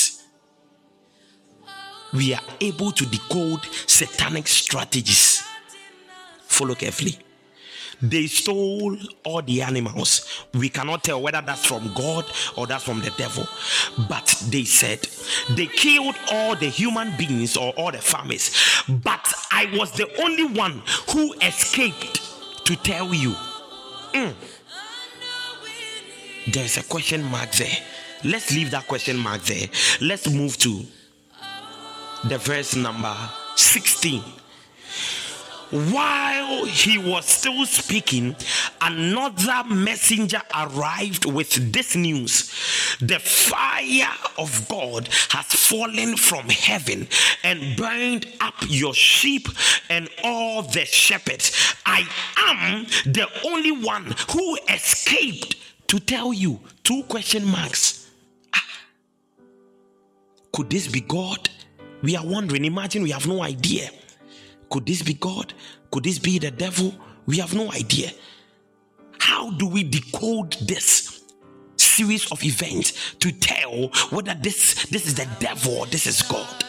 we 2.13 2.35
are 2.35 2.43
able 2.61 2.93
to 2.93 3.07
decode 3.07 3.65
satanic 3.87 4.47
strategies. 4.47 5.43
Follow 6.43 6.75
carefully. 6.75 7.19
They 8.03 8.27
stole 8.27 8.97
all 9.25 9.43
the 9.43 9.61
animals. 9.63 10.45
We 10.55 10.71
cannot 10.71 11.05
tell 11.05 11.21
whether 11.21 11.43
that's 11.45 11.67
from 11.67 11.93
God 11.95 12.25
or 12.57 12.67
that's 12.67 12.85
from 12.85 13.01
the 13.01 13.11
devil. 13.19 13.47
But 14.09 14.43
they 14.49 14.65
said 14.65 15.07
they 15.51 15.67
killed 15.67 16.15
all 16.33 16.57
the 16.57 16.69
human 16.69 17.15
beings 17.19 17.57
or 17.57 17.73
all 17.73 17.93
the 17.93 17.99
farmers. 17.99 18.51
But 18.89 19.33
I 19.51 19.71
was 19.77 19.93
the 19.93 20.09
only 20.23 20.47
one 20.47 20.83
who 21.11 21.35
escaped 21.43 22.21
to 22.65 22.77
tell 22.77 23.13
you. 23.13 23.35
Mm. 24.15 24.35
There's 26.53 26.79
a 26.79 26.83
question 26.85 27.23
mark 27.25 27.53
there. 27.53 27.77
Let's 28.25 28.55
leave 28.55 28.71
that 28.71 28.87
question 28.87 29.19
mark 29.19 29.43
there. 29.43 29.69
Let's 30.01 30.29
move 30.29 30.57
to 30.59 30.85
the 32.25 32.39
verse 32.39 32.77
number 32.77 33.17
16. 33.57 34.23
While 35.71 36.65
he 36.65 36.99
was 36.99 37.27
still 37.27 37.65
speaking, 37.65 38.35
another 38.81 39.63
messenger 39.69 40.43
arrived 40.53 41.27
with 41.27 41.73
this 41.73 41.95
news 41.95 42.51
The 43.01 43.21
fire 43.21 44.13
of 44.37 44.67
God 44.69 45.09
has 45.29 45.47
fallen 45.47 46.17
from 46.17 46.49
heaven 46.49 47.07
and 47.45 47.77
burned 47.77 48.27
up 48.41 48.55
your 48.67 48.95
sheep 48.95 49.47
and 49.89 50.09
all 50.25 50.63
the 50.63 50.85
shepherds. 50.87 51.53
I 51.87 52.05
am 52.37 52.87
the 53.05 53.29
only 53.47 53.71
one 53.71 54.13
who 54.33 54.59
escaped 54.69 55.55
to 55.87 56.01
tell 56.01 56.33
you. 56.33 56.59
Two 56.83 57.05
question 57.05 57.47
marks. 57.47 58.11
Ah. 58.53 58.65
Could 60.53 60.71
this 60.71 60.89
be 60.89 61.01
God? 61.01 61.49
We 62.03 62.17
are 62.17 62.25
wondering. 62.25 62.65
Imagine 62.65 63.03
we 63.03 63.11
have 63.11 63.27
no 63.27 63.43
idea. 63.43 63.91
Could 64.71 64.87
this 64.87 65.03
be 65.03 65.15
God? 65.15 65.53
Could 65.91 66.05
this 66.05 66.19
be 66.19 66.39
the 66.39 66.51
devil? 66.51 66.95
We 67.27 67.39
have 67.39 67.55
no 67.55 67.71
idea. 67.73 68.11
How 69.19 69.51
do 69.51 69.67
we 69.67 69.85
decode 69.85 70.53
this 70.63 71.23
series 71.77 72.31
of 72.33 72.43
events 72.45 73.15
to 73.17 73.33
tell 73.33 73.89
whether 74.11 74.35
this 74.35 74.87
this 74.87 75.07
is 75.07 75.15
the 75.15 75.29
devil 75.39 75.79
or 75.79 75.87
this 75.87 76.07
is 76.07 76.23
God? 76.23 76.65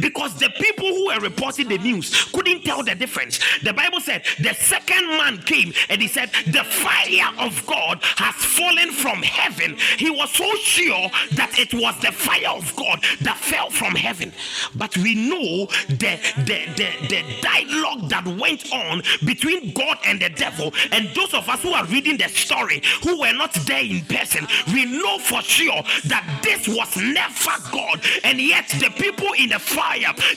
Because 0.00 0.38
the 0.38 0.50
people 0.50 0.86
who 0.86 1.06
were 1.06 1.20
reporting 1.20 1.68
the 1.68 1.78
news 1.78 2.24
couldn't 2.32 2.62
tell 2.64 2.82
the 2.82 2.94
difference. 2.94 3.38
The 3.62 3.72
Bible 3.72 4.00
said 4.00 4.24
the 4.40 4.54
second 4.54 5.06
man 5.08 5.38
came 5.38 5.72
and 5.88 6.00
he 6.00 6.08
said, 6.08 6.30
The 6.46 6.64
fire 6.64 7.30
of 7.38 7.64
God 7.66 7.98
has 8.02 8.34
fallen 8.34 8.90
from 8.92 9.22
heaven. 9.22 9.76
He 9.98 10.10
was 10.10 10.30
so 10.30 10.50
sure 10.56 11.08
that 11.32 11.58
it 11.58 11.74
was 11.74 11.98
the 12.00 12.12
fire 12.12 12.56
of 12.56 12.74
God 12.76 13.02
that 13.22 13.36
fell 13.38 13.70
from 13.70 13.94
heaven. 13.94 14.32
But 14.74 14.96
we 14.98 15.14
know 15.14 15.66
the, 15.88 16.18
the, 16.46 16.66
the, 16.76 17.08
the 17.08 17.22
dialogue 17.42 18.08
that 18.10 18.26
went 18.26 18.72
on 18.72 19.02
between 19.24 19.72
God 19.72 19.98
and 20.04 20.20
the 20.20 20.30
devil. 20.30 20.72
And 20.92 21.08
those 21.14 21.34
of 21.34 21.48
us 21.48 21.62
who 21.62 21.72
are 21.72 21.84
reading 21.86 22.16
the 22.16 22.28
story 22.28 22.82
who 23.02 23.20
were 23.20 23.32
not 23.32 23.54
there 23.66 23.84
in 23.84 24.04
person, 24.04 24.46
we 24.72 24.84
know 24.84 25.18
for 25.18 25.42
sure 25.42 25.82
that 26.06 26.40
this 26.42 26.68
was 26.68 26.96
never 26.96 27.56
God. 27.72 28.00
And 28.22 28.40
yet 28.40 28.68
the 28.68 28.90
people 28.96 29.32
in 29.38 29.50
the 29.50 29.58
fire, 29.58 29.83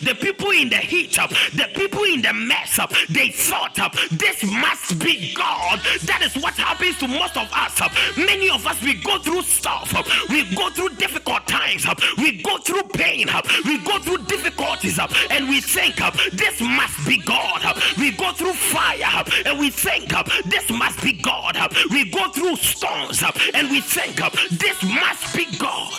the 0.01 0.15
people 0.19 0.51
in 0.51 0.69
the 0.69 0.77
heat, 0.77 1.13
the 1.13 1.69
people 1.73 2.03
in 2.03 2.21
the 2.21 2.33
mess, 2.33 2.79
they 3.09 3.29
thought 3.29 3.79
up 3.79 3.95
this 4.11 4.43
must 4.43 4.99
be 4.99 5.33
God. 5.33 5.79
That 6.05 6.21
is 6.21 6.41
what 6.41 6.53
happens 6.53 6.97
to 6.99 7.07
most 7.07 7.37
of 7.37 7.49
us. 7.53 7.81
Many 8.17 8.49
of 8.49 8.65
us, 8.65 8.81
we 8.81 8.95
go 8.95 9.17
through 9.19 9.43
stuff, 9.43 9.93
we 10.29 10.43
go 10.55 10.69
through 10.69 10.89
difficult 10.95 11.47
times, 11.47 11.85
we 12.17 12.41
go 12.41 12.57
through 12.57 12.83
pain, 12.93 13.27
we 13.65 13.77
go 13.79 13.99
through 13.99 14.25
difficulties, 14.25 14.99
and 15.29 15.49
we 15.49 15.61
think 15.61 15.95
this 16.33 16.59
must 16.61 17.05
be 17.07 17.17
God. 17.17 17.61
We 17.97 18.11
go 18.11 18.31
through 18.33 18.53
fire 18.53 19.23
and 19.45 19.59
we 19.59 19.69
think 19.69 20.13
this 20.45 20.69
must 20.69 21.01
be 21.01 21.13
God. 21.13 21.57
We 21.89 22.09
go 22.09 22.29
through 22.29 22.55
storms 22.57 23.23
and 23.53 23.69
we 23.69 23.81
think 23.81 24.17
this 24.51 24.83
must 24.83 25.35
be 25.35 25.45
God. 25.57 25.93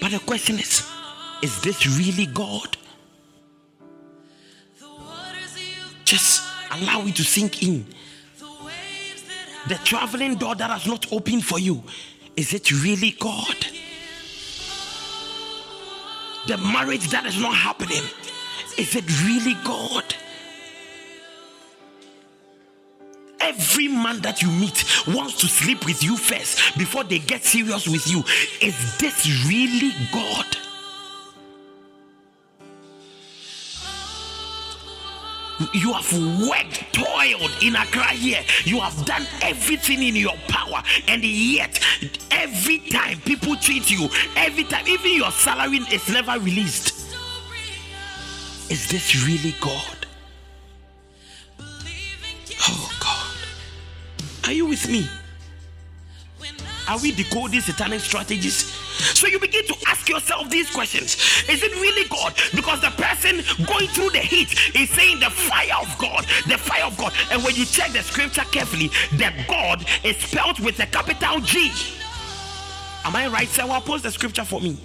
But 0.00 0.10
the 0.10 0.18
question 0.20 0.58
is, 0.58 0.91
is 1.42 1.60
this 1.60 1.86
really 1.98 2.26
God? 2.26 2.76
Just 6.04 6.42
allow 6.70 7.04
it 7.06 7.16
to 7.16 7.24
sink 7.24 7.62
in. 7.62 7.84
The 9.68 9.74
traveling 9.84 10.36
door 10.36 10.54
that 10.54 10.70
has 10.70 10.86
not 10.86 11.12
opened 11.12 11.44
for 11.44 11.58
you, 11.58 11.82
is 12.36 12.52
it 12.54 12.70
really 12.82 13.12
God? 13.18 13.66
The 16.46 16.58
marriage 16.58 17.08
that 17.10 17.26
is 17.26 17.40
not 17.40 17.54
happening, 17.54 18.02
is 18.76 18.96
it 18.96 19.04
really 19.24 19.54
God? 19.64 20.14
Every 23.40 23.88
man 23.88 24.20
that 24.22 24.42
you 24.42 24.50
meet 24.50 24.84
wants 25.08 25.40
to 25.40 25.46
sleep 25.46 25.84
with 25.84 26.02
you 26.02 26.16
first 26.16 26.76
before 26.78 27.04
they 27.04 27.18
get 27.18 27.44
serious 27.44 27.86
with 27.86 28.06
you. 28.10 28.20
Is 28.60 28.98
this 28.98 29.46
really 29.46 29.92
God? 30.12 30.46
You 35.72 35.92
have 35.92 36.12
worked, 36.48 36.94
toiled 36.94 37.50
in 37.62 37.76
Accra 37.76 38.08
here. 38.08 38.42
You 38.64 38.80
have 38.80 39.04
done 39.04 39.26
everything 39.42 40.02
in 40.02 40.16
your 40.16 40.36
power, 40.48 40.82
and 41.08 41.22
yet 41.22 41.80
every 42.30 42.78
time 42.78 43.20
people 43.20 43.56
treat 43.56 43.90
you, 43.90 44.08
every 44.36 44.64
time, 44.64 44.86
even 44.88 45.12
your 45.14 45.30
salary 45.30 45.78
is 45.90 46.08
never 46.08 46.38
released. 46.38 47.14
Is 48.70 48.88
this 48.88 49.26
really 49.26 49.54
God? 49.60 50.06
Oh 52.68 52.90
God. 53.00 54.48
Are 54.48 54.52
you 54.52 54.66
with 54.66 54.88
me? 54.88 55.06
Are 56.88 56.98
we 56.98 57.12
decoding 57.12 57.60
satanic 57.60 58.00
strategies? 58.00 58.64
So 59.16 59.26
you 59.26 59.38
begin 59.38 59.66
to 59.66 59.76
ask 59.86 60.08
yourself 60.08 60.50
these 60.50 60.70
questions 60.70 61.14
Is 61.48 61.62
it 61.62 61.72
really 61.74 62.08
God? 62.08 62.34
Because 62.54 62.80
the 62.80 62.90
person 62.90 63.42
going 63.66 63.88
through 63.88 64.10
the 64.10 64.18
heat 64.18 64.52
is 64.74 64.90
saying 64.90 65.20
the 65.20 65.30
fire 65.30 65.76
of 65.80 65.96
God, 65.98 66.24
the 66.48 66.58
fire 66.58 66.84
of 66.84 66.96
God. 66.98 67.12
And 67.30 67.42
when 67.44 67.54
you 67.54 67.64
check 67.64 67.92
the 67.92 68.02
scripture 68.02 68.44
carefully, 68.50 68.88
the 69.12 69.32
God 69.48 69.84
is 70.04 70.16
spelled 70.16 70.60
with 70.60 70.78
a 70.80 70.86
capital 70.86 71.40
G. 71.40 71.70
Am 73.04 73.16
I 73.16 73.28
right? 73.28 73.48
So 73.48 73.68
I'll 73.68 73.80
post 73.80 74.04
the 74.04 74.10
scripture 74.10 74.44
for 74.44 74.60
me. 74.60 74.76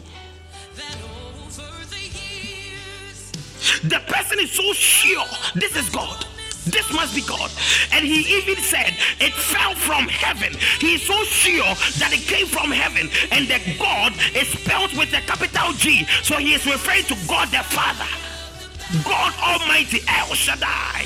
The 3.83 3.99
person 4.07 4.39
is 4.39 4.51
so 4.51 4.73
sure 4.73 5.25
this 5.55 5.75
is 5.75 5.89
God. 5.89 6.26
This 6.71 6.91
must 6.93 7.15
be 7.15 7.21
God. 7.21 7.51
And 7.91 8.05
he 8.05 8.21
even 8.37 8.61
said 8.63 8.93
it 9.19 9.33
fell 9.33 9.75
from 9.75 10.07
heaven. 10.07 10.53
He 10.79 10.95
is 10.95 11.03
so 11.03 11.23
sure 11.23 11.73
that 11.99 12.11
it 12.13 12.27
came 12.27 12.47
from 12.47 12.71
heaven. 12.71 13.09
And 13.31 13.47
that 13.47 13.61
God 13.79 14.13
is 14.35 14.47
spelled 14.47 14.95
with 14.97 15.13
a 15.13 15.21
capital 15.21 15.73
G. 15.73 16.05
So 16.23 16.37
he 16.37 16.53
is 16.53 16.65
referring 16.65 17.05
to 17.05 17.15
God 17.27 17.49
the 17.49 17.63
Father. 17.63 18.07
God 19.03 19.33
Almighty 19.41 19.99
El 20.07 20.33
Shaddai. 20.33 21.03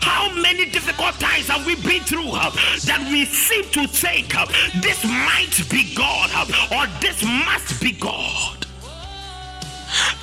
How 0.00 0.34
many 0.34 0.64
difficult 0.66 1.14
times 1.20 1.46
have 1.48 1.64
we 1.66 1.76
been 1.76 2.02
through 2.02 2.32
that 2.32 3.06
we 3.10 3.24
seem 3.24 3.64
to 3.70 3.86
think 3.86 4.34
this 4.82 5.04
might 5.04 5.54
be 5.70 5.94
God 5.94 6.30
or 6.72 6.86
this 7.00 7.22
must 7.22 7.80
be 7.80 7.92
God? 7.92 8.63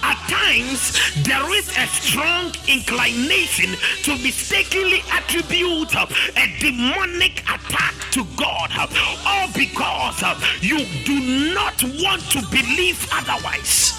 At 0.03 0.17
times, 0.29 0.97
there 1.23 1.53
is 1.53 1.69
a 1.77 1.87
strong 1.87 2.53
inclination 2.67 3.77
to 4.03 4.11
mistakenly 4.23 5.01
attribute 5.11 5.93
a 5.95 6.59
demonic 6.59 7.41
attack 7.41 7.93
to 8.11 8.25
God, 8.35 8.71
all 9.25 9.47
because 9.53 10.23
you 10.61 10.85
do 11.05 11.53
not 11.53 11.83
want 12.01 12.21
to 12.31 12.41
believe 12.49 13.07
otherwise. 13.13 13.97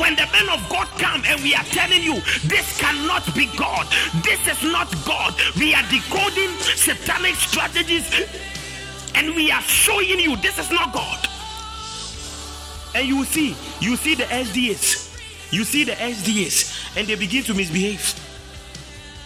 When 0.00 0.16
the 0.16 0.26
men 0.32 0.48
of 0.48 0.66
God 0.70 0.88
come 0.98 1.22
and 1.26 1.42
we 1.42 1.54
are 1.54 1.64
telling 1.64 2.02
you 2.02 2.14
this 2.44 2.78
cannot 2.80 3.34
be 3.34 3.46
God, 3.56 3.86
this 4.24 4.40
is 4.48 4.62
not 4.62 4.88
God, 5.04 5.34
we 5.58 5.74
are 5.74 5.82
decoding 5.90 6.50
satanic 6.76 7.34
strategies 7.34 8.08
and 9.14 9.34
we 9.34 9.50
are 9.50 9.62
showing 9.62 10.20
you 10.20 10.36
this 10.36 10.58
is 10.58 10.70
not 10.70 10.92
God. 10.92 11.28
And 12.98 13.06
you 13.06 13.22
see, 13.24 13.54
you 13.80 13.94
see 13.94 14.16
the 14.16 14.24
SDAs, 14.24 15.52
you 15.52 15.62
see 15.62 15.84
the 15.84 15.92
SDAs, 15.92 16.96
and 16.98 17.06
they 17.06 17.14
begin 17.14 17.44
to 17.44 17.54
misbehave. 17.54 18.02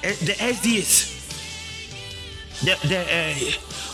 Eh, 0.04 0.10
the 0.26 0.32
SDAs, 0.32 1.08
the 2.60 2.76
the 2.86 2.98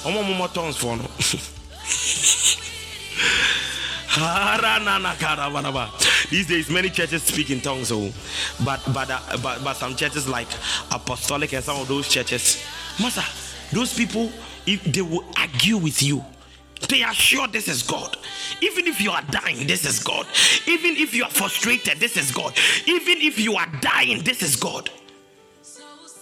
uh, 0.05 0.11
more 0.37 0.49
tongues 0.49 0.77
for 0.79 0.97
no. 0.97 1.05
These 6.31 6.49
days, 6.49 6.69
many 6.71 6.91
churches 6.91 7.23
speak 7.23 7.51
in 7.51 7.61
tongues, 7.61 7.93
oh, 7.93 8.11
but 8.65 8.81
but 8.93 9.09
uh, 9.09 9.21
but 9.41 9.63
but 9.63 9.77
some 9.77 9.95
churches 9.95 10.27
like 10.27 10.49
apostolic 10.91 11.53
and 11.53 11.63
some 11.63 11.81
of 11.81 11.87
those 11.87 12.09
churches, 12.09 12.65
master, 13.01 13.23
those 13.73 13.95
people 13.95 14.33
if 14.67 14.83
they 14.83 15.03
will 15.03 15.25
argue 15.37 15.77
with 15.77 16.03
you. 16.03 16.25
They 16.89 17.03
are 17.03 17.15
sure 17.15 17.49
this 17.49 17.69
is 17.69 17.83
God. 17.83 18.17
Even 18.61 18.87
if 18.87 19.01
you 19.01 19.11
are 19.11 19.23
dying, 19.31 19.67
this 19.67 19.85
is 19.85 20.03
God. 20.03 20.27
Even 20.67 20.97
if 20.97 21.15
you 21.15 21.25
are 21.25 21.31
frustrated, 21.31 21.99
this 21.99 22.17
is 22.17 22.31
God. 22.31 22.57
Even 22.87 23.19
if 23.19 23.39
you 23.39 23.57
are 23.57 23.67
dying, 23.81 24.23
this 24.23 24.43
is 24.43 24.57
God. 24.57 24.91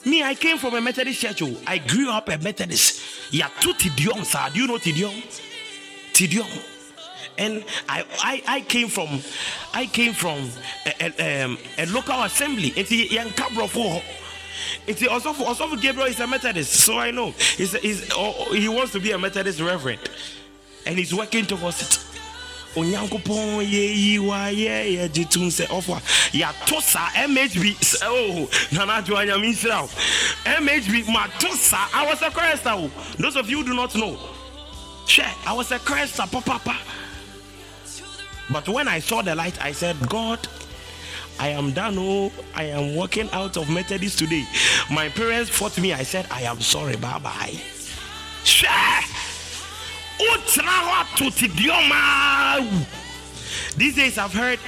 Me, 0.05 0.23
I 0.23 0.35
came 0.35 0.57
from 0.57 0.75
a 0.75 0.81
Methodist 0.81 1.21
church. 1.21 1.43
Oh. 1.43 1.57
I 1.67 1.79
grew 1.79 2.11
up 2.11 2.29
a 2.29 2.39
Methodist. 2.39 3.33
Yeah, 3.33 3.49
two 3.61 3.73
Tidium, 3.75 4.25
sir. 4.25 4.49
Do 4.53 4.61
you 4.61 4.67
know 4.67 4.79
Tidium? 4.79 5.15
Tidium 6.13 6.65
and 7.39 7.65
I, 7.89 8.05
I, 8.23 8.43
I 8.47 8.61
came 8.63 8.89
from 8.89 9.21
I 9.75 9.87
came 9.87 10.13
from 10.13 10.49
a, 11.01 11.13
a, 11.19 11.45
um, 11.45 11.59
a 11.79 11.87
local 11.87 12.23
assembly. 12.23 12.73
It's 12.77 12.91
young 12.91 13.29
Cabrofo. 13.29 14.03
It's 14.87 15.07
also 15.07 15.77
Gabriel 15.77 16.09
is 16.09 16.21
a 16.21 16.27
Methodist, 16.27 16.73
so 16.73 16.99
I 16.99 17.11
know 17.11 17.31
he's, 17.31 17.73
he's 17.77 18.11
oh, 18.15 18.53
he 18.53 18.69
wants 18.69 18.93
to 18.93 19.01
be 19.01 19.13
a 19.13 19.19
Methodist 19.19 19.61
reverend, 19.61 20.01
and 20.87 20.99
he's 20.99 21.15
working 21.15 21.45
towards 21.47 21.83
it. 21.83 21.99
onyankopɔn 22.77 23.65
yɛyi 23.65 24.19
wa 24.21 24.49
yɛyɛ 24.49 25.13
gye 25.13 25.25
tom 25.25 25.49
sɛ 25.49 25.67
ɔfo 25.69 25.97
a 25.97 26.01
yɛato 26.37 26.81
mhb 27.29 27.75
oh 28.03 28.49
nanaadwoa 28.71 29.25
nyame 29.27 29.53
nhyira 29.53 29.89
mhb 30.61 31.09
mato 31.09 31.49
i 31.95 32.05
was 32.07 32.21
a 32.21 32.31
chorister 32.31 32.71
o 32.71 32.85
oh. 32.85 32.91
those 33.19 33.37
of 33.37 33.49
you 33.49 33.65
do 33.65 33.73
not 33.73 33.95
know 33.95 34.19
hwɛ 35.07 35.27
i 35.47 35.53
was 35.55 35.73
a 35.73 35.79
chorister 35.79 36.25
papapa 36.25 36.77
but 38.51 38.69
when 38.69 38.87
I 38.89 39.01
saw 39.01 39.23
the 39.23 39.35
light, 39.35 39.61
I 39.63 39.73
said, 39.73 39.97
God, 40.09 40.47
I 41.39 41.49
am 41.49 41.73
done. 41.73 41.97
Oh, 41.99 42.33
I 42.55 42.65
am 42.65 42.95
walking 42.95 43.29
out 43.31 43.57
of 43.57 43.69
Methodist 43.69 44.19
today. 44.19 44.47
My 44.91 45.09
parents 45.09 45.51
fought 45.51 45.79
me. 45.79 45.93
I 45.93 46.03
said, 46.05 46.27
I 46.31 46.43
am 46.43 46.61
sorry. 46.61 46.97
Bye 46.97 47.19
bye. 47.19 47.61
These 53.77 53.97
days, 53.97 54.19
I've 54.19 54.33
heard 54.33 54.59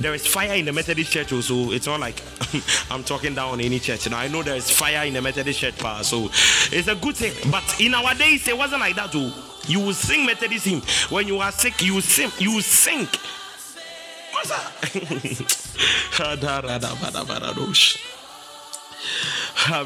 there 0.00 0.14
is 0.14 0.26
fire 0.26 0.54
in 0.54 0.64
the 0.64 0.72
Methodist 0.72 1.12
church, 1.12 1.28
so 1.28 1.72
it's 1.72 1.86
not 1.86 2.00
like 2.00 2.20
I'm 2.90 3.04
talking 3.04 3.34
down 3.34 3.60
any 3.60 3.78
church. 3.78 4.10
Now 4.10 4.18
I 4.18 4.28
know 4.28 4.42
there 4.42 4.56
is 4.56 4.70
fire 4.70 5.06
in 5.06 5.14
the 5.14 5.22
Methodist 5.22 5.60
church, 5.60 5.74
so 6.02 6.24
it's 6.72 6.88
a 6.88 6.96
good 6.96 7.16
thing. 7.16 7.32
But 7.50 7.80
in 7.80 7.94
our 7.94 8.14
days, 8.14 8.48
it 8.48 8.58
wasn't 8.58 8.80
like 8.80 8.96
that. 8.96 9.12
Too. 9.12 9.30
You 9.68 9.80
will 9.80 9.94
sing 9.94 10.26
Methodist 10.26 10.66
hymn. 10.66 10.82
When 11.10 11.28
you 11.28 11.38
are 11.38 11.52
sick, 11.52 11.80
you 11.82 12.00
sing. 12.00 12.30
You 12.38 12.60
sing. 12.60 13.06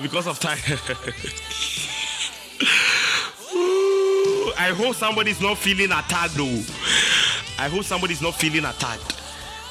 because 0.03 0.27
of 0.27 0.41
time. 0.41 0.59
I 4.61 4.75
hope 4.75 4.95
somebody's 4.95 5.41
not 5.41 5.57
feeling 5.57 5.91
attacked 5.91 6.35
though. 6.35 6.63
I 7.59 7.71
hope 7.71 7.83
somebody's 7.83 8.21
not 8.21 8.35
feeling 8.35 8.67
attacked 8.67 9.19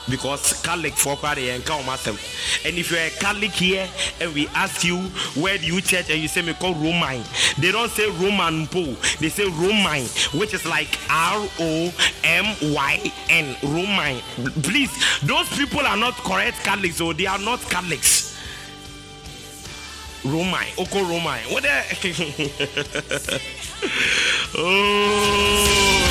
because 0.09 0.59
Catholic 0.63 0.93
are 1.05 1.35
there 1.35 1.53
and 1.53 1.63
come. 1.63 1.87
And 1.87 2.75
if 2.75 2.89
you're 2.89 2.99
a 2.99 3.11
Catholic 3.11 3.51
here 3.51 3.87
and 4.19 4.33
we 4.33 4.47
ask 4.47 4.83
you 4.83 4.97
where 5.39 5.59
do 5.59 5.67
you 5.67 5.79
church 5.79 6.09
and 6.09 6.19
you 6.19 6.27
say 6.27 6.41
me 6.41 6.55
call 6.55 6.73
Roman, 6.73 7.21
they 7.59 7.71
don't 7.71 7.91
say 7.91 8.09
Roman 8.09 8.65
po, 8.65 8.83
they 9.19 9.29
say 9.29 9.45
Roman, 9.45 10.05
which 10.33 10.55
is 10.55 10.65
like 10.65 10.97
R 11.07 11.47
O 11.59 11.93
M 12.23 12.73
Y 12.73 13.13
N 13.29 13.55
Roman. 13.61 14.19
Please, 14.63 14.91
those 15.21 15.47
people 15.55 15.81
are 15.81 15.97
not 15.97 16.15
correct 16.15 16.63
Catholics, 16.63 16.95
so 16.95 17.13
they 17.13 17.27
are 17.27 17.37
not 17.37 17.61
Catholics. 17.69 18.28
Roman, 20.25 20.65
Oko 20.77 21.01
Roman. 21.03 21.39
What 21.49 21.63
the? 21.63 23.41
oh. 24.57 26.08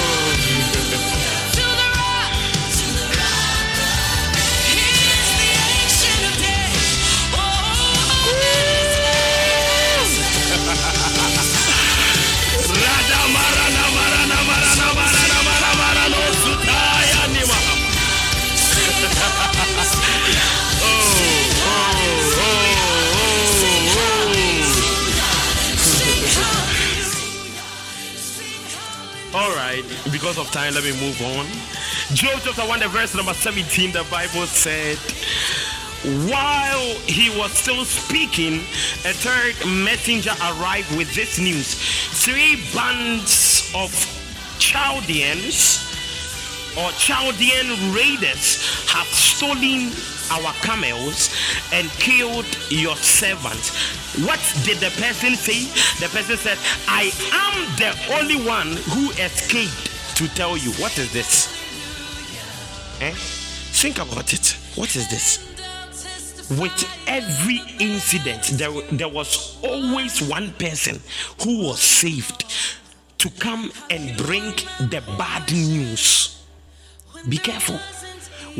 All 29.48 29.54
right, 29.54 29.82
because 30.12 30.36
of 30.36 30.50
time, 30.50 30.74
let 30.74 30.84
me 30.84 30.92
move 31.00 31.18
on. 31.22 31.46
Job 32.12 32.38
chapter 32.44 32.68
1, 32.68 32.80
the 32.80 32.88
verse 32.88 33.14
number 33.14 33.32
17, 33.32 33.92
the 33.92 34.04
Bible 34.10 34.44
said, 34.44 34.98
While 36.30 36.84
he 37.08 37.30
was 37.38 37.50
still 37.52 37.86
speaking, 37.86 38.56
a 39.08 39.14
third 39.16 39.56
messenger 39.66 40.32
arrived 40.52 40.94
with 40.98 41.14
this 41.14 41.38
news. 41.38 41.80
Three 42.22 42.62
bands 42.74 43.72
of 43.74 43.88
Chaldeans 44.58 45.80
or 46.76 46.90
Chaldean 47.00 47.94
raiders 47.94 48.84
have 48.90 49.06
stolen 49.06 49.88
our 50.30 50.52
camels 50.62 51.34
and 51.72 51.88
killed 51.90 52.46
your 52.70 52.96
servants. 52.96 53.70
What 54.26 54.40
did 54.64 54.78
the 54.78 54.90
person 55.00 55.34
say? 55.34 55.66
The 56.00 56.08
person 56.14 56.36
said, 56.36 56.58
I 56.86 57.12
am 57.32 57.76
the 57.76 57.92
only 58.14 58.46
one 58.46 58.76
who 58.92 59.10
escaped 59.22 60.16
to 60.16 60.28
tell 60.34 60.56
you. 60.56 60.72
What 60.72 60.98
is 60.98 61.12
this? 61.12 61.48
Eh? 63.00 63.12
Think 63.14 63.98
about 63.98 64.32
it. 64.32 64.56
What 64.74 64.96
is 64.96 65.08
this? 65.08 65.44
With 66.50 66.84
every 67.06 67.60
incident, 67.78 68.42
there, 68.54 68.70
there 68.92 69.08
was 69.08 69.58
always 69.62 70.22
one 70.22 70.52
person 70.52 71.00
who 71.42 71.66
was 71.66 71.80
saved 71.80 72.44
to 73.18 73.30
come 73.30 73.70
and 73.90 74.16
bring 74.16 74.52
the 74.88 75.02
bad 75.18 75.52
news. 75.52 76.42
Be 77.28 77.36
careful 77.36 77.78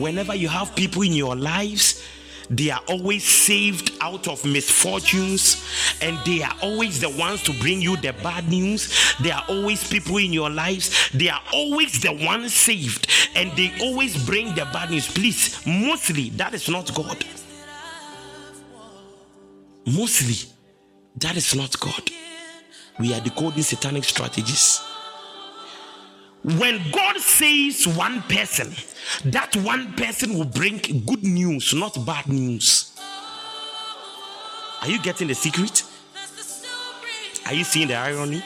whenever 0.01 0.35
you 0.35 0.49
have 0.49 0.75
people 0.75 1.03
in 1.03 1.13
your 1.13 1.37
lives 1.37 2.03
they 2.51 2.71
are 2.71 2.81
always 2.89 3.25
saved 3.25 3.93
out 4.01 4.27
of 4.27 4.45
misfortunes 4.45 5.63
and 6.01 6.19
they 6.25 6.43
are 6.43 6.55
always 6.63 7.01
the 7.01 7.11
ones 7.11 7.43
to 7.43 7.53
bring 7.61 7.83
you 7.83 7.97
the 7.99 8.15
bad 8.23 8.49
news. 8.49 9.15
They 9.21 9.31
are 9.31 9.45
always 9.49 9.87
people 9.87 10.17
in 10.17 10.33
your 10.33 10.49
lives. 10.49 11.11
They 11.11 11.29
are 11.29 11.43
always 11.53 12.01
the 12.01 12.13
ones 12.13 12.55
saved 12.55 13.07
and 13.35 13.53
they 13.53 13.73
always 13.83 14.25
bring 14.25 14.55
the 14.55 14.65
bad 14.73 14.91
news. 14.91 15.11
Please 15.11 15.61
mostly 15.67 16.31
that 16.31 16.55
is 16.55 16.69
not 16.69 16.95
god. 16.95 17.23
Mostly 19.85 20.51
that 21.17 21.37
is 21.37 21.55
not 21.55 21.79
god. 21.79 22.11
We 22.99 23.13
are 23.15 23.21
decoding 23.21 23.63
satanic 23.63 24.05
strategies. 24.05 24.81
When 26.43 26.81
God 26.91 27.19
says 27.19 27.87
one 27.87 28.23
person, 28.23 28.73
that 29.27 29.57
one 29.57 29.93
person 29.95 30.37
will 30.37 30.45
bring 30.45 30.79
good 31.07 31.23
news, 31.23 31.75
not 31.75 32.05
bad 32.05 32.29
news. 32.29 32.97
Are 34.83 34.89
you 34.89 35.01
getting 35.01 35.29
the 35.29 35.35
secret? 35.35 35.83
Are 37.47 37.55
you 37.55 37.65
seeing 37.65 37.89
the 37.89 37.95
irony? 37.95 38.43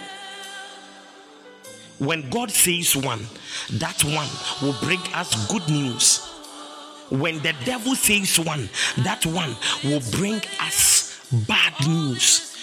When 1.99 2.29
God 2.31 2.51
says 2.51 2.97
one, 2.97 3.27
that 3.73 4.03
one 4.05 4.29
will 4.61 4.77
bring 4.83 5.01
us 5.15 5.47
good 5.49 5.69
news. 5.69 6.29
When 7.11 7.39
the 7.43 7.55
devil 7.65 7.95
says 7.95 8.41
one, 8.41 8.69
that 9.05 9.27
one 9.27 9.55
will 9.85 10.03
bring 10.13 10.41
us 10.61 11.29
bad 11.47 11.75
news. 11.87 12.57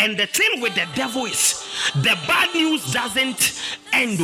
And 0.00 0.18
the 0.18 0.26
thing 0.26 0.60
with 0.60 0.74
the 0.74 0.86
devil 0.94 1.26
is 1.26 1.64
the 1.94 2.18
bad 2.26 2.54
news 2.54 2.92
doesn't 2.92 3.60
end. 3.92 4.18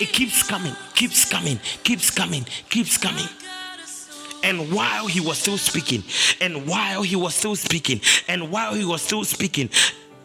It 0.00 0.12
keeps 0.12 0.42
coming, 0.42 0.74
keeps 0.94 1.24
coming, 1.28 1.58
keeps 1.82 2.10
coming, 2.10 2.44
keeps 2.68 2.96
coming. 2.96 3.26
And 4.44 4.72
while 4.72 5.08
he 5.08 5.20
was 5.20 5.38
still 5.38 5.58
speaking, 5.58 6.04
and 6.40 6.66
while 6.68 7.02
he 7.02 7.16
was 7.16 7.34
still 7.34 7.56
speaking, 7.56 8.00
and 8.28 8.50
while 8.52 8.74
he 8.74 8.84
was 8.84 9.02
still 9.02 9.24
speaking, 9.24 9.68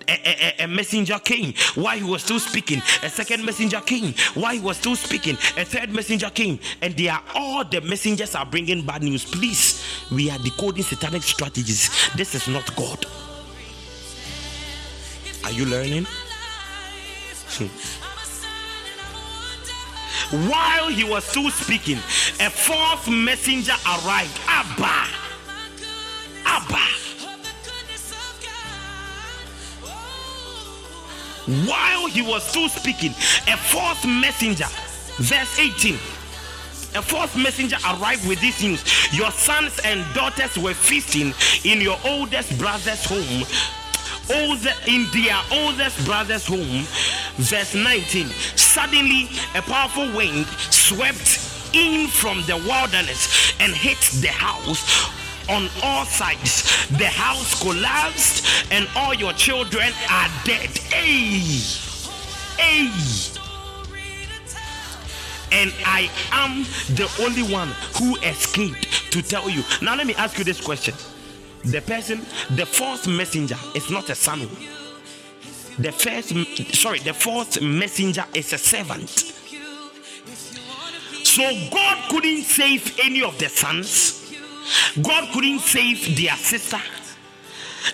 a, 0.07 0.61
a, 0.61 0.65
a, 0.65 0.67
messenger 0.67 1.17
came 1.17 1.53
while 1.75 1.97
he 1.97 2.03
was 2.03 2.23
still 2.23 2.39
speaking. 2.39 2.81
A 3.03 3.09
second 3.09 3.43
messenger 3.45 3.79
came 3.79 4.13
while 4.33 4.53
he 4.53 4.59
was 4.59 4.77
still 4.77 4.95
speaking. 4.95 5.35
A 5.57 5.65
third 5.65 5.91
messenger 5.91 6.29
came, 6.29 6.59
and 6.81 6.93
they 6.95 7.07
are 7.07 7.23
all 7.33 7.63
the 7.63 7.81
messengers 7.81 8.35
are 8.35 8.45
bringing 8.45 8.85
bad 8.85 9.01
news. 9.01 9.25
Please, 9.25 9.83
we 10.11 10.29
are 10.29 10.37
decoding 10.39 10.83
satanic 10.83 11.23
strategies. 11.23 11.89
This 12.15 12.35
is 12.35 12.47
not 12.47 12.75
God. 12.75 13.05
Are 15.45 15.51
you 15.51 15.65
learning? 15.65 16.05
Hmm. 17.55 18.02
While 20.31 20.87
he 20.87 21.03
was 21.03 21.23
still 21.23 21.49
speaking, 21.51 21.97
a 22.39 22.49
fourth 22.49 23.07
messenger 23.07 23.73
arrived. 23.85 24.39
Abba. 24.47 25.07
Abba. 26.45 27.03
While 31.67 32.07
he 32.07 32.21
was 32.21 32.41
still 32.43 32.69
speaking, 32.69 33.11
a 33.47 33.57
fourth 33.57 34.05
messenger, 34.05 34.67
verse 35.17 35.59
18. 35.59 35.95
A 36.95 37.01
fourth 37.01 37.35
messenger 37.35 37.75
arrived 37.85 38.27
with 38.27 38.39
this 38.39 38.61
news 38.61 38.83
Your 39.13 39.31
sons 39.31 39.79
and 39.83 40.05
daughters 40.13 40.57
were 40.57 40.75
feasting 40.75 41.33
in 41.63 41.81
your 41.81 41.97
oldest 42.05 42.57
brother's 42.59 43.03
home 43.03 43.45
older, 44.29 44.73
in 44.87 45.05
their 45.11 45.39
oldest 45.51 46.05
brother's 46.05 46.45
home. 46.45 46.85
Verse 47.37 47.75
19. 47.75 48.27
Suddenly, 48.55 49.29
a 49.55 49.61
powerful 49.61 50.11
wind 50.15 50.45
swept 50.69 51.39
in 51.73 52.07
from 52.07 52.41
the 52.43 52.57
wilderness 52.67 53.53
and 53.59 53.73
hit 53.73 53.99
the 54.21 54.27
house 54.27 55.11
on 55.49 55.69
all 55.81 56.05
sides. 56.05 56.87
The 56.97 57.07
house 57.07 57.61
collapsed, 57.61 58.71
and 58.71 58.87
all 58.95 59.13
your 59.13 59.33
children 59.33 59.91
are 60.09 60.29
dead. 60.45 60.69
Hey, 60.77 61.39
hey. 62.57 62.89
And 65.51 65.71
I 65.85 66.09
am 66.31 66.63
the 66.95 67.07
only 67.21 67.43
one 67.43 67.69
who 67.99 68.17
escaped 68.27 69.11
to 69.11 69.21
tell 69.21 69.49
you. 69.49 69.63
Now, 69.83 69.95
let 69.95 70.07
me 70.07 70.15
ask 70.15 70.37
you 70.39 70.43
this 70.43 70.59
question 70.59 70.95
the 71.63 71.81
person, 71.81 72.19
the 72.55 72.65
fourth 72.65 73.07
messenger 73.07 73.57
is 73.75 73.89
not 73.89 74.09
a 74.09 74.15
son. 74.15 74.41
The 75.79 75.91
first, 75.91 76.29
sorry, 76.75 76.99
the 76.99 77.13
fourth 77.13 77.61
messenger 77.61 78.25
is 78.33 78.53
a 78.53 78.57
servant. 78.57 79.09
So 81.23 81.49
God 81.71 82.09
couldn't 82.09 82.43
save 82.43 82.99
any 83.01 83.23
of 83.23 83.39
the 83.39 83.49
sons. 83.49 84.35
God 85.01 85.33
couldn't 85.33 85.59
save 85.59 86.15
their 86.15 86.35
sister. 86.35 86.79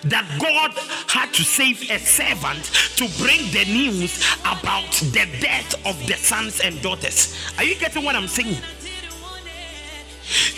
That 0.04 0.26
God 0.40 0.72
had 1.08 1.32
to 1.34 1.42
save 1.42 1.90
a 1.90 1.98
servant 1.98 2.64
to 2.96 3.08
bring 3.18 3.50
the 3.50 3.64
news 3.64 4.24
about 4.40 4.90
the 4.92 5.26
death 5.40 5.74
of 5.86 6.06
the 6.06 6.14
sons 6.14 6.60
and 6.60 6.80
daughters. 6.82 7.36
Are 7.56 7.64
you 7.64 7.76
getting 7.76 8.04
what 8.04 8.14
I'm 8.14 8.28
saying? 8.28 8.58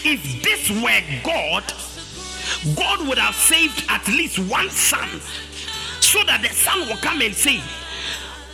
If 0.04 0.42
this 0.42 0.70
were 0.82 1.22
God, 1.22 1.64
God 2.76 3.06
would 3.06 3.18
have 3.18 3.34
saved 3.34 3.84
at 3.88 4.06
least 4.08 4.38
one 4.38 4.70
son 4.70 5.08
so 6.00 6.22
that 6.24 6.42
the 6.42 6.48
son 6.48 6.80
will 6.88 6.96
come 6.96 7.20
and 7.22 7.34
say, 7.34 7.60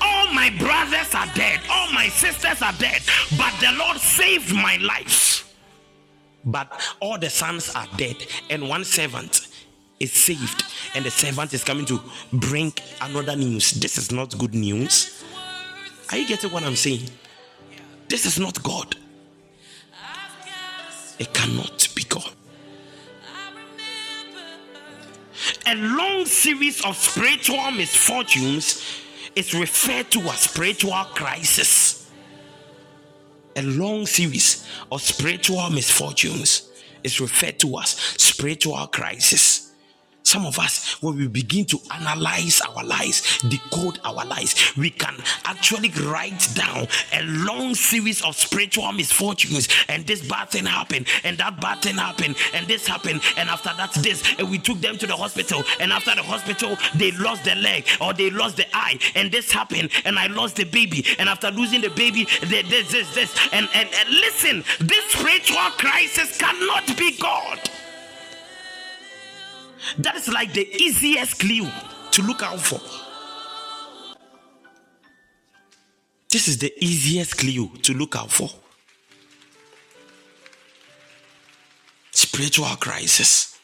All 0.01 0.33
my 0.33 0.51
brothers 0.59 1.15
are 1.15 1.27
dead, 1.35 1.61
all 1.71 1.91
my 1.93 2.09
sisters 2.09 2.63
are 2.63 2.73
dead, 2.75 3.01
but 3.37 3.53
the 3.61 3.73
Lord 3.79 3.97
saved 3.99 4.55
my 4.55 4.77
life. 4.77 5.53
But 6.45 6.71
all 7.01 7.19
the 7.19 7.31
sons 7.31 7.75
are 7.75 7.89
dead, 7.97 8.17
and 8.49 8.69
one 8.69 8.85
servant 8.85 9.49
is 9.99 10.13
saved, 10.13 10.65
and 10.95 11.05
the 11.05 11.11
servant 11.11 11.53
is 11.53 11.65
coming 11.65 11.85
to 11.87 12.01
bring 12.33 12.73
another 13.01 13.35
news. 13.37 13.73
This 13.73 13.99
is 13.99 14.13
not 14.13 14.37
good 14.39 14.55
news. 14.55 15.25
Are 16.11 16.17
you 16.17 16.27
getting 16.27 16.51
what 16.53 16.63
I'm 16.63 16.77
saying? 16.77 17.11
This 18.09 18.25
is 18.25 18.39
not 18.39 18.63
God. 18.63 18.97
It 21.19 21.35
cannot 21.35 21.89
be 21.95 22.05
God. 22.05 22.31
A 25.67 25.75
long 25.75 26.27
series 26.27 26.85
of 26.85 26.97
spiritual 26.97 27.71
misfortunes 27.71 29.03
is 29.35 29.55
referred 29.55 30.11
to 30.11 30.21
as 30.23 30.41
spiritual 30.41 31.05
crisis. 31.15 32.11
A 33.57 33.63
long 33.63 34.07
series 34.07 34.67
of 34.91 35.03
spiritual 35.03 35.71
misfortunes 35.71 36.71
is 37.05 37.21
referred 37.21 37.59
to 37.61 37.79
as 37.79 37.91
spiritual 37.91 38.87
crisis. 38.89 39.68
Some 40.29 40.45
of 40.45 40.59
us, 40.59 41.01
when 41.03 41.17
we 41.17 41.27
begin 41.27 41.65
to 41.65 41.79
analyze 41.91 42.61
our 42.61 42.85
lives, 42.85 43.41
decode 43.49 43.99
our 44.05 44.27
lives, 44.27 44.77
we 44.77 44.91
can 44.91 45.15
actually 45.47 45.89
write 46.03 46.47
down 46.55 46.87
a 47.15 47.23
long 47.47 47.75
series 47.75 48.23
of 48.23 48.37
spiritual 48.37 48.93
misfortunes. 48.93 49.69
And 49.89 50.07
this 50.07 50.29
bad 50.29 50.51
thing 50.51 50.67
happened, 50.67 51.07
and 51.25 51.39
that 51.39 51.63
bad 51.63 51.81
thing 51.81 51.95
happened, 51.95 52.37
and 52.53 52.67
this 52.67 52.87
happened, 52.87 53.23
and 53.39 53.49
after 53.49 53.71
that, 53.79 53.95
this. 54.03 54.23
And 54.39 54.51
we 54.51 54.59
took 54.59 54.83
them 54.83 54.99
to 54.99 55.07
the 55.07 55.17
hospital, 55.17 55.63
and 55.81 55.95
after 55.95 56.15
the 56.15 56.23
hospital, 56.23 56.77
they 56.95 57.13
lost 57.13 57.45
their 57.45 57.57
leg 57.57 57.87
or 57.99 58.13
they 58.13 58.29
lost 58.29 58.59
the 58.59 58.67
eye, 58.77 58.99
and 59.15 59.33
this 59.33 59.51
happened, 59.51 59.89
and 60.05 60.19
I 60.19 60.27
lost 60.27 60.57
the 60.57 60.65
baby, 60.65 61.07
and 61.19 61.31
after 61.31 61.51
losing 61.51 61.81
the 61.81 61.89
baby, 61.89 62.27
this, 62.43 62.93
this, 62.93 63.15
this. 63.15 63.35
And, 63.55 63.67
and, 63.75 63.89
and 63.99 64.09
listen, 64.11 64.63
this 64.79 65.05
spiritual 65.07 65.71
crisis 65.79 66.37
cannot 66.37 66.87
be 66.99 67.17
God. 67.17 67.71
That 69.99 70.17
is 70.17 70.29
like 70.29 70.53
the 70.53 70.69
easiest 70.75 71.39
clue 71.39 71.69
to 72.13 72.23
look 72.23 72.43
out 72.43 72.61
for. 72.61 72.81
This 76.31 76.49
is 76.49 76.59
the 76.59 76.73
easiest 76.85 77.39
clue 77.39 77.69
to 77.83 77.95
look 77.95 78.17
out 78.17 78.31
for. 78.31 78.51
Spiritual 82.13 82.77
crisis. 82.77 83.59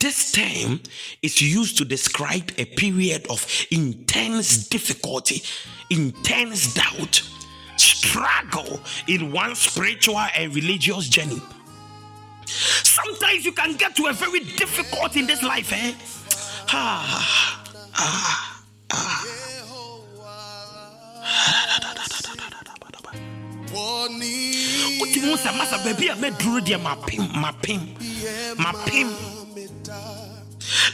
This 0.00 0.32
term 0.32 0.80
is 1.22 1.40
used 1.40 1.78
to 1.78 1.84
describe 1.84 2.52
a 2.58 2.66
period 2.66 3.26
of 3.30 3.46
intense 3.70 4.68
difficulty, 4.68 5.42
intense 5.88 6.74
doubt, 6.74 7.22
struggle 7.76 8.80
in 9.08 9.32
one's 9.32 9.60
spiritual 9.60 10.18
and 10.18 10.54
religious 10.54 11.08
journey. 11.08 11.40
Sometimes 12.82 13.44
you 13.44 13.52
can 13.52 13.76
get 13.76 13.96
to 13.96 14.06
a 14.06 14.12
very 14.12 14.40
difficult 14.40 15.16
in 15.16 15.26
this 15.26 15.42
life, 15.42 15.72
eh? 15.72 15.92
Ah, 16.72 17.44
ah, 17.96 18.62
ah. 18.92 19.34
wotumi 25.00 25.28
wo 25.30 25.36
sɛ 25.36 25.50
masa 25.58 25.76
baabi 25.84 26.08
a 26.08 26.14
mɛduru 26.16 26.60
deɛ 26.66 26.78
mapem 26.78 27.22
mapem 27.42 27.80
mapem 28.58 29.08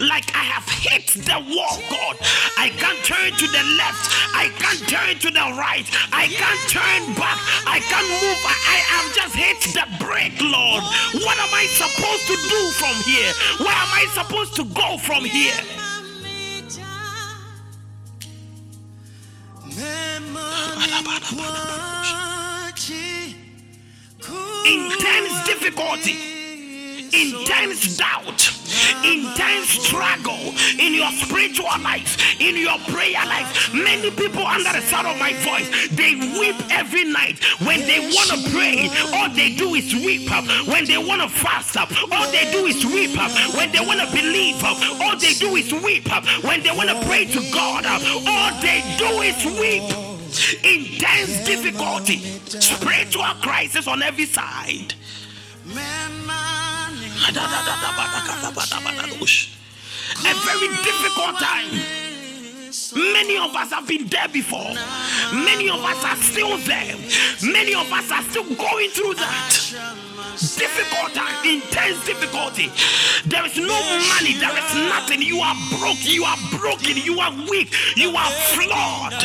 like 0.01 0.31
I 0.35 0.45
have 0.45 0.69
hit 0.69 1.07
the 1.25 1.39
wall, 1.49 1.79
God. 1.91 2.17
I 2.59 2.71
can't 2.77 3.01
turn 3.05 3.33
to 3.33 3.47
the 3.47 3.65
left. 3.77 4.03
I 4.35 4.49
can't 4.59 4.83
turn 4.89 5.19
to 5.19 5.31
the 5.31 5.47
right. 5.57 5.87
I 6.13 6.29
can't 6.29 6.63
turn 6.69 7.15
back. 7.15 7.39
I 7.67 7.81
can't 7.81 8.09
move. 8.09 8.41
I, 8.45 8.57
I 8.57 8.79
have 8.93 9.09
just 9.15 9.35
hit 9.35 9.61
the 9.75 9.87
brake, 10.05 10.41
Lord. 10.41 10.83
What 11.25 11.37
am 11.39 11.53
I 11.55 11.67
supposed 11.77 12.27
to 12.29 12.37
do 12.49 12.61
from 12.77 12.97
here? 13.05 13.33
Where 13.59 13.75
am 13.75 13.93
I 13.93 14.07
supposed 14.13 14.57
to 14.57 14.65
go 14.65 14.99
from 14.99 15.25
here? 15.25 15.61
Intense 24.67 25.45
difficulty 25.47 26.30
intense 27.13 27.97
doubt, 27.97 28.41
intense 29.05 29.69
struggle 29.69 30.55
in 30.79 30.95
your 30.95 31.11
spiritual 31.13 31.67
life, 31.83 32.41
in 32.41 32.57
your 32.57 32.79
prayer 32.91 33.25
life. 33.27 33.73
Many 33.75 34.11
people 34.11 34.47
under 34.47 34.73
the 34.73 34.83
sound 34.83 35.07
of 35.07 35.19
my 35.19 35.33
voice, 35.45 35.69
they 35.91 36.15
weep 36.39 36.57
every 36.71 37.05
night 37.05 37.43
when 37.67 37.81
they 37.81 38.01
want 38.01 38.31
to 38.31 38.51
pray. 38.51 38.89
All 39.15 39.29
they 39.31 39.55
do 39.55 39.75
is 39.75 39.95
weep 39.95 40.31
up. 40.31 40.45
When 40.69 40.85
they 40.85 40.99
want 40.99 41.23
to 41.23 41.29
fast 41.29 41.77
up, 41.77 41.91
all 42.13 42.31
they 42.31 42.51
do 42.53 42.67
is 42.67 42.85
weep 42.87 43.19
up. 43.19 43.31
When 43.55 43.71
they 43.73 43.81
want 43.81 44.01
to 44.01 44.11
believe 44.15 44.63
up, 44.65 44.79
all 45.01 45.17
they 45.17 45.35
do 45.35 45.57
is 45.57 45.73
weep 45.73 46.13
up. 46.13 46.25
When 46.45 46.63
they 46.63 46.71
want 46.71 46.91
to 46.91 47.01
pray 47.07 47.27
to 47.27 47.41
God 47.53 47.87
up, 47.87 48.03
all 48.27 48.61
they 48.61 48.83
do 48.99 49.21
is 49.23 49.45
weep 49.59 50.11
intense 50.63 51.45
difficulty, 51.45 52.19
spiritual 52.47 53.25
crisis 53.43 53.87
on 53.89 54.03
every 54.03 54.27
side. 54.27 54.95
A 60.25 60.35
very 60.45 60.69
difficult 60.85 61.39
time. 61.39 61.71
Many 62.95 63.37
of 63.37 63.55
us 63.55 63.71
have 63.71 63.87
been 63.87 64.07
there 64.09 64.29
before. 64.29 64.75
Many 65.33 65.69
of 65.71 65.81
us 65.85 66.05
are 66.05 66.17
still 66.17 66.57
there. 66.59 66.97
Many 67.43 67.75
of 67.75 67.93
us 67.93 68.11
are 68.11 68.23
still 68.23 68.45
going 68.55 68.91
through 68.91 69.15
that. 69.15 70.01
difficult 70.57 71.15
time, 71.15 71.35
intense 71.47 72.05
difficulty. 72.07 72.71
There 73.27 73.45
is 73.47 73.57
no 73.57 73.79
money, 74.15 74.35
there 74.39 74.57
is 74.57 74.75
nothing. 74.89 75.23
You 75.23 75.41
are 75.41 75.55
broke, 75.79 76.03
you 76.05 76.25
are 76.25 76.39
broken, 76.59 76.97
you 76.97 77.21
are 77.21 77.33
weak, 77.51 77.75
you 77.97 78.15
are 78.17 78.31
flawed. 78.55 79.23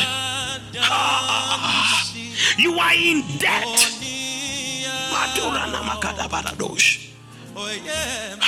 You 2.58 2.78
are 2.78 2.94
in 2.94 3.22
debt. 3.38 3.92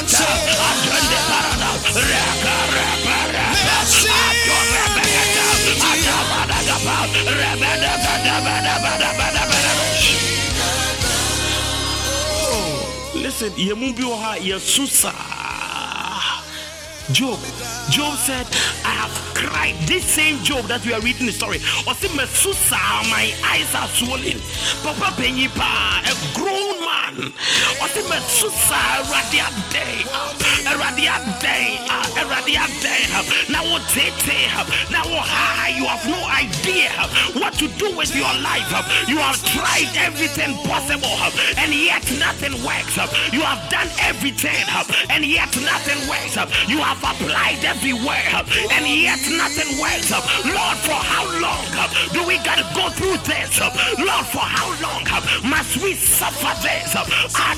Santa. 0.08 0.54
Atende 0.70 1.20
parada. 1.30 1.70
Reka 1.94 2.56
reka 2.76 3.18
reka. 3.34 3.74
Atende 3.74 4.54
Listen, 13.16 13.52
so 14.60 14.86
sad. 14.86 15.43
Job, 17.12 17.38
Job 17.90 18.16
said, 18.16 18.48
I 18.86 18.96
have 18.96 19.12
cried. 19.36 19.76
This 19.86 20.06
same 20.06 20.42
Job 20.44 20.66
that 20.66 20.86
we 20.86 20.94
are 20.94 21.02
reading 21.02 21.26
the 21.26 21.34
story. 21.34 21.60
Mɛsu 21.60 22.54
my 23.12 23.34
eyes 23.44 23.76
are 23.76 23.88
swollen. 23.92 24.40
Papa 24.84 25.12
penyi 25.20 25.50
pa, 25.54 26.02
a 26.06 26.14
grown 26.34 26.80
man. 26.80 27.34
Awurade 30.64 31.06
adɛn, 31.08 31.76
Awurade 32.16 32.56
adɛn. 32.56 33.50
Na 33.50 33.60
tete, 33.92 34.48
na 34.90 35.04
wo 35.04 35.18
oh, 35.18 35.24
ha, 35.24 35.68
you 35.76 35.86
have 35.86 36.06
no 36.08 36.22
idea 36.32 36.92
what 37.40 37.54
to 37.56 37.68
do 37.80 37.96
with 37.98 38.16
your 38.16 38.32
life. 38.40 38.72
You 39.08 39.18
have 39.18 39.38
tried 39.52 39.92
everything 39.98 40.56
possible, 40.64 41.20
and 41.58 41.74
yet 41.74 42.04
nothing 42.18 42.56
works. 42.64 42.96
You 43.34 43.42
have 43.42 43.70
done 43.70 43.90
everything, 44.00 44.64
and 45.10 45.26
yet 45.26 45.52
nothing 45.62 46.00
works. 46.08 46.36
You 46.70 46.80
have 46.80 46.93
applied 47.02 47.64
everywhere, 47.64 48.44
and 48.72 48.86
yet 48.86 49.20
nothing 49.32 49.80
works. 49.80 50.12
Lord, 50.46 50.78
for 50.86 51.00
how 51.00 51.26
long 51.40 51.66
do 52.14 52.28
we 52.28 52.38
gotta 52.44 52.68
go 52.76 52.90
through 52.90 53.18
this? 53.24 53.60
Lord, 53.98 54.26
for 54.28 54.46
how 54.46 54.70
long 54.82 55.04
must 55.44 55.78
we 55.78 55.96
suffer 55.96 56.54
this? 56.62 56.96
Ah, 57.36 57.54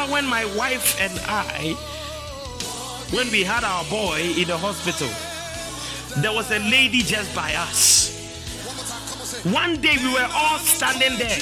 remember 0.00 0.12
when 0.12 0.26
my 0.26 0.44
wife 0.56 1.00
and 1.00 1.12
I, 1.26 1.74
when 3.12 3.30
we 3.30 3.42
had 3.42 3.64
our 3.64 3.84
boy 3.84 4.20
in 4.36 4.46
the 4.46 4.56
hospital, 4.56 5.08
there 6.22 6.32
was 6.32 6.50
a 6.50 6.58
lady 6.58 7.02
just 7.02 7.34
by 7.34 7.54
us. 7.54 8.08
One 9.44 9.80
day 9.80 9.96
we 10.02 10.12
were 10.12 10.28
all 10.32 10.58
standing 10.58 11.18
there 11.18 11.38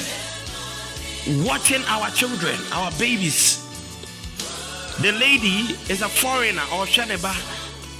watching 1.45 1.83
our 1.87 2.09
children, 2.11 2.55
our 2.71 2.91
babies. 2.91 3.65
The 5.01 5.11
lady 5.13 5.75
is 5.89 6.01
a 6.01 6.09
foreigner 6.09 6.63
or 6.73 6.85
Shaneba. 6.85 7.33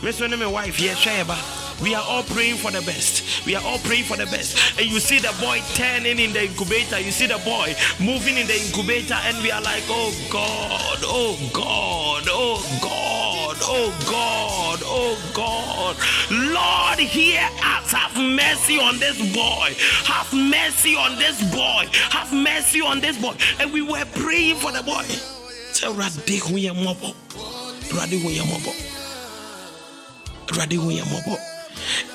Miss 0.03 0.20
my 0.20 0.45
wife, 0.47 0.80
yes, 0.80 0.97
Sheba. 0.97 1.59
We 1.82 1.95
are 1.95 2.03
all 2.03 2.23
praying 2.23 2.57
for 2.57 2.71
the 2.71 2.82
best. 2.82 3.45
We 3.45 3.55
are 3.55 3.63
all 3.63 3.80
praying 3.80 4.03
for 4.03 4.17
the 4.17 4.25
best. 4.25 4.77
And 4.77 4.88
you 4.88 4.99
see 4.99 5.19
the 5.19 5.34
boy 5.39 5.61
turning 5.75 6.19
in 6.19 6.34
the 6.34 6.43
incubator. 6.43 6.99
You 6.99 7.11
see 7.11 7.27
the 7.27 7.38
boy 7.39 7.75
moving 7.99 8.38
in 8.38 8.47
the 8.47 8.55
incubator, 8.55 9.15
and 9.23 9.38
we 9.41 9.51
are 9.51 9.61
like, 9.61 9.84
oh 9.88 10.13
God, 10.30 10.99
oh 11.03 11.38
God, 11.53 12.23
oh 12.27 12.80
God, 12.82 13.57
oh 13.61 13.91
God, 14.05 14.80
oh 14.84 15.32
God. 15.34 15.95
Lord, 16.32 16.99
hear 16.99 17.47
us. 17.63 17.91
Have 17.91 18.15
mercy 18.17 18.77
on 18.77 18.99
this 18.99 19.17
boy. 19.34 19.73
Have 20.05 20.34
mercy 20.34 20.95
on 20.95 21.17
this 21.17 21.41
boy. 21.53 21.86
Have 22.11 22.34
mercy 22.34 22.82
on 22.82 22.99
this 22.99 23.17
boy. 23.17 23.36
And 23.59 23.71
we 23.71 23.82
were 23.82 24.05
praying 24.13 24.57
for 24.57 24.71
the 24.71 24.84
boy. 24.84 25.05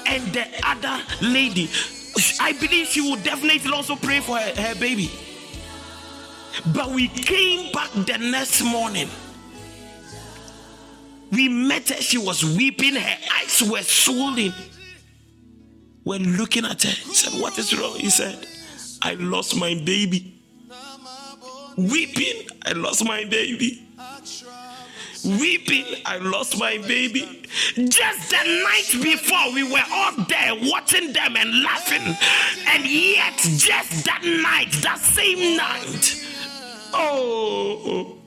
And 0.06 0.22
the 0.32 0.46
other 0.64 1.02
lady, 1.20 1.68
I 2.40 2.52
believe 2.52 2.86
she 2.86 3.00
would 3.00 3.22
definitely 3.22 3.72
also 3.72 3.96
pray 3.96 4.20
for 4.20 4.36
her, 4.36 4.62
her 4.62 4.74
baby. 4.78 5.10
But 6.72 6.90
we 6.90 7.08
came 7.08 7.72
back 7.72 7.90
the 7.92 8.18
next 8.18 8.62
morning. 8.62 9.08
We 11.30 11.48
met 11.48 11.88
her, 11.88 11.96
she 11.96 12.18
was 12.18 12.44
weeping, 12.44 12.94
her 12.94 13.16
eyes 13.40 13.62
were 13.62 13.82
swollen. 13.82 14.52
We're 16.04 16.20
looking 16.20 16.64
at 16.64 16.82
her. 16.82 16.90
He 16.90 17.14
said, 17.14 17.40
What 17.40 17.58
is 17.58 17.76
wrong? 17.76 17.96
He 17.96 18.10
said, 18.10 18.46
I 19.02 19.14
lost 19.14 19.56
my 19.56 19.74
baby. 19.74 20.42
Weeping, 21.76 22.46
I 22.64 22.72
lost 22.72 23.04
my 23.04 23.24
baby. 23.24 23.83
Weeping, 25.24 25.86
I 26.04 26.18
lost 26.18 26.58
my 26.58 26.76
baby. 26.78 27.46
Just 27.76 28.30
the 28.30 28.62
night 28.64 29.02
before, 29.02 29.54
we 29.54 29.62
were 29.62 29.82
all 29.90 30.12
there 30.28 30.54
watching 30.70 31.12
them 31.14 31.36
and 31.36 31.62
laughing. 31.62 32.14
And 32.68 32.84
yet, 32.84 33.38
just 33.38 34.04
that 34.04 34.22
night, 34.22 34.70
that 34.82 34.98
same 34.98 35.56
night, 35.56 36.26
oh. 36.92 38.18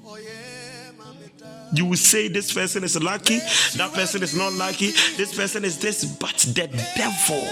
You 1.73 1.85
will 1.85 1.97
say 1.97 2.29
this 2.29 2.51
person 2.51 2.83
is 2.83 3.01
lucky, 3.01 3.37
that 3.75 3.91
person 3.93 4.23
is 4.23 4.35
not 4.35 4.53
lucky, 4.53 4.91
this 5.17 5.35
person 5.35 5.65
is 5.65 5.77
this, 5.77 6.03
but 6.05 6.35
the 6.37 6.67
devil 6.95 7.43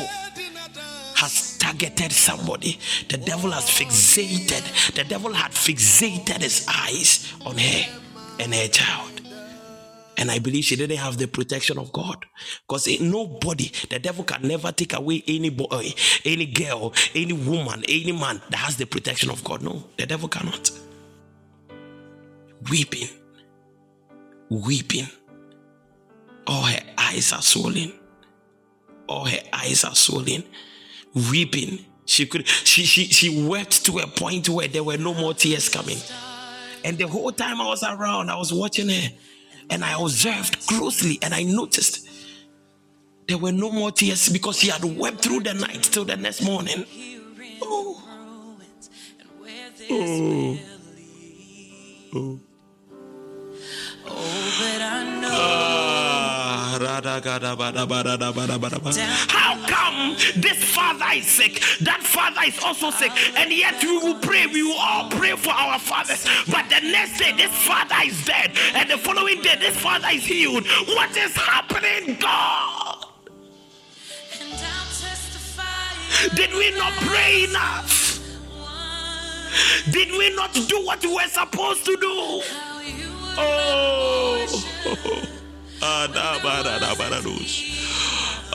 has 1.15 1.57
targeted 1.59 2.11
somebody. 2.11 2.79
The 3.09 3.17
devil 3.17 3.51
has 3.51 3.65
fixated, 3.65 4.95
the 4.95 5.03
devil 5.03 5.33
had 5.33 5.51
fixated 5.51 6.41
his 6.41 6.65
eyes 6.67 7.31
on 7.45 7.57
her 7.57 7.99
and 8.39 8.55
her 8.55 8.67
child. 8.69 9.21
And 10.17 10.31
I 10.31 10.39
believe 10.39 10.63
she 10.63 10.75
didn't 10.75 10.97
have 10.97 11.17
the 11.17 11.27
protection 11.27 11.77
of 11.77 11.91
God. 11.91 12.25
Because 12.67 12.99
nobody, 13.01 13.71
the 13.89 13.99
devil 13.99 14.23
can 14.23 14.47
never 14.47 14.71
take 14.71 14.93
away 14.93 15.23
any 15.27 15.49
boy, 15.49 15.67
eh, 15.71 15.91
any 16.23 16.45
girl, 16.45 16.93
any 17.13 17.33
woman, 17.33 17.83
any 17.87 18.11
man 18.11 18.41
that 18.49 18.57
has 18.57 18.77
the 18.77 18.85
protection 18.85 19.29
of 19.29 19.43
God. 19.43 19.61
No, 19.61 19.83
the 19.97 20.05
devil 20.05 20.29
cannot. 20.29 20.71
Weeping, 22.69 23.09
weeping. 24.49 25.07
All 26.47 26.63
her 26.63 26.81
eyes 26.97 27.33
are 27.33 27.41
swollen. 27.41 27.93
All 29.07 29.25
her 29.25 29.39
eyes 29.51 29.83
are 29.83 29.95
swollen. 29.95 30.43
Weeping. 31.31 31.85
She 32.05 32.25
could 32.27 32.47
she 32.47 32.83
she 32.83 33.05
she 33.05 33.47
wept 33.47 33.85
to 33.85 33.99
a 33.99 34.07
point 34.07 34.47
where 34.47 34.67
there 34.67 34.83
were 34.83 34.97
no 34.97 35.13
more 35.13 35.33
tears 35.33 35.69
coming. 35.69 35.97
And 36.83 36.97
the 36.99 37.07
whole 37.07 37.31
time 37.31 37.59
I 37.59 37.65
was 37.65 37.83
around, 37.83 38.29
I 38.29 38.37
was 38.37 38.53
watching 38.53 38.89
her 38.89 39.09
and 39.69 39.83
I 39.83 40.01
observed 40.01 40.67
closely 40.67 41.19
and 41.21 41.33
I 41.33 41.43
noticed 41.43 42.07
there 43.27 43.37
were 43.37 43.51
no 43.51 43.71
more 43.71 43.91
tears 43.91 44.29
because 44.29 44.59
he 44.61 44.69
had 44.69 44.83
wept 44.83 45.21
through 45.23 45.41
the 45.41 45.53
night 45.53 45.83
till 45.83 46.05
the 46.05 46.15
next 46.17 46.41
morning. 46.43 46.85
Oh. 47.61 48.01
Oh. 49.89 50.57
Oh. 52.13 52.39
Oh, 54.07 54.57
but 54.59 54.81
I 54.81 55.19
know. 55.21 55.29
Uh, 55.31 55.84
how 59.29 59.55
come 59.67 60.15
this 60.35 60.63
father 60.63 61.05
is 61.13 61.25
sick? 61.27 61.61
That 61.81 62.01
father 62.03 62.41
is 62.45 62.57
also 62.63 62.91
sick, 62.91 63.11
and 63.37 63.51
yet 63.51 63.81
we 63.83 63.97
will 63.97 64.19
pray. 64.19 64.47
We 64.47 64.63
will 64.63 64.77
all 64.79 65.09
pray 65.09 65.35
for 65.35 65.51
our 65.51 65.79
fathers. 65.79 66.25
But 66.47 66.69
the 66.69 66.81
next 66.81 67.19
day, 67.19 67.31
this 67.33 67.51
father 67.51 67.95
is 68.03 68.25
dead, 68.25 68.51
and 68.73 68.89
the 68.89 68.97
following 68.97 69.41
day, 69.41 69.55
this 69.59 69.77
father 69.77 70.09
is 70.11 70.25
healed. 70.25 70.65
What 70.87 71.15
is 71.15 71.35
happening, 71.35 72.17
God? 72.19 73.05
Did 76.35 76.53
we 76.53 76.71
not 76.77 76.93
pray 76.93 77.43
enough? 77.43 78.19
Did 79.91 80.11
we 80.11 80.35
not 80.35 80.53
do 80.53 80.85
what 80.85 81.03
we 81.03 81.13
were 81.13 81.27
supposed 81.27 81.85
to 81.85 81.95
do? 81.97 82.41
Oh. 83.37 85.31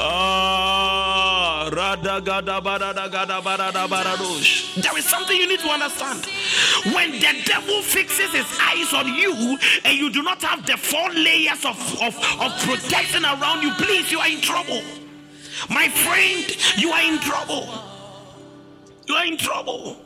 Ah, 0.03 1.68
there 4.81 4.99
is 4.99 5.05
something 5.05 5.37
you 5.37 5.47
need 5.47 5.61
to 5.61 5.68
understand. 5.68 6.26
When 6.95 7.12
the 7.12 7.43
devil 7.45 7.83
fixes 7.83 8.33
his 8.33 8.47
eyes 8.61 8.93
on 8.95 9.14
you 9.14 9.59
and 9.85 9.97
you 9.99 10.11
do 10.11 10.22
not 10.22 10.43
have 10.43 10.64
the 10.66 10.76
four 10.76 11.11
layers 11.11 11.64
of, 11.64 11.76
of, 12.03 12.16
of 12.41 12.53
protection 12.62 13.24
around 13.24 13.62
you, 13.62 13.72
please, 13.74 14.11
you 14.11 14.18
are 14.18 14.28
in 14.28 14.41
trouble. 14.41 14.83
My 15.68 15.89
friend, 15.89 16.57
you 16.78 16.91
are 16.91 17.03
in 17.03 17.18
trouble. 17.18 17.68
You 19.07 19.14
are 19.16 19.26
in 19.26 19.37
trouble. 19.37 19.97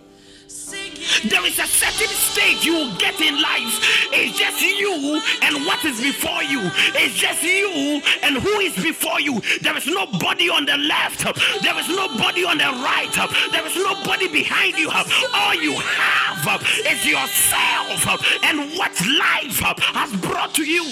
There 1.28 1.44
is 1.46 1.58
a 1.58 1.66
certain 1.66 2.08
stage 2.08 2.64
you 2.64 2.74
will 2.74 2.94
get 2.96 3.20
in 3.20 3.40
life. 3.40 3.78
It's 4.12 4.38
just 4.38 4.60
you 4.60 5.20
and 5.42 5.64
what 5.66 5.84
is 5.84 6.00
before 6.00 6.42
you. 6.42 6.60
It's 6.94 7.14
just 7.14 7.42
you 7.42 8.02
and 8.22 8.36
who 8.36 8.60
is 8.60 8.74
before 8.74 9.20
you. 9.20 9.40
There 9.62 9.76
is 9.76 9.86
nobody 9.86 10.48
on 10.48 10.64
the 10.66 10.76
left. 10.76 11.24
There 11.62 11.78
is 11.78 11.88
nobody 11.88 12.44
on 12.44 12.58
the 12.58 12.70
right. 12.82 13.12
There 13.52 13.66
is 13.66 13.76
nobody 13.76 14.28
behind 14.28 14.76
you. 14.78 14.90
All 15.34 15.54
you 15.54 15.74
have 15.74 16.62
is 16.86 17.06
yourself 17.06 18.06
and 18.44 18.70
what 18.76 18.92
life 19.18 19.60
has 19.94 20.12
brought 20.20 20.54
to 20.54 20.64
you. 20.64 20.84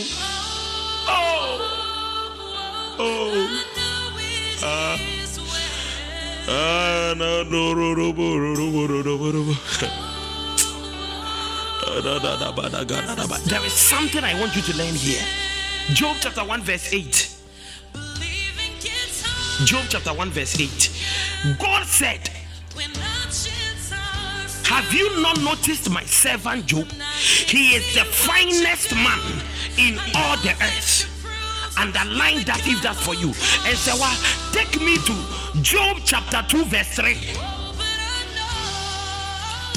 Oh. 1.08 1.58
Oh. 2.98 3.68
Uh. 4.62 5.21
There 13.48 13.64
is 13.64 13.72
something 13.72 14.24
I 14.24 14.38
want 14.40 14.56
you 14.56 14.62
to 14.62 14.76
learn 14.76 14.94
here. 14.94 15.22
Job 15.94 16.16
chapter 16.20 16.44
1, 16.44 16.62
verse 16.62 16.92
8. 16.92 17.28
Job 19.66 19.84
chapter 19.88 20.12
1, 20.14 20.30
verse 20.30 20.58
8. 20.58 21.58
God 21.58 21.86
said, 21.86 22.28
Have 24.64 24.92
you 24.92 25.20
not 25.22 25.40
noticed 25.40 25.90
my 25.90 26.04
servant 26.04 26.66
Job? 26.66 26.86
He 26.86 27.76
is 27.76 27.94
the 27.94 28.04
finest 28.04 28.94
man 28.94 29.20
in 29.78 29.98
all 30.14 30.36
the 30.38 30.54
earth. 30.60 31.11
Underline 31.76 32.44
that 32.44 32.62
if 32.66 32.82
that's 32.82 33.04
for 33.04 33.14
you. 33.14 33.28
And 33.66 33.76
say, 33.76 33.92
Well, 33.98 34.16
take 34.52 34.80
me 34.80 34.98
to 34.98 35.62
Job 35.62 35.98
chapter 36.04 36.44
2, 36.48 36.64
verse 36.64 36.94
3. 36.96 37.14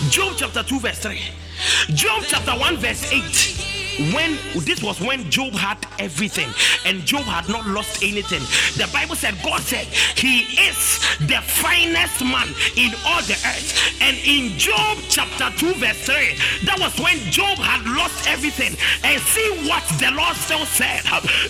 Job 0.10 0.34
chapter 0.38 0.64
2, 0.64 0.80
verse 0.80 1.00
3. 1.00 1.20
Job 1.96 2.24
chapter 2.28 2.52
1, 2.52 2.78
verse 2.78 3.12
8 3.12 3.75
when 4.14 4.38
this 4.66 4.84
was 4.84 5.00
when 5.00 5.30
Job 5.30 5.54
had 5.54 5.78
everything 6.00 6.50
and 6.86 7.02
Job 7.06 7.24
had 7.24 7.48
not 7.50 7.66
lost 7.68 8.04
anything. 8.04 8.42
The 8.78 8.90
Bible 8.92 9.16
said, 9.16 9.36
God 9.44 9.62
said, 9.62 9.86
He 10.18 10.44
is 10.68 11.00
the 11.28 11.42
finest 11.42 12.22
man 12.24 12.48
in 12.76 12.92
all 13.06 13.22
the 13.24 13.38
earth. 13.46 13.74
And 14.02 14.18
in 14.26 14.58
Job 14.58 14.98
chapter 15.10 15.50
2, 15.58 15.74
verse 15.76 15.98
3, 16.06 16.66
that 16.66 16.78
was 16.80 16.94
when 17.00 17.18
Job 17.32 17.58
had 17.58 17.86
lost 17.96 18.28
everything. 18.28 18.76
And 19.04 19.22
see 19.22 19.50
what 19.68 19.84
the 20.00 20.12
Lord 20.12 20.36
still 20.36 20.66
said. 20.66 21.02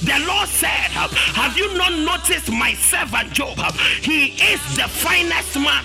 The 0.02 0.24
Lord 0.28 0.48
said, 0.50 0.91
Have 1.34 1.58
you 1.58 1.74
not 1.78 1.93
noticed 1.93 2.52
my 2.52 2.74
servant 2.76 3.34
Job? 3.34 3.58
He 4.02 4.38
is 4.41 4.62
the 4.76 4.88
finest 4.88 5.56
man 5.56 5.84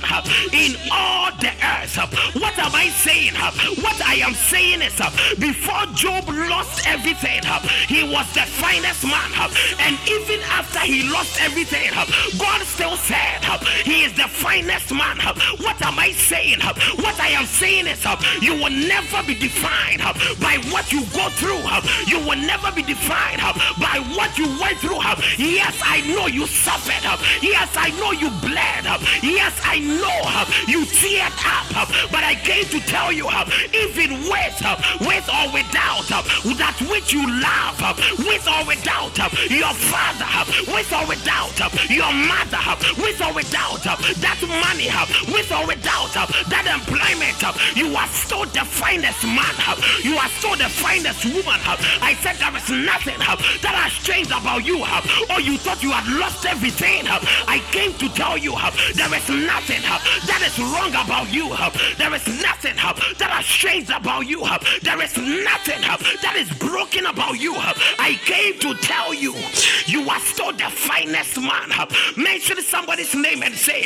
in 0.53 0.77
all 0.93 1.31
the 1.41 1.53
earth. 1.63 1.97
What 2.37 2.59
am 2.59 2.75
I 2.75 2.89
saying? 2.89 3.35
What 3.83 4.01
I 4.03 4.21
am 4.23 4.35
saying 4.35 4.83
is, 4.83 4.95
before 5.39 5.87
Job 5.95 6.29
lost 6.51 6.87
everything, 6.87 7.41
he 7.87 8.03
was 8.03 8.27
the 8.35 8.45
finest 8.59 9.05
man. 9.05 9.31
And 9.79 9.97
even 10.11 10.41
after 10.51 10.81
he 10.81 11.09
lost 11.09 11.41
everything, 11.41 11.91
God 12.39 12.61
still 12.67 12.97
said, 12.97 13.41
He 13.85 14.03
is 14.05 14.13
the 14.15 14.29
finest 14.29 14.93
man. 14.93 15.17
What 15.63 15.81
am 15.83 15.99
I 15.99 16.13
saying? 16.13 16.61
What 17.01 17.19
I 17.21 17.29
am 17.39 17.47
saying 17.47 17.87
is, 17.87 18.05
you 18.43 18.55
will 18.55 18.75
never 18.75 19.23
be 19.27 19.35
defined 19.35 20.03
by 20.41 20.59
what 20.75 20.93
you 20.93 21.07
go 21.15 21.29
through. 21.39 21.63
You 22.11 22.19
will 22.27 22.41
never 22.43 22.73
be 22.73 22.83
defined 22.83 23.41
by 23.79 24.03
what 24.17 24.37
you 24.37 24.47
went 24.61 24.79
through. 24.79 25.01
Yes, 25.39 25.79
I 25.83 26.03
know 26.13 26.27
you 26.27 26.47
suffered. 26.47 27.05
Yes, 27.43 27.71
I 27.77 27.91
know 28.01 28.13
you 28.13 28.31
bled. 28.43 28.85
Yes, 29.23 29.55
I 29.63 29.79
know 29.79 30.19
you 30.67 30.85
teared 30.99 31.37
up. 31.47 31.89
But 32.11 32.25
I 32.25 32.35
came 32.35 32.65
to 32.67 32.81
tell 32.91 33.13
you, 33.13 33.29
even 33.73 34.11
with, 34.29 34.59
with 35.01 35.27
or 35.31 35.47
without, 35.55 36.09
that 36.57 36.77
which 36.89 37.13
you 37.13 37.25
love, 37.27 37.81
with 38.19 38.47
or 38.49 38.63
without, 38.67 39.17
your 39.51 39.75
father, 39.75 40.29
with 40.73 40.91
or 40.93 41.05
without, 41.07 41.57
your 41.91 42.13
mother, 42.13 42.63
with 42.97 43.21
or 43.21 43.33
without, 43.35 43.83
that 43.85 44.41
money, 44.49 44.89
with 45.33 45.51
or 45.53 45.67
without, 45.67 46.13
that 46.49 46.67
employment, 46.67 47.39
you 47.77 47.95
are 47.97 48.09
still 48.09 48.45
the 48.57 48.65
finest 48.65 49.25
man, 49.25 49.55
you 50.03 50.17
are 50.17 50.29
still 50.41 50.57
the 50.57 50.69
finest 50.69 51.25
woman. 51.27 51.61
I 52.01 52.17
said 52.23 52.37
there 52.41 52.57
is 52.57 52.69
nothing 52.71 53.19
that 53.19 53.75
has 53.77 53.93
changed 54.05 54.31
about 54.31 54.65
you, 54.65 54.81
or 54.81 55.41
you 55.41 55.59
thought 55.59 55.83
you 55.83 55.91
had 55.91 56.07
lost 56.19 56.47
everything. 56.47 57.07
I 57.47 57.61
came 57.73 57.93
to 58.01 58.09
tell 58.15 58.39
you 58.39 58.57
there 58.95 59.13
is 59.13 59.29
nothing 59.29 59.83
that 59.83 60.41
is 60.43 60.57
wrong 60.59 60.91
about 60.91 61.33
you. 61.33 61.49
There 61.99 62.15
is 62.15 62.27
nothing 62.43 62.77
that 62.77 63.31
has 63.31 63.45
changed 63.45 63.91
about 63.91 64.27
you. 64.27 64.41
There 64.83 65.01
is 65.03 65.17
nothing 65.17 65.81
that 65.83 66.30
is 66.37 66.51
broken 66.59 67.07
about 67.07 67.39
you. 67.41 67.55
I 67.57 68.19
came 68.25 68.59
to 68.61 68.75
tell 68.75 69.15
you, 69.15 69.35
you 69.87 70.09
are 70.09 70.21
still 70.21 70.53
the 70.53 70.71
finest 70.71 71.39
man. 71.41 71.71
Mention 72.17 72.61
somebody's 72.63 73.15
name 73.15 73.43
and 73.43 73.55
say, 73.55 73.83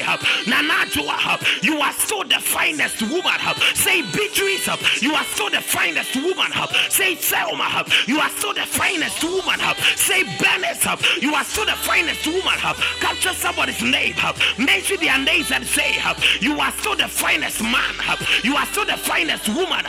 Nanatua, 0.46 1.62
you 1.62 1.80
are 1.80 1.92
still 1.92 2.24
the 2.24 2.40
finest 2.40 3.02
woman. 3.02 3.38
Say 3.74 4.02
Beatrice, 4.12 4.68
you 5.02 5.14
are 5.14 5.24
still 5.24 5.50
the 5.50 5.60
finest 5.60 6.14
woman. 6.16 6.52
Say 6.90 7.16
Selma, 7.16 7.84
you 8.06 8.18
are 8.18 8.30
still 8.30 8.54
the 8.54 8.66
finest 8.66 9.22
woman. 9.22 9.60
Say 9.96 10.24
Bennett, 10.38 10.84
you 11.22 11.34
are 11.34 11.44
still 11.44 11.66
the 11.66 11.72
finest 11.72 12.26
woman. 12.26 12.58
Capture 13.00 13.34
somebody's 13.34 13.82
name. 13.82 14.14
Mention 14.58 14.98
their 15.00 15.18
names 15.18 15.50
and 15.50 15.64
say, 15.66 15.96
you 16.40 16.58
are 16.60 16.72
still 16.72 16.96
the 16.96 17.08
finest 17.08 17.62
man. 17.62 17.94
You 18.42 18.56
are 18.56 18.66
still 18.66 18.84
the 18.86 18.96
finest 18.96 19.48
woman. 19.48 19.84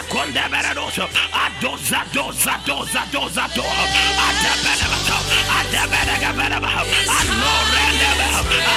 Rekonde 0.00 0.40
beradoso. 0.50 1.08
Adoza 1.32 2.00
doza 2.12 2.58
doza 2.66 3.02
doza 3.12 3.46
do. 3.54 3.64
Adabelabato. 4.26 5.16
Adabelagabalaba. 5.58 6.70
Anorendeba. 7.18 8.28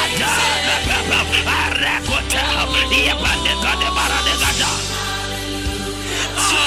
Adabelaba. 0.04 1.20
Arekota. 1.64 2.44
Yepandega 2.92 3.72
de 3.80 3.90
baradegada. 3.96 4.70
Ah, 6.38 6.64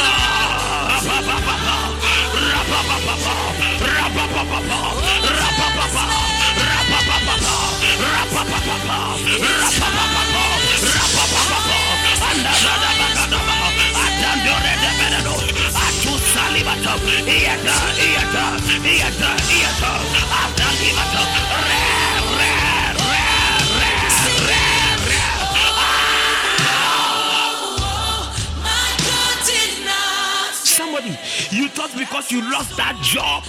Somebody, 30.76 31.18
you 31.50 31.68
thought 31.68 31.92
because 31.96 32.30
you 32.30 32.42
lost 32.50 32.76
that 32.76 32.96
job, 33.02 33.44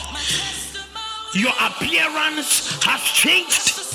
your 1.33 1.53
appearance 1.59 2.81
has 2.83 3.01
changed 3.01 3.86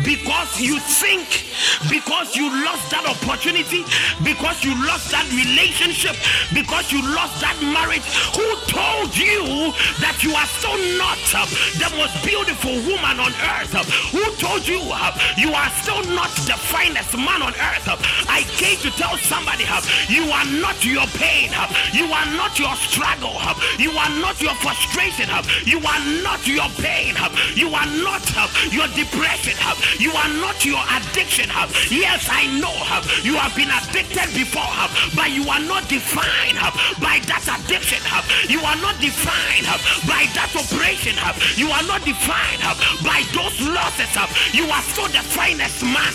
because 0.00 0.60
you 0.60 0.80
think, 0.80 1.44
because 1.92 2.34
you 2.34 2.48
lost 2.64 2.88
that 2.90 3.04
opportunity, 3.04 3.84
because 4.24 4.64
you 4.64 4.72
lost 4.88 5.12
that 5.12 5.28
relationship, 5.28 6.16
because 6.56 6.88
you 6.88 7.04
lost 7.12 7.36
that 7.44 7.56
marriage. 7.60 8.04
Who 8.32 8.48
told 8.72 9.12
you 9.12 9.76
that 10.00 10.24
you 10.24 10.32
are 10.32 10.48
so 10.64 10.72
not 10.96 11.20
uh, 11.36 11.44
the 11.76 11.88
most 12.00 12.16
beautiful 12.24 12.72
woman 12.88 13.20
on 13.20 13.32
earth? 13.60 13.76
Who 14.16 14.24
told 14.40 14.64
you 14.64 14.80
uh, 14.80 15.12
you 15.36 15.52
are 15.52 15.70
still 15.84 16.02
not 16.16 16.32
the 16.48 16.56
finest 16.56 17.12
man 17.12 17.44
on 17.44 17.52
earth? 17.52 17.84
I 18.28 18.48
came 18.56 18.80
to 18.80 18.90
tell 18.96 19.16
somebody 19.20 19.64
uh, 19.68 19.84
you 20.08 20.24
are 20.32 20.48
not 20.56 20.80
your 20.80 21.06
pain, 21.20 21.52
you 21.92 22.08
are 22.08 22.28
not 22.32 22.56
your 22.58 22.72
struggle, 22.80 23.36
you 23.76 23.92
are 23.92 24.12
not 24.24 24.40
your 24.40 24.56
frustration, 24.56 25.28
you 25.68 25.78
are 25.84 26.02
not 26.24 26.40
your 26.48 26.68
pain, 26.80 27.12
you 27.54 27.68
are 27.76 27.90
not 28.00 28.24
your 28.72 28.88
depression, 28.96 29.52
you 29.98 30.12
are 30.12 30.28
not 30.40 30.64
your 30.64 30.82
addiction. 30.96 31.48
Yes, 31.90 32.28
I 32.30 32.46
know 32.60 32.74
you 33.22 33.34
have 33.36 33.54
been 33.56 33.70
addicted 33.70 34.32
before, 34.34 34.68
but 35.14 35.30
you 35.30 35.48
are 35.48 35.60
not 35.60 35.88
defined 35.88 36.58
by 37.00 37.20
that 37.28 37.44
addiction. 37.46 38.02
You 38.48 38.60
are 38.60 38.76
not 38.80 38.98
defined 39.00 39.66
by 40.06 40.26
that 40.34 40.50
operation. 40.54 41.16
You 41.56 41.70
are 41.70 41.84
not 41.84 42.04
defined 42.04 42.62
by 43.02 43.22
those 43.34 43.56
losses. 43.68 44.10
You 44.52 44.66
are 44.70 44.82
still 44.82 45.08
the 45.08 45.22
finest 45.22 45.82
man. 45.82 46.12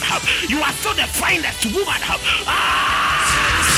You 0.49 0.61
are 0.61 0.73
still 0.73 0.95
the 0.95 1.07
finest 1.07 1.65
woman. 1.65 2.01
Ah! 2.47 3.76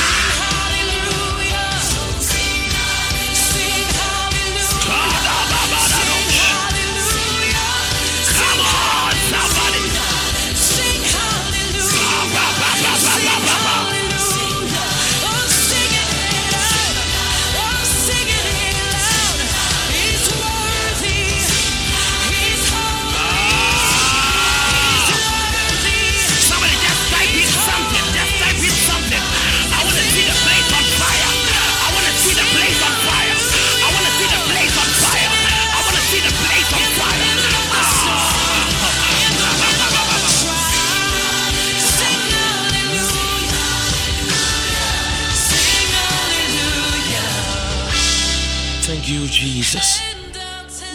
Jesus. 49.40 50.02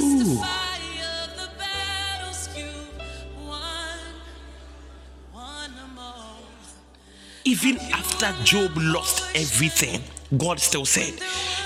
Ooh. 0.03 0.45
Even 7.47 7.79
after 7.79 8.35
Job 8.45 8.73
lost 8.77 9.25
everything, 9.35 10.03
God 10.37 10.61
still 10.61 10.85
said, 10.85 11.15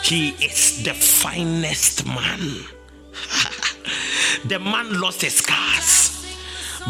He 0.05 0.29
is 0.45 0.85
the 0.85 0.95
finest 0.95 2.07
man. 2.07 2.63
the 4.45 4.61
man 4.61 5.01
lost 5.01 5.23
his 5.23 5.41
cars 5.41 6.09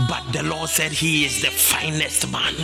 but 0.06 0.32
the 0.32 0.42
Lord 0.44 0.68
said 0.68 0.92
he 0.92 1.24
is 1.24 1.42
the 1.42 1.50
finest 1.50 2.30
man. 2.30 2.54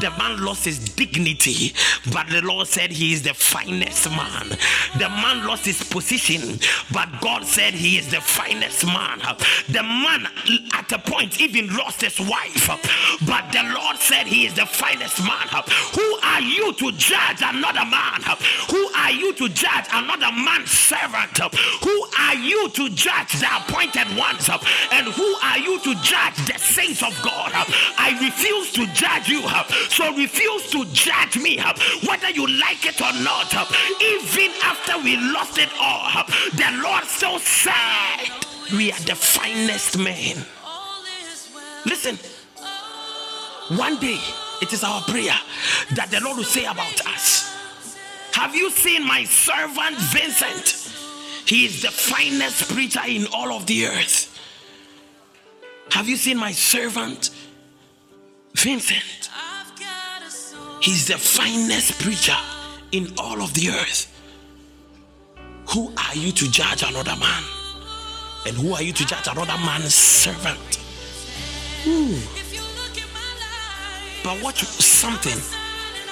The 0.00 0.10
man 0.18 0.44
lost 0.44 0.64
his 0.64 0.78
dignity, 0.78 1.74
but 2.12 2.28
the 2.28 2.42
Lord 2.42 2.66
said 2.66 2.90
he 2.90 3.12
is 3.12 3.22
the 3.22 3.34
finest 3.34 4.10
man. 4.10 4.48
The 4.98 5.08
man 5.08 5.46
lost 5.46 5.64
his 5.64 5.82
position, 5.82 6.58
but 6.92 7.08
God 7.20 7.44
said 7.44 7.74
he 7.74 7.98
is 7.98 8.08
the 8.10 8.20
finest 8.20 8.86
man. 8.86 9.20
The 9.68 9.82
man 9.82 10.26
at 10.72 10.92
a 10.92 10.98
point 10.98 11.40
even 11.40 11.74
lost 11.76 12.00
his 12.00 12.18
wife, 12.20 12.68
but 13.26 13.50
the 13.52 13.62
Lord 13.74 13.96
said 13.98 14.26
he 14.26 14.46
is 14.46 14.54
the 14.54 14.66
finest 14.66 15.20
man. 15.20 15.48
Who 15.94 16.18
are 16.22 16.40
you 16.40 16.72
to 16.74 16.92
judge 16.92 17.42
another 17.42 17.84
man? 17.84 18.22
Who 18.70 18.90
are 18.96 19.12
you 19.12 19.32
to 19.34 19.48
judge 19.48 19.86
another 19.92 20.32
man's 20.32 20.70
servant? 20.70 21.38
Who 21.82 22.06
are 22.18 22.34
you 22.34 22.68
to 22.70 22.88
judge 22.90 23.32
the 23.40 23.48
appointed 23.56 24.16
ones? 24.16 24.48
And 24.92 25.06
who 25.08 25.34
are 25.42 25.58
you 25.58 25.78
to 25.80 25.94
judge 26.02 26.36
the 26.46 26.58
saints 26.58 27.02
of 27.02 27.14
God. 27.22 27.52
I 27.54 28.16
refuse 28.20 28.72
to 28.72 28.86
judge 28.92 29.28
you. 29.28 29.42
So 29.88 30.14
refuse 30.14 30.70
to 30.70 30.84
judge 30.92 31.38
me, 31.38 31.58
whether 32.06 32.30
you 32.30 32.46
like 32.46 32.84
it 32.86 33.00
or 33.00 33.12
not. 33.22 33.52
Even 34.02 34.50
after 34.62 34.98
we 34.98 35.16
lost 35.16 35.58
it 35.58 35.70
all, 35.80 36.24
the 36.52 36.80
Lord 36.82 37.04
still 37.04 37.38
said, 37.38 38.30
We 38.72 38.92
are 38.92 39.00
the 39.00 39.14
finest 39.14 39.98
men. 39.98 40.44
Listen, 41.84 42.18
one 43.76 43.98
day 43.98 44.18
it 44.60 44.72
is 44.72 44.82
our 44.82 45.00
prayer 45.02 45.36
that 45.92 46.10
the 46.10 46.20
Lord 46.20 46.38
will 46.38 46.44
say 46.44 46.64
about 46.64 47.06
us. 47.06 47.54
Have 48.32 48.54
you 48.54 48.70
seen 48.70 49.06
my 49.06 49.24
servant 49.24 49.96
Vincent? 49.96 50.88
He 51.46 51.64
is 51.64 51.82
the 51.82 51.90
finest 51.90 52.72
preacher 52.72 53.00
in 53.06 53.26
all 53.32 53.52
of 53.52 53.66
the 53.66 53.86
earth. 53.86 54.38
Have 55.90 56.08
you 56.08 56.16
seen 56.16 56.36
my 56.36 56.52
servant 56.52 57.30
Vincent? 58.54 59.30
He's 60.80 61.06
the 61.08 61.18
finest 61.18 62.00
preacher 62.00 62.36
in 62.92 63.12
all 63.18 63.42
of 63.42 63.52
the 63.54 63.70
earth. 63.70 64.14
Who 65.70 65.92
are 65.96 66.14
you 66.14 66.32
to 66.32 66.50
judge 66.50 66.82
another 66.82 67.16
man? 67.16 67.42
And 68.46 68.56
who 68.56 68.72
are 68.72 68.82
you 68.82 68.92
to 68.92 69.04
judge 69.04 69.26
another 69.26 69.58
man's 69.58 69.94
servant? 69.94 70.78
Ooh. 71.86 72.18
But 74.22 74.42
watch 74.42 74.62
something. 74.64 75.38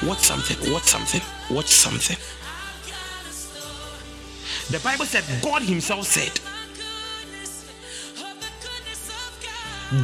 Watch 0.09 0.19
something. 0.19 0.73
Watch 0.73 0.85
something. 0.85 1.23
Watch 1.51 1.69
something. 1.69 2.17
The 4.71 4.81
Bible 4.81 5.05
said, 5.05 5.25
God 5.43 5.63
Himself 5.63 6.07
said, 6.07 6.41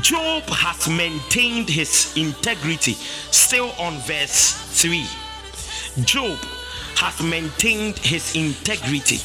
Job 0.00 0.44
has 0.44 0.88
maintained 0.88 1.68
his 1.68 2.16
integrity. 2.16 2.92
Still 3.32 3.72
on 3.80 3.98
verse 4.02 4.52
3. 4.80 5.04
Job 6.04 6.38
has 6.94 7.20
maintained 7.20 7.98
his 7.98 8.36
integrity. 8.36 9.18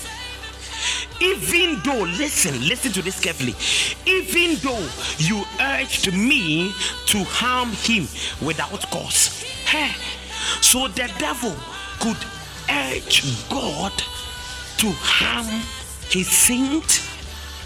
Even 1.22 1.80
though, 1.84 2.04
listen, 2.18 2.60
listen 2.68 2.92
to 2.94 3.04
this 3.04 3.20
carefully. 3.20 3.54
Even 4.08 4.56
though 4.62 4.88
you 5.20 5.44
urged 5.62 6.12
me 6.12 6.74
to 7.06 7.24
harm 7.26 7.70
him 7.70 8.08
without 8.44 8.82
cause. 8.90 9.44
Hey, 9.66 9.92
so 10.62 10.88
the 10.88 11.12
devil 11.20 11.56
could 12.00 12.18
urge 12.68 13.48
God 13.48 13.94
to 14.80 14.92
harm 14.92 15.62
his 16.10 16.28
saint. 16.28 17.04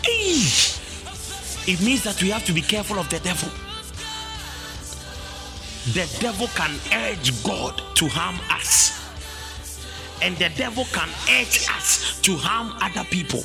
Hey 0.03 0.80
it 1.67 1.81
means 1.81 2.03
that 2.03 2.21
we 2.21 2.29
have 2.29 2.45
to 2.45 2.53
be 2.53 2.61
careful 2.61 2.97
of 2.99 3.09
the 3.09 3.19
devil. 3.19 3.49
The 5.93 6.07
devil 6.19 6.47
can 6.55 6.71
urge 6.93 7.43
God 7.43 7.81
to 7.95 8.07
harm 8.07 8.39
us. 8.51 8.99
And 10.21 10.38
the 10.38 10.49
devil 10.49 10.85
can 10.91 11.09
urge 11.39 11.67
us 11.69 12.21
to 12.21 12.38
harm 12.38 12.73
other 12.81 13.03
people. 13.09 13.41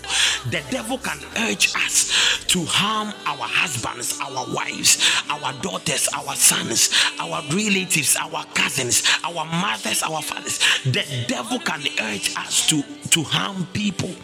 The 0.51 0.63
devil 0.71 0.99
can 0.99 1.19
urge 1.39 1.75
us 1.75 2.45
to 2.49 2.65
harm 2.67 3.09
our 3.25 3.49
husbands, 3.49 4.21
our 4.21 4.47
wives, 4.55 5.01
our 5.31 5.53
daughters, 5.63 6.09
our 6.15 6.35
sons, 6.35 6.91
our 7.19 7.43
relatives, 7.51 8.17
our 8.21 8.45
cousins, 8.53 9.03
our 9.25 9.45
mothers, 9.47 10.03
our 10.03 10.21
fathers. 10.21 10.59
The 10.85 11.25
devil 11.27 11.59
can 11.59 11.81
urge 12.01 12.37
us 12.37 12.67
to, 12.69 12.83
to 13.11 13.23
harm 13.23 13.67
people. 13.73 14.15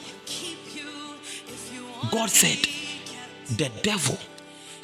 God 2.10 2.28
said, 2.28 2.72
The 3.56 3.70
devil 3.82 4.19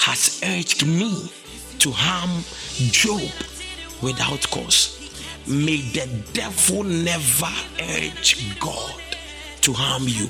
has 0.01 0.41
urged 0.45 0.87
me 0.87 1.31
to 1.79 1.91
harm 1.91 2.45
Job 2.91 3.31
without 4.03 4.43
cause. 4.51 4.97
May 5.47 5.81
the 5.81 6.07
devil 6.33 6.85
never 6.85 7.53
urge 7.81 8.59
God 8.61 9.01
to 9.63 9.73
harm 9.73 10.05
you. 10.07 10.29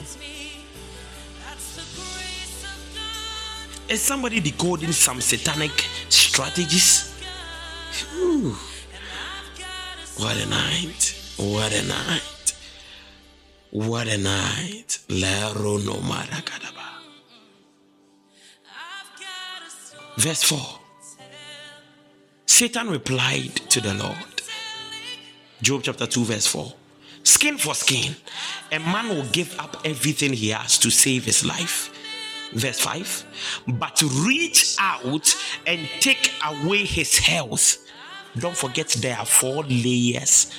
Is 3.89 4.03
somebody 4.03 4.41
decoding 4.41 4.93
some 4.93 5.21
satanic 5.21 5.73
strategies? 6.11 7.15
Whew. 8.13 8.55
What 10.19 10.37
a 10.37 10.47
night. 10.47 11.15
What 11.37 11.73
a 11.73 11.83
night. 11.87 12.55
What 13.71 14.09
a 14.09 14.19
night. 14.19 14.99
Verse 20.19 20.43
4. 20.43 20.59
Satan 22.45 22.89
replied 22.91 23.55
to 23.71 23.81
the 23.81 23.95
Lord. 23.95 24.43
Job 25.63 25.83
chapter 25.85 26.09
2, 26.09 26.25
verse 26.25 26.47
4. 26.49 26.75
Skin 27.23 27.57
for 27.57 27.73
skin. 27.73 28.17
A 28.73 28.81
man 28.81 29.11
will 29.11 29.27
give 29.27 29.57
up 29.61 29.77
everything 29.85 30.33
he 30.33 30.49
has 30.49 30.77
to 30.79 30.91
save 30.91 31.25
his 31.25 31.47
life 31.47 31.95
verse 32.55 32.81
5 32.81 33.27
but 33.79 33.95
to 33.97 34.07
reach 34.27 34.75
out 34.81 35.37
and 35.67 35.87
take 36.01 36.33
away 36.47 36.79
his 36.79 37.19
health 37.19 37.77
don't 38.39 38.57
forget 38.57 38.89
there 39.01 39.19
are 39.19 39.27
four 39.27 39.65
layers 39.65 40.51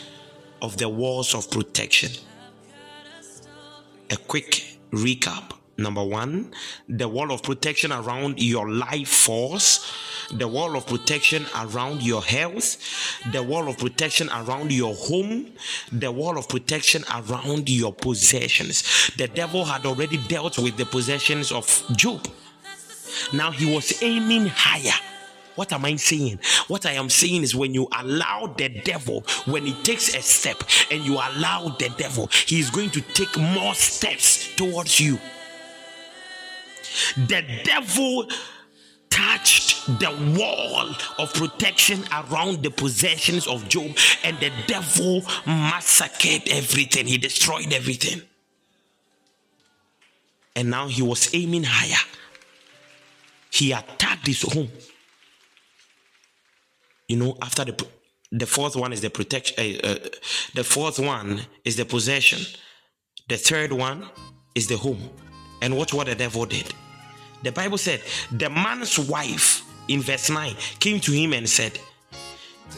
of 0.62 0.78
the 0.78 0.88
walls 0.88 1.34
of 1.34 1.50
protection 1.50 2.12
a 4.12 4.18
quick 4.18 4.78
recap 4.92 5.59
Number 5.80 6.04
one, 6.04 6.52
the 6.90 7.08
wall 7.08 7.32
of 7.32 7.42
protection 7.42 7.94
around 7.94 8.42
your 8.42 8.70
life 8.70 9.08
force, 9.08 9.90
the 10.30 10.46
wall 10.46 10.76
of 10.76 10.86
protection 10.86 11.46
around 11.56 12.04
your 12.04 12.22
health, 12.22 12.76
the 13.32 13.42
wall 13.42 13.70
of 13.70 13.78
protection 13.78 14.30
around 14.30 14.74
your 14.74 14.94
home, 14.94 15.54
the 15.94 16.12
wall 16.12 16.38
of 16.38 16.50
protection 16.50 17.06
around 17.16 17.70
your 17.70 17.94
possessions. 17.94 19.10
The 19.18 19.30
devil 19.30 19.64
had 19.64 19.86
already 19.86 20.18
dealt 20.28 20.60
with 20.60 20.76
the 20.76 20.86
possessions 20.86 21.50
of 21.54 21.66
Job. 21.96 22.28
Now 23.32 23.52
he 23.52 23.74
was 23.74 24.04
aiming 24.04 24.48
higher. 24.48 25.00
What 25.56 25.72
am 25.72 25.86
I 25.86 25.96
saying? 25.96 26.40
What 26.68 26.86
I 26.86 26.92
am 26.94 27.10
saying 27.10 27.44
is 27.44 27.56
when 27.56 27.74
you 27.74 27.88
allow 27.98 28.54
the 28.58 28.68
devil, 28.68 29.24
when 29.46 29.66
he 29.66 29.74
takes 29.84 30.14
a 30.14 30.22
step 30.22 30.62
and 30.92 31.06
you 31.06 31.14
allow 31.14 31.70
the 31.80 31.90
devil, 31.98 32.28
he 32.46 32.60
is 32.60 32.70
going 32.70 32.90
to 32.90 33.02
take 33.02 33.38
more 33.38 33.76
steps 33.76 34.54
towards 34.56 35.00
you. 35.00 35.18
The 37.16 37.44
devil 37.64 38.28
touched 39.10 39.88
the 40.00 40.12
wall 40.38 40.90
of 41.18 41.34
protection 41.34 42.04
around 42.12 42.64
the 42.64 42.70
possessions 42.72 43.48
of 43.48 43.68
Job, 43.68 43.98
and 44.24 44.38
the 44.40 44.52
devil 44.68 45.22
massacred 45.46 46.48
everything. 46.50 47.08
He 47.08 47.18
destroyed 47.18 47.74
everything. 47.74 48.22
And 50.56 50.70
now 50.70 50.88
he 50.88 51.02
was 51.02 51.34
aiming 51.34 51.64
higher. 51.66 52.06
He 53.52 53.72
attacked 53.72 54.28
his 54.28 54.42
home. 54.42 54.70
You 57.08 57.18
know, 57.18 57.38
after 57.42 57.66
the 57.66 57.88
the 58.32 58.46
fourth 58.46 58.76
one 58.76 58.94
is 58.94 59.02
the 59.02 59.10
protection. 59.10 59.56
Uh, 59.58 59.88
uh, 59.88 59.96
the 60.54 60.64
fourth 60.64 61.00
one 61.00 61.42
is 61.66 61.76
the 61.76 61.86
possession. 61.86 62.40
The 63.28 63.38
third 63.38 63.72
one 63.74 64.08
is 64.54 64.68
the 64.68 64.78
home. 64.78 65.10
And 65.62 65.76
watch 65.76 65.94
what 65.94 66.08
the 66.08 66.16
devil 66.16 66.46
did. 66.46 66.74
The 67.44 67.52
Bible 67.52 67.78
said, 67.78 68.02
the 68.32 68.50
man's 68.50 69.00
wife 69.00 69.64
in 69.88 70.02
verse 70.02 70.30
9 70.30 70.56
came 70.80 71.00
to 71.02 71.12
him 71.12 71.34
and 71.34 71.50
said, 71.50 71.80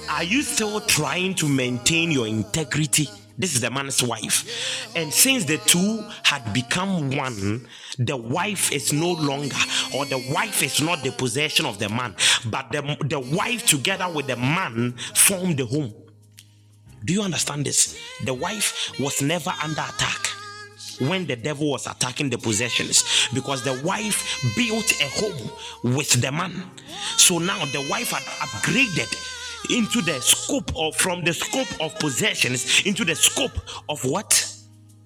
Are 0.09 0.23
you 0.23 0.41
still 0.41 0.81
trying 0.81 1.35
to 1.35 1.47
maintain 1.47 2.11
your 2.11 2.27
integrity? 2.27 3.07
This 3.37 3.55
is 3.55 3.61
the 3.61 3.71
man's 3.71 4.03
wife. 4.03 4.91
And 4.95 5.11
since 5.11 5.45
the 5.45 5.57
two 5.57 6.03
had 6.23 6.53
become 6.53 7.15
one, 7.15 7.67
the 7.97 8.15
wife 8.15 8.71
is 8.71 8.93
no 8.93 9.13
longer, 9.13 9.55
or 9.95 10.05
the 10.05 10.23
wife 10.31 10.61
is 10.61 10.79
not 10.79 11.01
the 11.03 11.11
possession 11.11 11.65
of 11.65 11.79
the 11.79 11.89
man, 11.89 12.15
but 12.45 12.71
the, 12.71 12.97
the 13.05 13.19
wife 13.19 13.65
together 13.65 14.07
with 14.13 14.27
the 14.27 14.35
man 14.35 14.93
formed 15.15 15.57
the 15.57 15.65
home. 15.65 15.93
Do 17.03 17.13
you 17.13 17.23
understand 17.23 17.65
this? 17.65 17.99
The 18.25 18.33
wife 18.33 18.91
was 18.99 19.23
never 19.23 19.51
under 19.63 19.81
attack 19.81 20.27
when 21.01 21.25
the 21.25 21.35
devil 21.35 21.69
was 21.69 21.87
attacking 21.87 22.29
the 22.29 22.37
possessions 22.37 23.27
because 23.33 23.63
the 23.63 23.81
wife 23.83 24.41
built 24.55 24.91
a 25.01 25.05
home 25.05 25.95
with 25.95 26.11
the 26.21 26.31
man. 26.31 26.63
So 27.17 27.39
now 27.39 27.65
the 27.65 27.87
wife 27.89 28.11
had 28.11 28.23
upgraded 28.23 29.11
into 29.75 30.01
the 30.01 30.19
scope 30.21 30.71
of 30.75 30.95
from 30.95 31.23
the 31.23 31.33
scope 31.33 31.67
of 31.81 31.97
possessions 31.99 32.85
into 32.85 33.05
the 33.05 33.15
scope 33.15 33.57
of 33.89 34.03
what? 34.05 34.47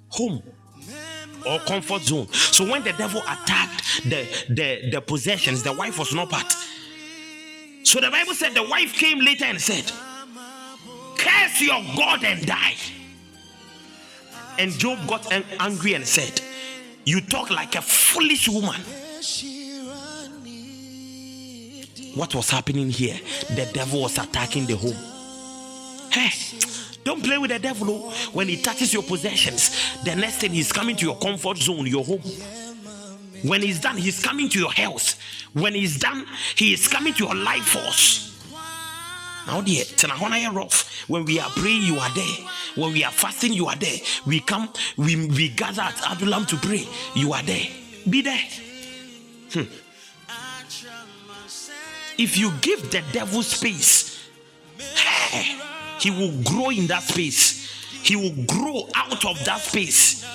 Home 0.09 0.41
or 1.45 1.59
comfort 1.59 2.01
zone. 2.01 2.27
So 2.31 2.69
when 2.69 2.83
the 2.83 2.93
devil 2.93 3.21
attacked 3.21 4.03
the, 4.03 4.27
the, 4.49 4.89
the 4.91 5.01
possessions, 5.01 5.63
the 5.63 5.73
wife 5.73 5.99
was 5.99 6.13
not 6.13 6.29
part. 6.29 6.51
So 7.83 8.01
the 8.01 8.09
Bible 8.09 8.33
said 8.33 8.53
the 8.53 8.63
wife 8.63 8.93
came 8.93 9.19
later 9.19 9.45
and 9.45 9.61
said, 9.61 9.91
Curse 11.17 11.61
your 11.61 11.83
God 11.95 12.23
and 12.23 12.45
die. 12.45 12.75
And 14.57 14.71
Job 14.71 15.07
got 15.07 15.31
angry 15.59 15.93
and 15.93 16.05
said, 16.05 16.41
You 17.05 17.21
talk 17.21 17.49
like 17.49 17.75
a 17.75 17.81
foolish 17.81 18.47
woman. 18.47 18.81
What 22.15 22.33
was 22.33 22.49
happening 22.49 22.89
here? 22.89 23.19
The 23.49 23.69
devil 23.73 24.01
was 24.01 24.17
attacking 24.17 24.67
the 24.67 24.77
home. 24.77 24.95
Hey, 26.11 26.31
don't 27.03 27.21
play 27.21 27.37
with 27.37 27.51
the 27.51 27.59
devil. 27.59 27.87
Oh. 27.89 28.13
When 28.31 28.47
he 28.47 28.55
touches 28.55 28.93
your 28.93 29.03
possessions, 29.03 29.69
the 30.03 30.15
next 30.15 30.37
thing 30.37 30.51
he's 30.51 30.71
coming 30.71 30.95
to 30.95 31.05
your 31.05 31.17
comfort 31.17 31.57
zone, 31.57 31.85
your 31.85 32.05
home. 32.05 32.21
When 33.43 33.61
he's 33.61 33.79
done, 33.81 33.97
he's 33.97 34.23
coming 34.23 34.47
to 34.49 34.59
your 34.59 34.71
health. 34.71 35.19
When 35.53 35.73
he's 35.73 35.99
done, 35.99 36.25
he 36.55 36.73
is 36.73 36.87
coming 36.87 37.13
to 37.15 37.25
your 37.25 37.35
life 37.35 37.65
force. 37.65 38.24
Now, 39.47 39.61
dear, 39.61 39.83
rough. 40.51 41.07
When 41.07 41.25
we 41.25 41.39
are 41.39 41.49
praying, 41.49 41.83
you 41.83 41.99
are 41.99 42.09
there. 42.13 42.37
When 42.75 42.93
we 42.93 43.03
are 43.03 43.11
fasting, 43.11 43.53
you 43.53 43.67
are 43.67 43.75
there. 43.75 43.97
We 44.25 44.39
come, 44.39 44.69
we, 44.97 45.27
we 45.27 45.49
gather 45.49 45.83
at 45.83 45.95
Adulam 45.95 46.47
to 46.47 46.57
pray. 46.57 46.87
You 47.13 47.33
are 47.33 47.43
there. 47.43 47.67
Be 48.09 48.21
there. 48.21 48.41
Hmm. 49.51 49.63
If 52.17 52.37
you 52.37 52.51
give 52.61 52.91
the 52.91 53.03
devil 53.11 53.43
space, 53.43 54.29
he 55.99 56.11
will 56.11 56.41
grow 56.43 56.69
in 56.69 56.87
that 56.87 57.03
space. 57.03 57.71
He 58.03 58.15
will 58.15 58.45
grow 58.45 58.87
out 58.95 59.25
of 59.25 59.43
that 59.45 59.61
space. 59.61 60.25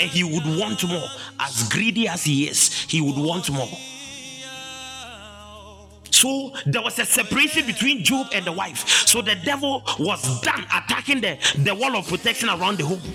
And 0.00 0.10
he 0.10 0.24
would 0.24 0.58
want 0.58 0.86
more. 0.86 1.08
As 1.40 1.68
greedy 1.68 2.06
as 2.08 2.24
he 2.24 2.48
is, 2.48 2.72
he 2.88 3.00
would 3.00 3.16
want 3.16 3.50
more. 3.50 3.68
So 6.18 6.52
there 6.66 6.82
was 6.82 6.98
a 6.98 7.04
separation 7.04 7.64
between 7.64 8.02
Job 8.02 8.26
and 8.34 8.44
the 8.44 8.50
wife. 8.50 9.06
So 9.06 9.22
the 9.22 9.36
devil 9.44 9.84
was 10.00 10.40
done 10.40 10.64
attacking 10.64 11.20
the, 11.20 11.38
the 11.62 11.72
wall 11.72 11.96
of 11.96 12.08
protection 12.08 12.48
around 12.48 12.78
the 12.78 12.86
home. 12.86 13.14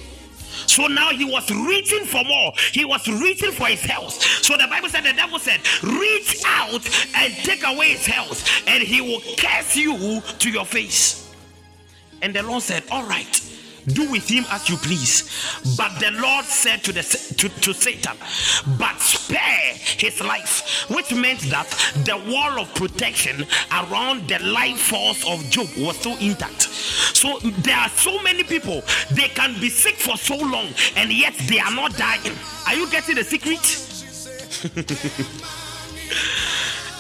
So 0.67 0.87
now 0.87 1.09
he 1.09 1.25
was 1.25 1.51
reaching 1.51 2.05
for 2.05 2.23
more. 2.23 2.53
He 2.71 2.85
was 2.85 3.05
reaching 3.09 3.51
for 3.51 3.67
his 3.67 3.81
health. 3.81 4.13
So 4.23 4.55
the 4.55 4.67
Bible 4.69 4.87
said, 4.87 5.03
the 5.03 5.11
devil 5.11 5.37
said, 5.37 5.59
reach 5.83 6.41
out 6.45 6.87
and 7.17 7.33
take 7.43 7.65
away 7.65 7.89
his 7.89 8.05
health, 8.05 8.49
and 8.67 8.81
he 8.81 9.01
will 9.01 9.21
curse 9.37 9.75
you 9.75 10.21
to 10.21 10.49
your 10.49 10.65
face. 10.65 11.29
And 12.21 12.33
the 12.33 12.41
Lord 12.41 12.63
said, 12.63 12.83
All 12.89 13.03
right 13.03 13.52
do 13.87 14.09
with 14.09 14.27
him 14.29 14.45
as 14.49 14.69
you 14.69 14.77
please. 14.77 15.29
But 15.77 15.99
the 15.99 16.11
Lord 16.11 16.45
said 16.45 16.83
to, 16.83 16.91
the, 16.91 17.01
to, 17.37 17.49
to 17.49 17.73
Satan, 17.73 18.17
But 18.77 18.99
spare 18.99 19.73
his 19.75 20.21
life, 20.21 20.89
which 20.89 21.13
meant 21.13 21.41
that 21.51 21.69
the 22.05 22.17
wall 22.31 22.59
of 22.59 22.73
protection 22.75 23.45
around 23.71 24.27
the 24.27 24.39
life 24.39 24.79
force 24.79 25.27
of 25.27 25.43
Job 25.49 25.67
was 25.77 25.97
still 25.97 26.17
intact. 26.19 26.63
So 26.63 27.39
there 27.39 27.77
are 27.77 27.89
so 27.89 28.21
many 28.21 28.43
people, 28.43 28.81
they 29.11 29.29
can 29.29 29.59
be 29.59 29.69
sick 29.69 29.95
for 29.95 30.17
so 30.17 30.35
long 30.37 30.67
and 30.95 31.11
yet 31.11 31.33
they 31.47 31.59
are 31.59 31.73
not 31.73 31.95
dying. 31.97 32.35
Are 32.67 32.75
you 32.75 32.89
getting 32.89 33.15
the 33.15 33.23
secret? 33.23 33.59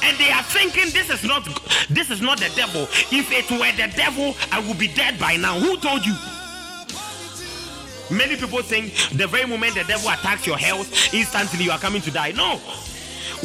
and 0.03 0.17
they 0.17 0.31
are 0.31 0.43
thinking 0.43 0.91
this 0.91 1.09
is 1.09 1.23
not 1.23 1.47
this 1.89 2.09
is 2.09 2.21
not 2.21 2.39
the 2.39 2.51
devil 2.55 2.83
if 3.11 3.31
it 3.31 3.49
were 3.51 3.71
the 3.73 3.91
devil 3.95 4.35
i 4.51 4.59
would 4.59 4.77
be 4.77 4.87
dead 4.87 5.17
by 5.19 5.35
now 5.37 5.57
who 5.59 5.77
told 5.77 6.05
you 6.05 6.13
Many 8.11 8.35
people 8.35 8.61
think 8.61 8.93
the 9.13 9.27
very 9.27 9.45
moment 9.45 9.75
the 9.75 9.83
devil 9.83 10.09
attacks 10.09 10.45
your 10.45 10.57
health, 10.57 11.13
instantly 11.13 11.65
you 11.65 11.71
are 11.71 11.79
coming 11.79 12.01
to 12.01 12.11
die. 12.11 12.31
No. 12.31 12.57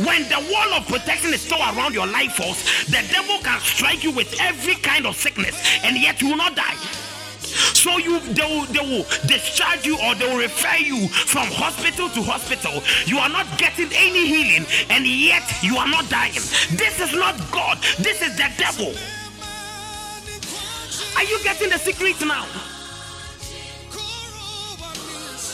When 0.05 0.23
the 0.29 0.39
wall 0.53 0.75
of 0.75 0.87
protection 0.87 1.35
is 1.35 1.41
still 1.41 1.59
around 1.59 1.95
your 1.95 2.07
life 2.07 2.33
force, 2.35 2.87
the 2.87 3.05
devil 3.11 3.39
can 3.39 3.61
strike 3.61 4.05
you 4.05 4.13
with 4.13 4.35
every 4.41 4.75
kind 4.75 5.07
of 5.07 5.17
sickness 5.17 5.57
and 5.83 5.97
yet 5.97 6.21
you 6.23 6.29
will 6.29 6.37
not 6.37 6.55
die. 6.55 6.77
So 7.75 7.99
you 7.99 8.21
they 8.21 8.43
will, 8.43 8.65
they 8.67 8.81
will 8.81 9.05
discharge 9.27 9.87
you 9.87 9.99
or 10.05 10.15
they 10.15 10.27
will 10.27 10.39
refer 10.39 10.77
you 10.77 11.09
from 11.09 11.47
hospital 11.47 12.09
to 12.11 12.23
hospital. 12.23 12.83
You 13.07 13.19
are 13.19 13.29
not 13.29 13.47
getting 13.59 13.89
any 13.95 14.27
healing, 14.27 14.67
and 14.91 15.07
yet 15.07 15.45
you 15.63 15.77
are 15.77 15.89
not 15.89 16.09
dying. 16.11 16.35
This 16.77 17.01
is 17.01 17.15
not 17.15 17.35
God, 17.51 17.79
this 17.99 18.21
is 18.21 18.37
the 18.37 18.51
devil. 18.59 18.93
Are 21.17 21.25
you 21.25 21.43
getting 21.43 21.71
the 21.71 21.79
secret 21.79 22.21
now? 22.27 22.47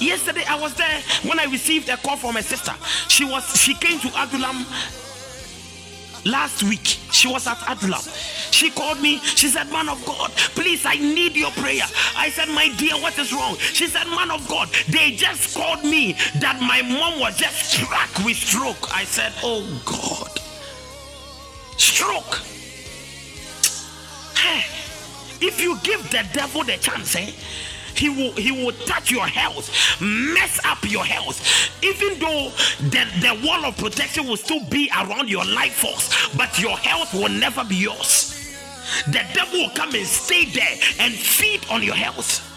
Yesterday 0.04 0.44
I 0.48 0.60
was 0.60 0.74
there 0.74 1.00
when 1.22 1.38
I 1.38 1.44
received 1.44 1.88
a 1.88 1.96
call 1.96 2.16
from 2.16 2.36
a 2.36 2.42
sister. 2.42 2.74
She 3.08 3.24
was 3.24 3.56
she 3.56 3.74
came 3.74 3.98
to 4.00 4.08
Adulam 4.08 4.64
last 6.24 6.62
week. 6.62 6.98
She 7.10 7.28
was 7.28 7.46
at 7.46 7.56
Adulam. 7.58 8.04
She 8.52 8.70
called 8.70 9.00
me. 9.00 9.18
She 9.18 9.48
said, 9.48 9.70
Man 9.70 9.88
of 9.88 10.04
God, 10.04 10.30
please, 10.54 10.84
I 10.84 10.96
need 10.96 11.36
your 11.36 11.50
prayer. 11.52 11.84
I 12.16 12.30
said, 12.30 12.48
My 12.48 12.68
dear, 12.76 12.94
what 12.94 13.18
is 13.18 13.32
wrong? 13.32 13.56
She 13.56 13.86
said, 13.86 14.06
Man 14.08 14.30
of 14.30 14.46
God, 14.48 14.68
they 14.88 15.12
just 15.12 15.56
called 15.56 15.84
me 15.84 16.12
that 16.40 16.60
my 16.60 16.82
mom 16.82 17.20
was 17.20 17.36
just 17.36 17.72
struck 17.72 18.24
with 18.24 18.36
stroke. 18.36 18.94
I 18.94 19.04
said, 19.04 19.32
Oh 19.42 19.64
God, 19.84 20.38
stroke. 21.78 22.40
Hey, 24.36 24.64
if 25.40 25.60
you 25.60 25.78
give 25.82 26.02
the 26.10 26.26
devil 26.32 26.64
the 26.64 26.76
chance, 26.76 27.16
eh? 27.16 27.30
He 27.96 28.08
will 28.08 28.32
he 28.32 28.52
will 28.52 28.72
touch 28.86 29.10
your 29.10 29.26
health 29.26 29.70
mess 30.00 30.60
up 30.64 30.78
your 30.90 31.04
health. 31.04 31.40
Even 31.82 32.18
though 32.18 32.50
the, 32.80 33.06
the 33.20 33.46
wall 33.46 33.64
of 33.64 33.76
protection 33.76 34.26
will 34.26 34.36
still 34.36 34.64
be 34.66 34.90
around 34.98 35.28
your 35.28 35.44
life 35.44 35.74
force 35.74 36.28
but 36.36 36.58
your 36.58 36.76
health 36.78 37.12
will 37.14 37.28
never 37.28 37.64
be 37.64 37.76
yours. 37.76 38.30
The 39.06 39.22
devil 39.32 39.60
will 39.60 39.70
come 39.70 39.94
and 39.94 40.06
stay 40.06 40.44
there 40.46 40.78
and 41.00 41.14
feed 41.14 41.64
on 41.70 41.82
your 41.82 41.94
health 41.94 42.53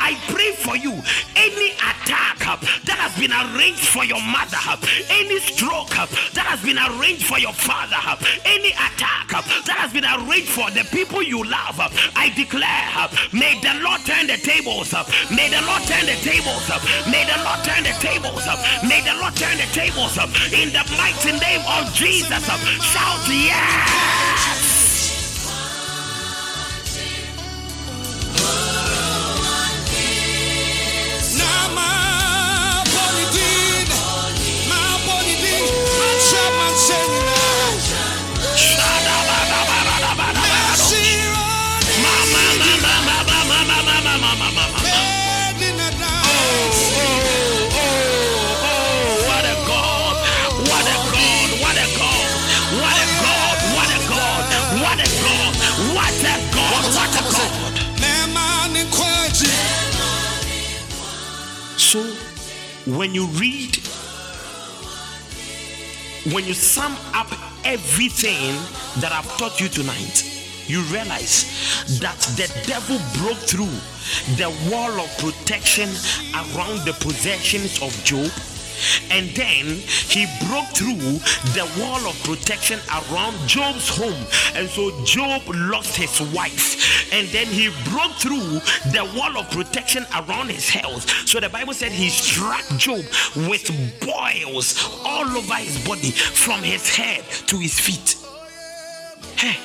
I 0.00 0.16
pray 0.32 0.52
for 0.52 0.76
you. 0.76 0.96
Any 1.36 1.70
attack 1.76 2.40
uh, 2.48 2.56
that 2.88 2.98
has 2.98 3.12
been 3.20 3.30
arranged 3.30 3.86
for 3.88 4.04
your 4.04 4.20
mother, 4.24 4.58
uh, 4.66 4.80
any 5.12 5.38
stroke 5.38 5.92
uh, 5.98 6.08
that 6.34 6.48
has 6.48 6.60
been 6.64 6.80
arranged 6.80 7.26
for 7.26 7.38
your 7.38 7.52
father, 7.52 8.00
uh, 8.00 8.16
any 8.48 8.72
attack 8.72 9.28
uh, 9.30 9.44
that 9.68 9.76
has 9.76 9.92
been 9.92 10.08
arranged 10.08 10.50
for 10.50 10.70
the 10.72 10.82
people 10.90 11.22
you 11.22 11.44
love, 11.44 11.78
uh, 11.78 11.92
I 12.16 12.32
declare, 12.32 12.88
may 13.36 13.60
the 13.60 13.76
Lord 13.84 14.00
turn 14.08 14.26
the 14.26 14.40
tables. 14.40 14.96
Up, 14.96 15.06
may 15.30 15.52
the 15.52 15.60
Lord 15.68 15.84
turn 15.84 16.08
the 16.08 16.16
tables. 16.24 16.64
Up, 16.72 16.82
may 17.06 17.28
the 17.28 17.36
Lord 17.44 17.60
turn 17.62 17.84
the 17.84 17.94
tables. 18.00 18.48
Up, 18.48 18.58
may 18.82 19.04
the 19.04 19.14
Lord 19.20 19.36
turn 19.36 19.60
the 19.60 19.68
tables. 19.76 20.16
In 20.50 20.72
the 20.72 20.82
mighty 20.96 21.36
name 21.38 21.62
of 21.68 21.92
Jesus, 21.92 22.40
shout 22.40 23.22
yes. 23.28 24.79
So, 36.80 37.20
when 62.86 63.14
you 63.14 63.26
read, 63.26 63.76
when 66.32 66.44
you 66.46 66.54
sum 66.54 66.96
up 67.14 67.28
everything 67.64 68.54
that 69.00 69.12
I've 69.12 69.26
taught 69.36 69.60
you 69.60 69.68
tonight, 69.68 70.24
you 70.66 70.82
realize 70.84 71.44
that 72.00 72.18
the 72.36 72.48
devil 72.66 72.98
broke 73.20 73.38
through 73.38 73.76
the 74.36 74.48
wall 74.70 75.00
of 75.00 75.10
protection 75.18 75.88
around 76.34 76.86
the 76.86 76.96
possessions 77.00 77.82
of 77.82 77.92
Job 78.04 78.30
and 79.10 79.28
then 79.30 79.66
he 79.66 80.26
broke 80.46 80.68
through 80.68 81.18
the 81.52 81.68
wall 81.78 82.06
of 82.08 82.22
protection 82.24 82.78
around 82.88 83.36
Job's 83.48 83.88
home. 83.88 84.24
And 84.54 84.68
so 84.68 85.04
Job 85.04 85.42
lost 85.48 85.96
his 85.96 86.20
wife. 86.32 87.12
And 87.12 87.26
then 87.28 87.46
he 87.46 87.68
broke 87.90 88.12
through 88.12 88.60
the 88.92 89.10
wall 89.16 89.38
of 89.38 89.50
protection 89.50 90.06
around 90.14 90.50
his 90.50 90.68
health. 90.68 91.08
So 91.28 91.40
the 91.40 91.48
Bible 91.48 91.74
said 91.74 91.92
he 91.92 92.08
struck 92.08 92.64
Job 92.76 93.04
with 93.48 93.70
boils 94.00 95.00
all 95.04 95.26
over 95.26 95.54
his 95.54 95.84
body 95.84 96.10
from 96.10 96.62
his 96.62 96.88
head 96.94 97.24
to 97.48 97.56
his 97.56 97.78
feet. 97.78 98.16
Hey, 99.36 99.58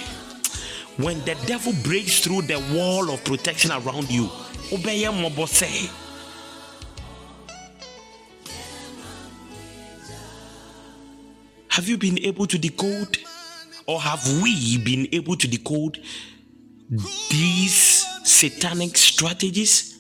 when 0.98 1.20
the 1.26 1.36
devil 1.46 1.74
breaks 1.84 2.20
through 2.20 2.44
the 2.44 2.60
wall 2.74 3.12
of 3.12 3.24
protection 3.24 3.72
around 3.72 4.10
you, 4.10 4.30
obey 4.72 5.04
him, 5.04 5.48
say. 5.48 5.90
Have 11.76 11.90
you 11.90 11.98
been 11.98 12.18
able 12.20 12.48
to 12.48 12.58
decode, 12.58 13.18
or 13.86 14.00
have 14.00 14.42
we 14.42 14.78
been 14.78 15.10
able 15.12 15.36
to 15.36 15.46
decode 15.46 16.02
these 17.30 18.06
satanic 18.24 18.96
strategies? 18.96 20.00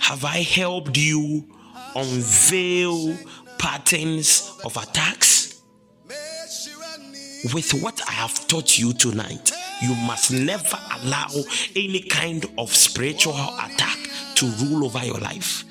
Have 0.00 0.24
I 0.24 0.42
helped 0.42 0.98
you 0.98 1.46
unveil 1.94 3.16
patterns 3.56 4.58
of 4.64 4.76
attacks? 4.76 5.62
With 7.54 7.74
what 7.80 8.02
I 8.08 8.12
have 8.12 8.48
taught 8.48 8.76
you 8.76 8.92
tonight, 8.92 9.52
you 9.80 9.94
must 9.94 10.32
never 10.32 10.80
allow 11.00 11.28
any 11.76 12.00
kind 12.00 12.44
of 12.58 12.74
spiritual 12.74 13.34
attack 13.34 13.98
to 14.34 14.46
rule 14.46 14.84
over 14.86 15.04
your 15.06 15.18
life 15.18 15.64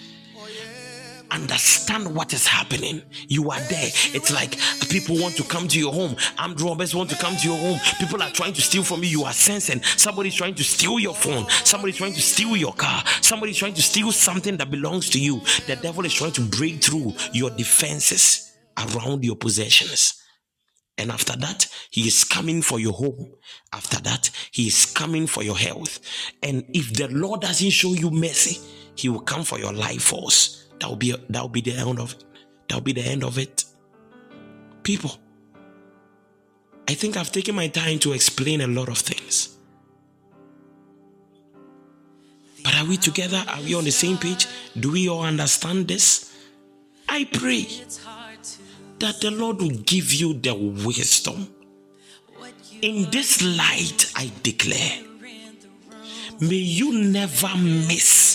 understand 1.34 2.14
what 2.16 2.34
is 2.34 2.46
happening. 2.46 3.02
You 3.28 3.50
are 3.52 3.60
there. 3.60 3.90
It's 4.14 4.32
like 4.32 4.58
people 4.90 5.20
want 5.20 5.36
to 5.38 5.44
come 5.44 5.68
to 5.68 5.80
your 5.80 5.92
home. 5.92 6.16
Armed 6.38 6.62
robbers 6.62 6.96
want 6.96 7.10
to 7.10 7.16
come 7.16 7.36
to 7.36 7.48
your 7.48 7.58
home. 7.58 7.80
People 8.00 8.22
are 8.22 8.30
trying 8.30 8.54
to 8.54 8.62
steal 8.62 8.84
from 8.84 9.04
you. 9.04 9.10
You 9.10 9.24
are 9.24 9.34
sensing 9.34 9.82
somebody's 9.84 10.36
trying 10.36 10.56
to 10.56 10.64
steal 10.64 11.00
your 11.00 11.16
phone. 11.16 11.50
Somebody's 11.64 11.98
trying 11.98 12.14
to 12.14 12.22
steal 12.22 12.56
your 12.56 12.74
car. 12.74 13.04
Somebody's 13.22 13.58
trying 13.58 13.74
to 13.74 13.82
steal 13.82 14.12
something 14.12 14.58
that 14.58 14.70
belongs 14.70 15.10
to 15.12 15.20
you. 15.20 15.42
The 15.68 15.78
devil 15.82 16.06
is 16.06 16.14
trying 16.14 16.34
to 16.34 16.42
break 16.42 16.84
through 16.84 17.14
your 17.34 17.50
defenses 17.50 18.56
around 18.78 19.24
your 19.24 19.36
possessions. 19.36 20.20
And 20.98 21.10
after 21.12 21.36
that, 21.38 21.68
he 21.90 22.02
is 22.02 22.24
coming 22.24 22.62
for 22.62 22.80
your 22.80 22.94
home. 22.94 23.34
After 23.74 24.00
that, 24.04 24.30
he 24.52 24.68
is 24.68 24.86
coming 24.86 25.26
for 25.26 25.42
your 25.42 25.58
health. 25.58 26.00
And 26.44 26.64
if 26.70 26.94
the 26.94 27.08
Lord 27.08 27.42
doesn't 27.42 27.72
show 27.72 27.94
you 27.94 28.12
mercy, 28.12 28.60
he 28.96 29.10
will 29.10 29.22
come 29.22 29.44
for 29.44 29.58
your 29.58 29.74
life 29.74 30.04
force 30.04 30.64
that 30.80 30.90
will 30.90 30.96
be 30.96 31.16
that 31.30 31.42
will 31.42 31.50
be 31.50 31.62
the 31.62 31.74
end 31.74 32.00
of 32.00 32.14
it. 32.14 32.24
That 32.68 32.76
will 32.76 32.82
be 32.82 32.94
the 32.94 33.02
end 33.02 33.24
of 33.24 33.38
it. 33.38 33.66
People, 34.84 35.18
I 36.88 36.94
think 36.94 37.16
I've 37.16 37.32
taken 37.32 37.56
my 37.56 37.68
time 37.68 38.00
to 38.00 38.14
explain 38.14 38.62
a 38.62 38.68
lot 38.68 38.90
of 38.90 38.98
things. 38.98 39.58
But 42.64 42.76
are 42.76 42.86
we 42.86 42.98
together? 42.98 43.44
Are 43.48 43.62
we 43.62 43.76
on 43.76 43.84
the 43.84 43.92
same 43.92 44.18
page? 44.18 44.48
Do 44.80 44.92
we 44.92 45.10
all 45.10 45.24
understand 45.24 45.88
this? 45.88 46.34
I 47.08 47.26
pray 47.26 47.68
that 49.00 49.20
the 49.22 49.32
Lord 49.32 49.62
will 49.62 49.78
give 49.86 50.14
you 50.14 50.34
the 50.34 50.54
wisdom. 50.56 51.54
In 52.82 53.10
this 53.12 53.42
light, 53.42 54.12
I 54.16 54.32
declare, 54.44 55.00
may 56.40 56.56
you 56.56 57.04
never 57.04 57.56
miss 57.58 58.33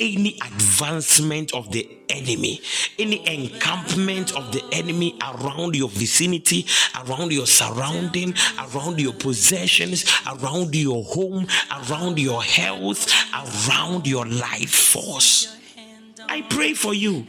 any 0.00 0.38
advancement 0.44 1.54
of 1.54 1.70
the 1.72 1.88
enemy, 2.08 2.60
any 2.98 3.26
encampment 3.26 4.36
of 4.36 4.52
the 4.52 4.62
enemy 4.72 5.18
around 5.22 5.74
your 5.74 5.88
vicinity, 5.88 6.66
around 7.04 7.32
your 7.32 7.46
surrounding, 7.46 8.34
around 8.58 9.00
your 9.00 9.12
possessions, 9.12 10.04
around 10.26 10.74
your 10.74 11.04
home, 11.04 11.46
around 11.70 12.18
your 12.18 12.42
health, 12.42 13.10
around 13.32 14.06
your 14.06 14.26
life 14.26 14.70
force. 14.70 15.56
I 16.28 16.42
pray 16.42 16.74
for 16.74 16.94
you 16.94 17.26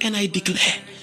and 0.00 0.16
I 0.16 0.26
declare 0.26 0.93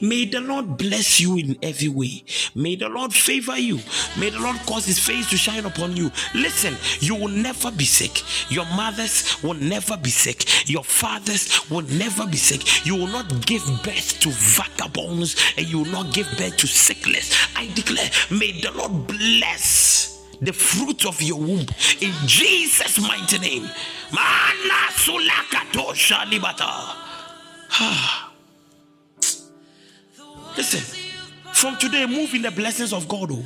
May 0.00 0.24
the 0.24 0.40
Lord 0.40 0.76
bless 0.76 1.20
you 1.20 1.36
in 1.38 1.56
every 1.62 1.88
way. 1.88 2.24
May 2.54 2.76
the 2.76 2.88
Lord 2.88 3.12
favor 3.12 3.58
you. 3.58 3.80
May 4.18 4.30
the 4.30 4.40
Lord 4.40 4.56
cause 4.66 4.86
his 4.86 4.98
face 4.98 5.28
to 5.30 5.36
shine 5.36 5.64
upon 5.64 5.96
you. 5.96 6.10
Listen, 6.34 6.76
you 7.00 7.14
will 7.14 7.28
never 7.28 7.70
be 7.70 7.84
sick. 7.84 8.22
Your 8.50 8.66
mothers 8.76 9.42
will 9.42 9.54
never 9.54 9.96
be 9.96 10.10
sick. 10.10 10.68
Your 10.68 10.84
fathers 10.84 11.68
will 11.70 11.82
never 11.82 12.26
be 12.26 12.36
sick. 12.36 12.86
You 12.86 12.96
will 12.96 13.08
not 13.08 13.46
give 13.46 13.64
birth 13.82 14.20
to 14.20 14.30
vagabonds 14.30 15.36
and 15.56 15.66
you 15.66 15.78
will 15.78 15.92
not 15.92 16.14
give 16.14 16.28
birth 16.36 16.56
to 16.58 16.66
sickness. 16.66 17.36
I 17.56 17.66
declare, 17.74 18.10
may 18.30 18.60
the 18.60 18.72
Lord 18.72 19.06
bless 19.06 20.26
the 20.40 20.52
fruit 20.52 21.04
of 21.06 21.20
your 21.20 21.38
womb 21.38 21.66
in 22.00 22.12
Jesus' 22.26 23.00
mighty 23.00 23.38
name. 23.38 23.68
Listen, 30.58 30.80
from 31.52 31.76
today, 31.76 32.04
move 32.04 32.34
in 32.34 32.42
the 32.42 32.50
blessings 32.50 32.92
of 32.92 33.06
God. 33.06 33.30
Oh. 33.30 33.44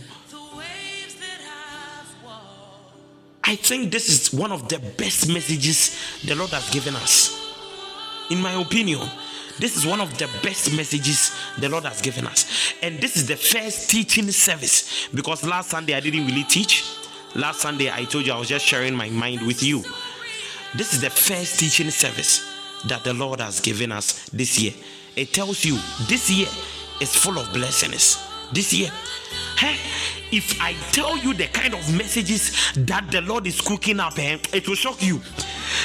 I 3.45 3.55
think 3.55 3.93
this 3.93 4.09
is 4.09 4.33
one 4.33 4.51
of 4.51 4.67
the 4.71 4.79
best 4.79 5.29
messages 5.29 5.95
the 6.25 6.35
Lord 6.35 6.49
has 6.53 6.71
given 6.71 6.97
us. 6.97 7.39
In 8.31 8.41
my 8.41 8.55
opinion, 8.59 9.07
this 9.59 9.77
is 9.77 9.85
one 9.85 10.01
of 10.01 10.17
the 10.17 10.27
best 10.43 10.75
messages 10.75 11.37
the 11.59 11.69
Lord 11.69 11.85
has 11.85 12.01
given 12.01 12.27
us. 12.27 12.73
And 12.83 12.99
this 12.99 13.19
is 13.19 13.29
the 13.29 13.37
first 13.37 13.91
teaching 13.91 14.31
service 14.31 15.09
because 15.15 15.45
last 15.45 15.69
Sunday 15.69 15.93
I 15.93 16.01
didn't 16.01 16.27
really 16.27 16.45
teach. 16.45 16.83
Last 17.35 17.61
Sunday 17.61 17.91
I 17.93 18.07
told 18.07 18.25
you 18.25 18.33
I 18.33 18.39
was 18.39 18.49
just 18.49 18.65
sharing 18.65 18.95
my 18.95 19.11
mind 19.11 19.47
with 19.47 19.63
you. 19.63 19.83
This 20.75 20.95
is 20.95 21.03
the 21.03 21.11
first 21.11 21.61
teaching 21.61 21.91
service 21.91 22.41
that 22.87 23.05
the 23.05 23.13
Lord 23.13 23.41
has 23.41 23.61
given 23.61 23.93
us 23.93 24.31
this 24.31 24.59
year. 24.59 24.73
It 25.15 25.35
tells 25.35 25.63
you 25.63 25.79
this 26.09 26.31
year 26.31 26.49
is 27.01 27.15
full 27.15 27.39
of 27.39 27.53
blessings. 27.53 28.19
This 28.53 28.73
year, 28.73 28.91
hey, 29.57 29.77
if 30.31 30.61
I 30.61 30.75
tell 30.93 31.17
you 31.17 31.35
the 31.35 31.47
kind 31.47 31.75
of 31.75 31.97
messages 31.97 32.73
that 32.75 33.11
the 33.11 33.23
Lord 33.23 33.47
is 33.47 33.61
cooking 33.61 34.01
up, 34.01 34.19
eh, 34.19 34.39
it 34.53 34.69
will 34.69 34.75
shock 34.75 35.03
you. 35.03 35.21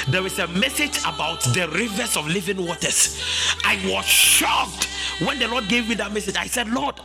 There 0.08 0.24
is 0.26 0.38
a 0.38 0.46
message 0.48 0.98
about 1.00 1.42
the 1.54 1.68
rivers 1.72 2.16
of 2.16 2.26
living 2.26 2.66
waters. 2.66 3.22
I 3.64 3.80
was 3.86 4.04
shocked 4.04 4.88
when 5.24 5.38
the 5.38 5.48
Lord 5.48 5.68
gave 5.68 5.88
me 5.88 5.94
that 5.96 6.12
message. 6.12 6.36
I 6.36 6.46
said, 6.46 6.68
Lord, 6.68 6.96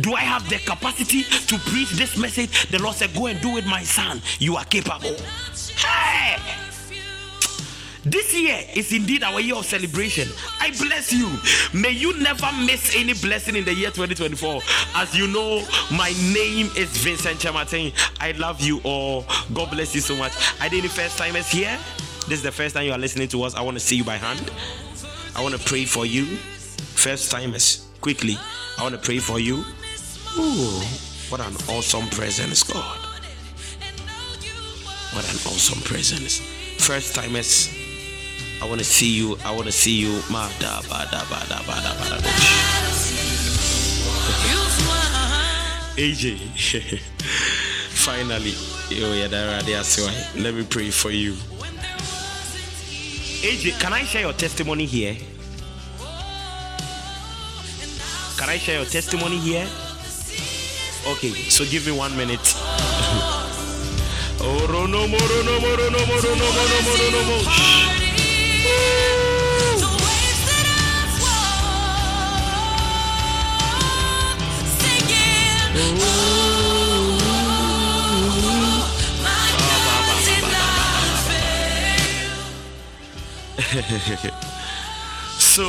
do 0.00 0.14
I 0.14 0.20
have 0.20 0.48
the 0.48 0.58
capacity 0.58 1.22
to 1.22 1.58
preach 1.70 1.90
this 1.92 2.16
message? 2.16 2.68
The 2.70 2.82
Lord 2.82 2.96
said, 2.96 3.14
Go 3.14 3.26
and 3.26 3.40
do 3.40 3.56
it, 3.56 3.66
my 3.66 3.82
son. 3.82 4.22
You 4.38 4.56
are 4.56 4.64
capable. 4.64 5.16
Hey! 5.76 6.69
This 8.04 8.34
year 8.34 8.58
is 8.74 8.92
indeed 8.92 9.22
our 9.22 9.40
year 9.40 9.56
of 9.56 9.66
celebration. 9.66 10.26
I 10.58 10.70
bless 10.70 11.12
you. 11.12 11.28
May 11.78 11.90
you 11.90 12.18
never 12.22 12.48
miss 12.64 12.96
any 12.96 13.12
blessing 13.12 13.56
in 13.56 13.64
the 13.64 13.74
year 13.74 13.90
2024. 13.90 14.62
As 14.94 15.14
you 15.14 15.26
know, 15.26 15.62
my 15.92 16.14
name 16.32 16.70
is 16.76 16.96
Vincent 16.96 17.38
Kyeremateng. 17.40 17.92
I 18.18 18.32
love 18.32 18.60
you 18.62 18.80
all. 18.84 19.26
God 19.52 19.70
bless 19.70 19.94
you 19.94 20.00
so 20.00 20.16
much. 20.16 20.32
Are 20.62 20.70
there 20.70 20.78
any 20.78 20.88
first 20.88 21.18
timers 21.18 21.48
here? 21.48 21.76
This 22.26 22.38
is 22.38 22.42
the 22.42 22.52
first 22.52 22.74
time 22.74 22.86
you 22.86 22.92
are 22.92 22.98
listening 22.98 23.28
to 23.28 23.42
us. 23.42 23.54
I 23.54 23.60
want 23.60 23.76
to 23.76 23.80
see 23.80 23.96
you 23.96 24.04
by 24.04 24.16
hand. 24.16 24.50
I 25.36 25.42
want 25.42 25.54
to 25.54 25.60
pray 25.60 25.84
for 25.84 26.06
you. 26.06 26.24
First 26.24 27.30
timers, 27.30 27.86
quickly. 28.00 28.38
I 28.78 28.82
want 28.82 28.94
to 28.94 29.00
pray 29.00 29.18
for 29.18 29.38
you. 29.38 29.56
Ooh, 30.38 30.80
what 31.28 31.40
an 31.40 31.54
awesome 31.68 32.08
presence, 32.08 32.62
God. 32.62 32.98
What 35.12 35.24
an 35.28 35.36
awesome 35.52 35.82
presence. 35.82 36.38
First 36.78 37.14
timers, 37.14 37.68
I 38.62 38.66
want 38.66 38.78
to 38.78 38.84
see 38.84 39.10
you. 39.16 39.36
I 39.44 39.50
want 39.52 39.66
to 39.66 39.72
see 39.72 39.96
you. 39.98 40.20
Ma 40.30 40.48
da 40.58 40.82
ba 40.82 41.08
da 41.10 41.24
ba 41.30 41.40
da 41.48 41.62
ba 41.66 41.80
da 41.80 41.94
ba 41.94 42.20
da. 42.20 42.28
AJ, 45.96 46.38
finally, 47.90 48.54
let 50.40 50.54
me 50.54 50.64
pray 50.64 50.90
for 50.90 51.10
you. 51.10 51.32
AJ, 53.42 53.80
can 53.80 53.92
I 53.92 54.04
share 54.04 54.22
your 54.22 54.32
testimony 54.32 54.86
here? 54.86 55.16
Can 58.38 58.48
I 58.48 58.56
share 58.58 58.76
your 58.76 58.86
testimony 58.86 59.38
here? 59.38 59.66
Okay, 61.06 61.32
so 61.48 61.64
give 61.64 61.86
me 61.86 61.92
one 61.92 62.16
minute. 62.16 62.54
so 85.38 85.64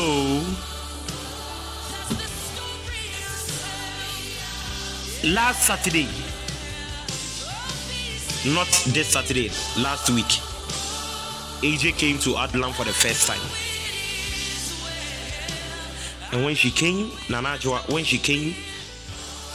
last 5.24 5.68
Saturday, 5.68 6.08
not 8.56 8.68
this 8.88 9.10
Saturday, 9.10 9.50
last 9.78 10.10
week, 10.10 10.51
AJ 11.62 11.98
came 11.98 12.18
to 12.20 12.32
Adulam 12.32 12.74
for 12.74 12.86
the 12.86 12.94
first 12.94 13.28
time. 13.28 13.40
And 16.32 16.46
when 16.46 16.56
she 16.56 16.72
came, 16.72 17.12
Nana 17.30 17.58
Joa, 17.58 17.80
when 17.92 18.04
she 18.04 18.18
came, 18.18 18.56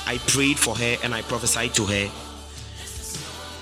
I 0.06 0.18
prayed 0.18 0.58
for 0.58 0.76
her 0.76 0.96
and 1.02 1.14
I 1.14 1.22
prophesied 1.22 1.74
to 1.74 1.86
her 1.86 2.10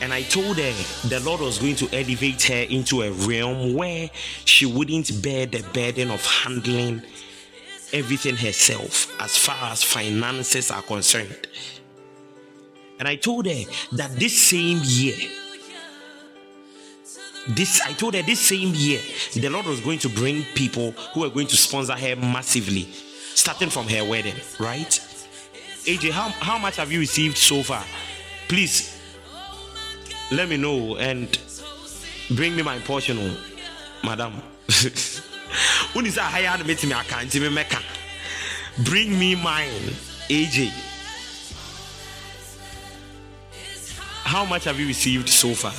and 0.05 0.12
I 0.12 0.23
told 0.23 0.59
her 0.59 0.73
the 1.09 1.21
Lord 1.21 1.41
was 1.41 1.59
going 1.59 1.77
to 1.77 1.89
elevate 1.97 2.43
her 2.43 2.62
into 2.69 3.01
a 3.01 3.11
realm 3.11 3.73
where 3.73 4.11
she 4.45 4.66
wouldn't 4.66 5.23
bear 5.23 5.47
the 5.47 5.62
burden 5.73 6.11
of 6.11 6.25
handling 6.27 7.03
everything 7.93 8.37
herself 8.37 9.11
as 9.19 9.39
far 9.39 9.73
as 9.73 9.83
finances 9.83 10.71
are 10.71 10.83
concerned. 10.83 11.49
And 12.99 13.09
I 13.09 13.16
told 13.16 13.47
her 13.47 13.62
that 13.93 14.11
this 14.16 14.39
same 14.39 14.81
year, 14.83 15.16
this 17.49 17.81
I 17.83 17.93
told 17.93 18.15
her 18.15 18.23
this 18.23 18.41
same 18.41 18.73
year, 18.75 19.01
the 19.35 19.49
Lord 19.49 19.66
was 19.66 19.81
going 19.81 19.99
to 20.01 20.09
bring 20.09 20.45
people 20.55 20.93
who 21.12 21.21
were 21.21 21.31
going 21.31 21.47
to 21.49 21.57
sponsor 21.57 21.95
her 21.95 22.16
massively, 22.16 22.89
starting 23.35 23.71
from 23.71 23.87
her 23.89 24.05
wedding, 24.05 24.35
right? 24.59 24.89
AJ, 25.85 26.11
how, 26.11 26.29
how 26.29 26.59
much 26.59 26.77
have 26.77 26.91
you 26.91 27.01
received 27.01 27.37
so 27.37 27.62
far? 27.62 27.85
Please 28.49 28.99
let 30.31 30.49
me 30.49 30.57
know 30.57 30.97
and 30.97 31.39
bring 32.31 32.57
me 32.57 32.62
my 32.62 32.79
portion, 32.81 33.19
oh, 33.21 33.37
madam. 34.03 34.33
when 35.93 36.07
is 36.07 36.16
a 36.16 36.23
higher 36.23 36.62
meeting 36.65 36.89
me, 36.89 36.95
I 36.97 37.05
can't 37.05 37.35
even 37.35 37.53
make 37.53 37.75
Bring 38.85 39.16
me 39.19 39.35
mine, 39.35 39.69
AJ. 40.29 40.71
How 44.25 44.45
much 44.45 44.65
have 44.65 44.81
you 44.81 44.87
received 44.87 45.29
so 45.29 45.55
far? 45.55 45.73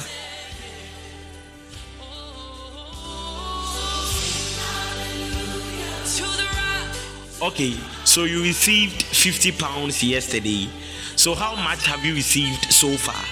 Okay, 7.46 7.78
so 8.06 8.24
you 8.24 8.42
received 8.42 9.04
50 9.04 9.52
pounds 9.52 10.04
yesterday. 10.04 10.68
So, 11.16 11.36
how 11.36 11.56
much 11.56 11.86
have 11.86 12.04
you 12.04 12.16
received 12.16 12.74
so 12.74 12.90
far? 12.98 13.24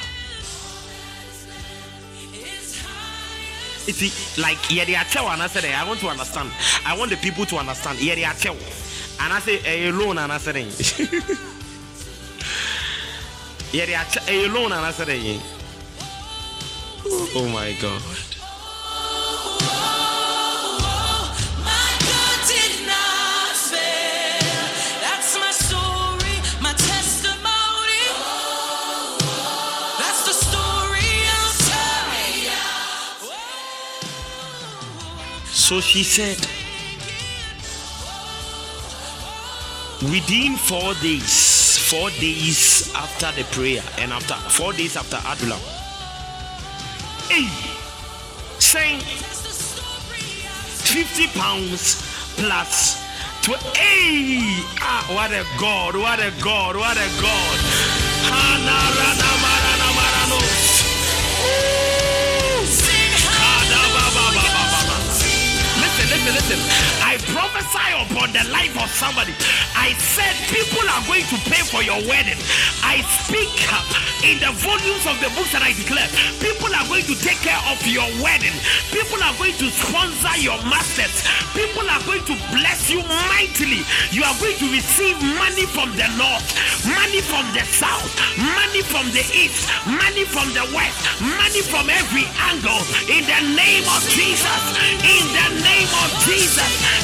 It's 3.87 4.37
like 4.37 4.59
yeah, 4.69 4.85
they 4.85 4.95
are 4.95 5.03
tell 5.05 5.27
and 5.29 5.41
I 5.41 5.47
said 5.47 5.65
I 5.65 5.83
want 5.87 5.99
to 6.01 6.09
understand. 6.09 6.51
I 6.85 6.95
want 6.95 7.09
the 7.09 7.17
people 7.17 7.47
to 7.47 7.57
understand. 7.57 7.99
Yeah, 7.99 8.13
they 8.13 8.23
are 8.23 8.35
tell. 8.35 8.55
And 9.19 9.33
I 9.33 9.39
say 9.39 9.87
a 9.87 9.91
loan 9.91 10.19
and 10.19 10.31
I 10.31 10.37
said 10.37 10.57
yeah, 13.73 13.85
they 13.87 13.95
are 13.95 14.05
a 14.27 14.47
loan 14.47 14.71
and 14.73 14.85
I 14.85 14.91
said 14.91 15.09
Oh 17.35 17.49
my 17.51 17.73
god. 17.81 18.32
So 35.63 35.79
she 35.79 36.03
said, 36.03 36.37
within 40.11 40.57
four 40.57 40.93
days, 40.95 41.77
four 41.89 42.09
days 42.19 42.91
after 42.93 43.31
the 43.31 43.45
prayer, 43.55 43.81
and 43.97 44.11
after 44.11 44.33
four 44.49 44.73
days 44.73 44.97
after 44.97 45.15
Adulam, 45.15 45.61
hey, 47.31 47.47
saying 48.59 48.99
50 50.99 51.27
pounds 51.39 51.95
plus 52.35 53.01
to 53.43 53.53
hey, 53.79 54.41
ah, 54.81 55.07
what 55.15 55.31
a 55.31 55.45
God, 55.57 55.95
what 55.95 56.19
a 56.19 56.33
God, 56.43 56.75
what 56.75 56.97
a 56.97 57.07
God. 57.21 57.83
Listen. 66.33 67.02
I 67.13 67.21
prophesy 67.29 67.93
upon 68.09 68.33
the 68.33 68.41
life 68.49 68.73
of 68.73 68.89
somebody. 68.89 69.37
I 69.77 69.93
said 70.01 70.33
people 70.49 70.81
are 70.89 71.05
going 71.05 71.21
to 71.29 71.37
pay 71.45 71.61
for 71.61 71.85
your 71.85 72.01
wedding. 72.09 72.41
I 72.81 73.05
speak 73.21 73.53
uh, 73.69 73.85
in 74.25 74.41
the 74.41 74.49
volumes 74.57 75.05
of 75.05 75.21
the 75.21 75.29
books 75.37 75.53
that 75.53 75.61
I 75.61 75.77
declare 75.77 76.09
people 76.41 76.73
are 76.73 76.81
going 76.89 77.05
to 77.05 77.13
take 77.21 77.37
care 77.45 77.61
of 77.69 77.77
your 77.85 78.09
wedding. 78.17 78.57
People 78.89 79.21
are 79.21 79.35
going 79.37 79.53
to 79.61 79.69
sponsor 79.69 80.33
your 80.41 80.57
masters. 80.65 81.21
People 81.53 81.85
are 81.85 82.01
going 82.09 82.25
to 82.25 82.35
bless 82.49 82.89
you 82.89 83.05
mightily. 83.29 83.85
You 84.09 84.25
are 84.25 84.37
going 84.41 84.57
to 84.57 84.67
receive 84.73 85.13
money 85.37 85.69
from 85.69 85.93
the 85.93 86.09
north, 86.17 86.49
money 86.89 87.21
from 87.21 87.45
the 87.53 87.61
south, 87.69 88.09
money 88.41 88.81
from 88.81 89.05
the 89.13 89.21
east, 89.37 89.69
money 89.85 90.25
from 90.25 90.49
the 90.57 90.65
west, 90.73 90.97
money 91.21 91.61
from 91.61 91.93
every 91.93 92.25
angle. 92.49 92.81
In 93.05 93.21
the 93.29 93.41
name 93.53 93.85
of 93.85 94.01
Jesus. 94.09 94.61
In 95.05 95.25
the 95.29 95.47
name 95.61 95.91
of 96.01 96.09
Jesus. 96.25 97.02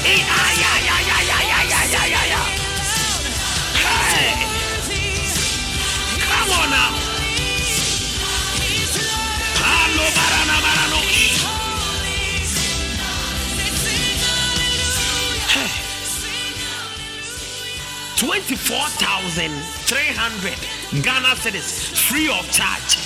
24,300 18.20 21.04
Ghana 21.04 21.36
cedis 21.36 21.98
free 21.98 22.30
of 22.30 22.50
charge. 22.52 22.98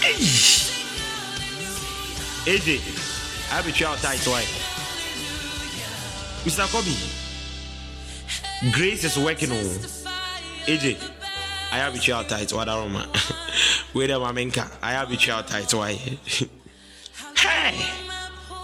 Hey. 0.00 0.14
I'll 3.50 3.64
be 3.64 3.72
sure 3.72 3.88
I'll 3.88 3.96
Mr. 6.44 6.66
Kobe, 6.72 6.96
Grace 8.72 9.04
is 9.04 9.18
working 9.18 9.52
oh. 9.52 9.56
on 9.56 9.62
AJ. 10.66 10.96
I 11.70 11.76
have 11.76 11.94
a 11.94 11.98
child 11.98 12.30
tight. 12.30 12.50
What 12.52 12.66
are 12.66 12.88
man? 12.88 13.08
Wait 13.92 14.10
a 14.10 14.18
moment, 14.18 14.58
I 14.82 14.92
have 14.92 15.12
a 15.12 15.16
child 15.16 15.48
tight. 15.48 15.72
Why? 15.74 15.92
hey, 17.36 17.74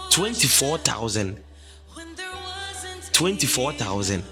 twenty-four 0.09 0.79
thousand. 0.79 1.43
Twenty-four 3.13 3.73
thousand. 3.73 4.23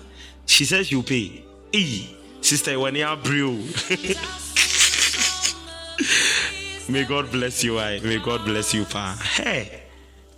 She 0.48 0.66
says 0.66 0.92
you 0.92 1.04
pay. 1.04 1.44
Hey, 1.72 2.18
sister, 2.42 2.80
when 2.80 2.96
you 2.96 3.06
are 3.06 3.16
brew. 3.16 3.58
May 6.90 7.04
God 7.06 7.32
bless 7.32 7.64
you, 7.64 7.80
I. 7.80 8.00
May 8.00 8.18
God 8.18 8.44
bless 8.44 8.74
you, 8.74 8.86
pa. 8.86 9.16
Hey, 9.36 9.84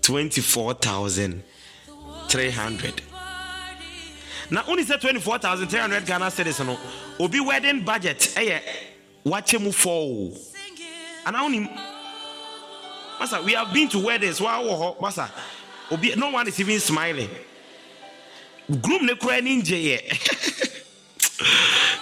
twenty-four 0.01 0.73
300 2.30 3.02
Now, 4.49 4.64
only 4.68 4.84
say 4.84 4.98
24300 4.98 6.06
Ghana 6.06 6.26
cedis 6.26 6.66
no 6.66 6.78
obi 7.20 7.40
wedding 7.40 7.84
budget 7.84 8.24
Hey, 8.36 8.62
watch 9.24 9.54
him 9.54 9.72
fall. 9.72 10.34
And 11.26 11.36
anaa 11.36 11.41
only, 11.44 11.70
masa 13.20 13.44
we 13.44 13.54
have 13.54 13.74
been 13.74 13.90
to 13.90 13.99
weddings 13.99 14.40
Wow, 14.40 14.64
hɔ 14.64 14.98
masa 14.99 15.30
obi 15.91 16.16
no 16.16 16.30
one 16.30 16.48
is 16.48 16.60
even 16.60 16.80
smiling 16.80 17.30
groom 18.82 19.06
ne 19.06 19.14
koraa 19.14 19.64
Jay. 19.64 20.02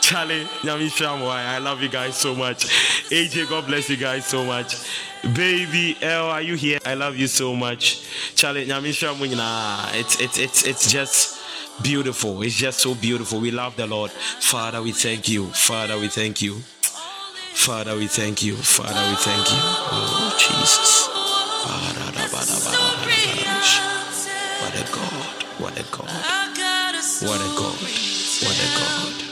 Charlie, 0.01 0.47
I 0.63 1.57
love 1.59 1.81
you 1.81 1.89
guys 1.89 2.15
so 2.15 2.35
much. 2.35 2.65
AJ, 3.09 3.49
God 3.49 3.67
bless 3.67 3.89
you 3.89 3.97
guys 3.97 4.25
so 4.25 4.45
much. 4.45 4.75
Baby 5.33 5.97
L, 6.01 6.27
are 6.27 6.41
you 6.41 6.55
here? 6.55 6.79
I 6.85 6.93
love 6.93 7.17
you 7.17 7.27
so 7.27 7.55
much. 7.55 8.05
Charlie, 8.35 8.67
it's 8.69 10.21
it's 10.21 10.37
it's 10.37 10.63
it's 10.65 10.91
just 10.91 11.39
beautiful. 11.81 12.41
It's 12.43 12.55
just 12.55 12.79
so 12.79 12.95
beautiful. 12.95 13.39
We 13.41 13.51
love 13.51 13.75
the 13.75 13.87
Lord. 13.87 14.11
Father, 14.11 14.81
we 14.81 14.91
thank 14.91 15.27
you. 15.27 15.47
Father, 15.47 15.97
we 15.99 16.07
thank 16.07 16.41
you. 16.41 16.61
Father, 17.55 17.95
we 17.95 18.07
thank 18.07 18.43
you. 18.43 18.55
Father, 18.55 19.09
we 19.09 19.15
thank 19.15 19.51
you. 19.51 19.57
Oh 19.59 20.35
Jesus. 20.37 21.09
What 24.61 24.75
a 24.75 24.83
God. 24.91 25.43
What 25.59 25.77
a 25.79 25.83
God. 25.91 26.09
What 27.21 27.41
a 27.41 27.49
God. 27.55 27.77
What 28.43 28.59
a 28.59 28.67
God. 28.77 29.24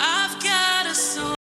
I've 0.00 0.42
got 0.42 0.86
a 0.86 0.94
soul. 0.94 1.34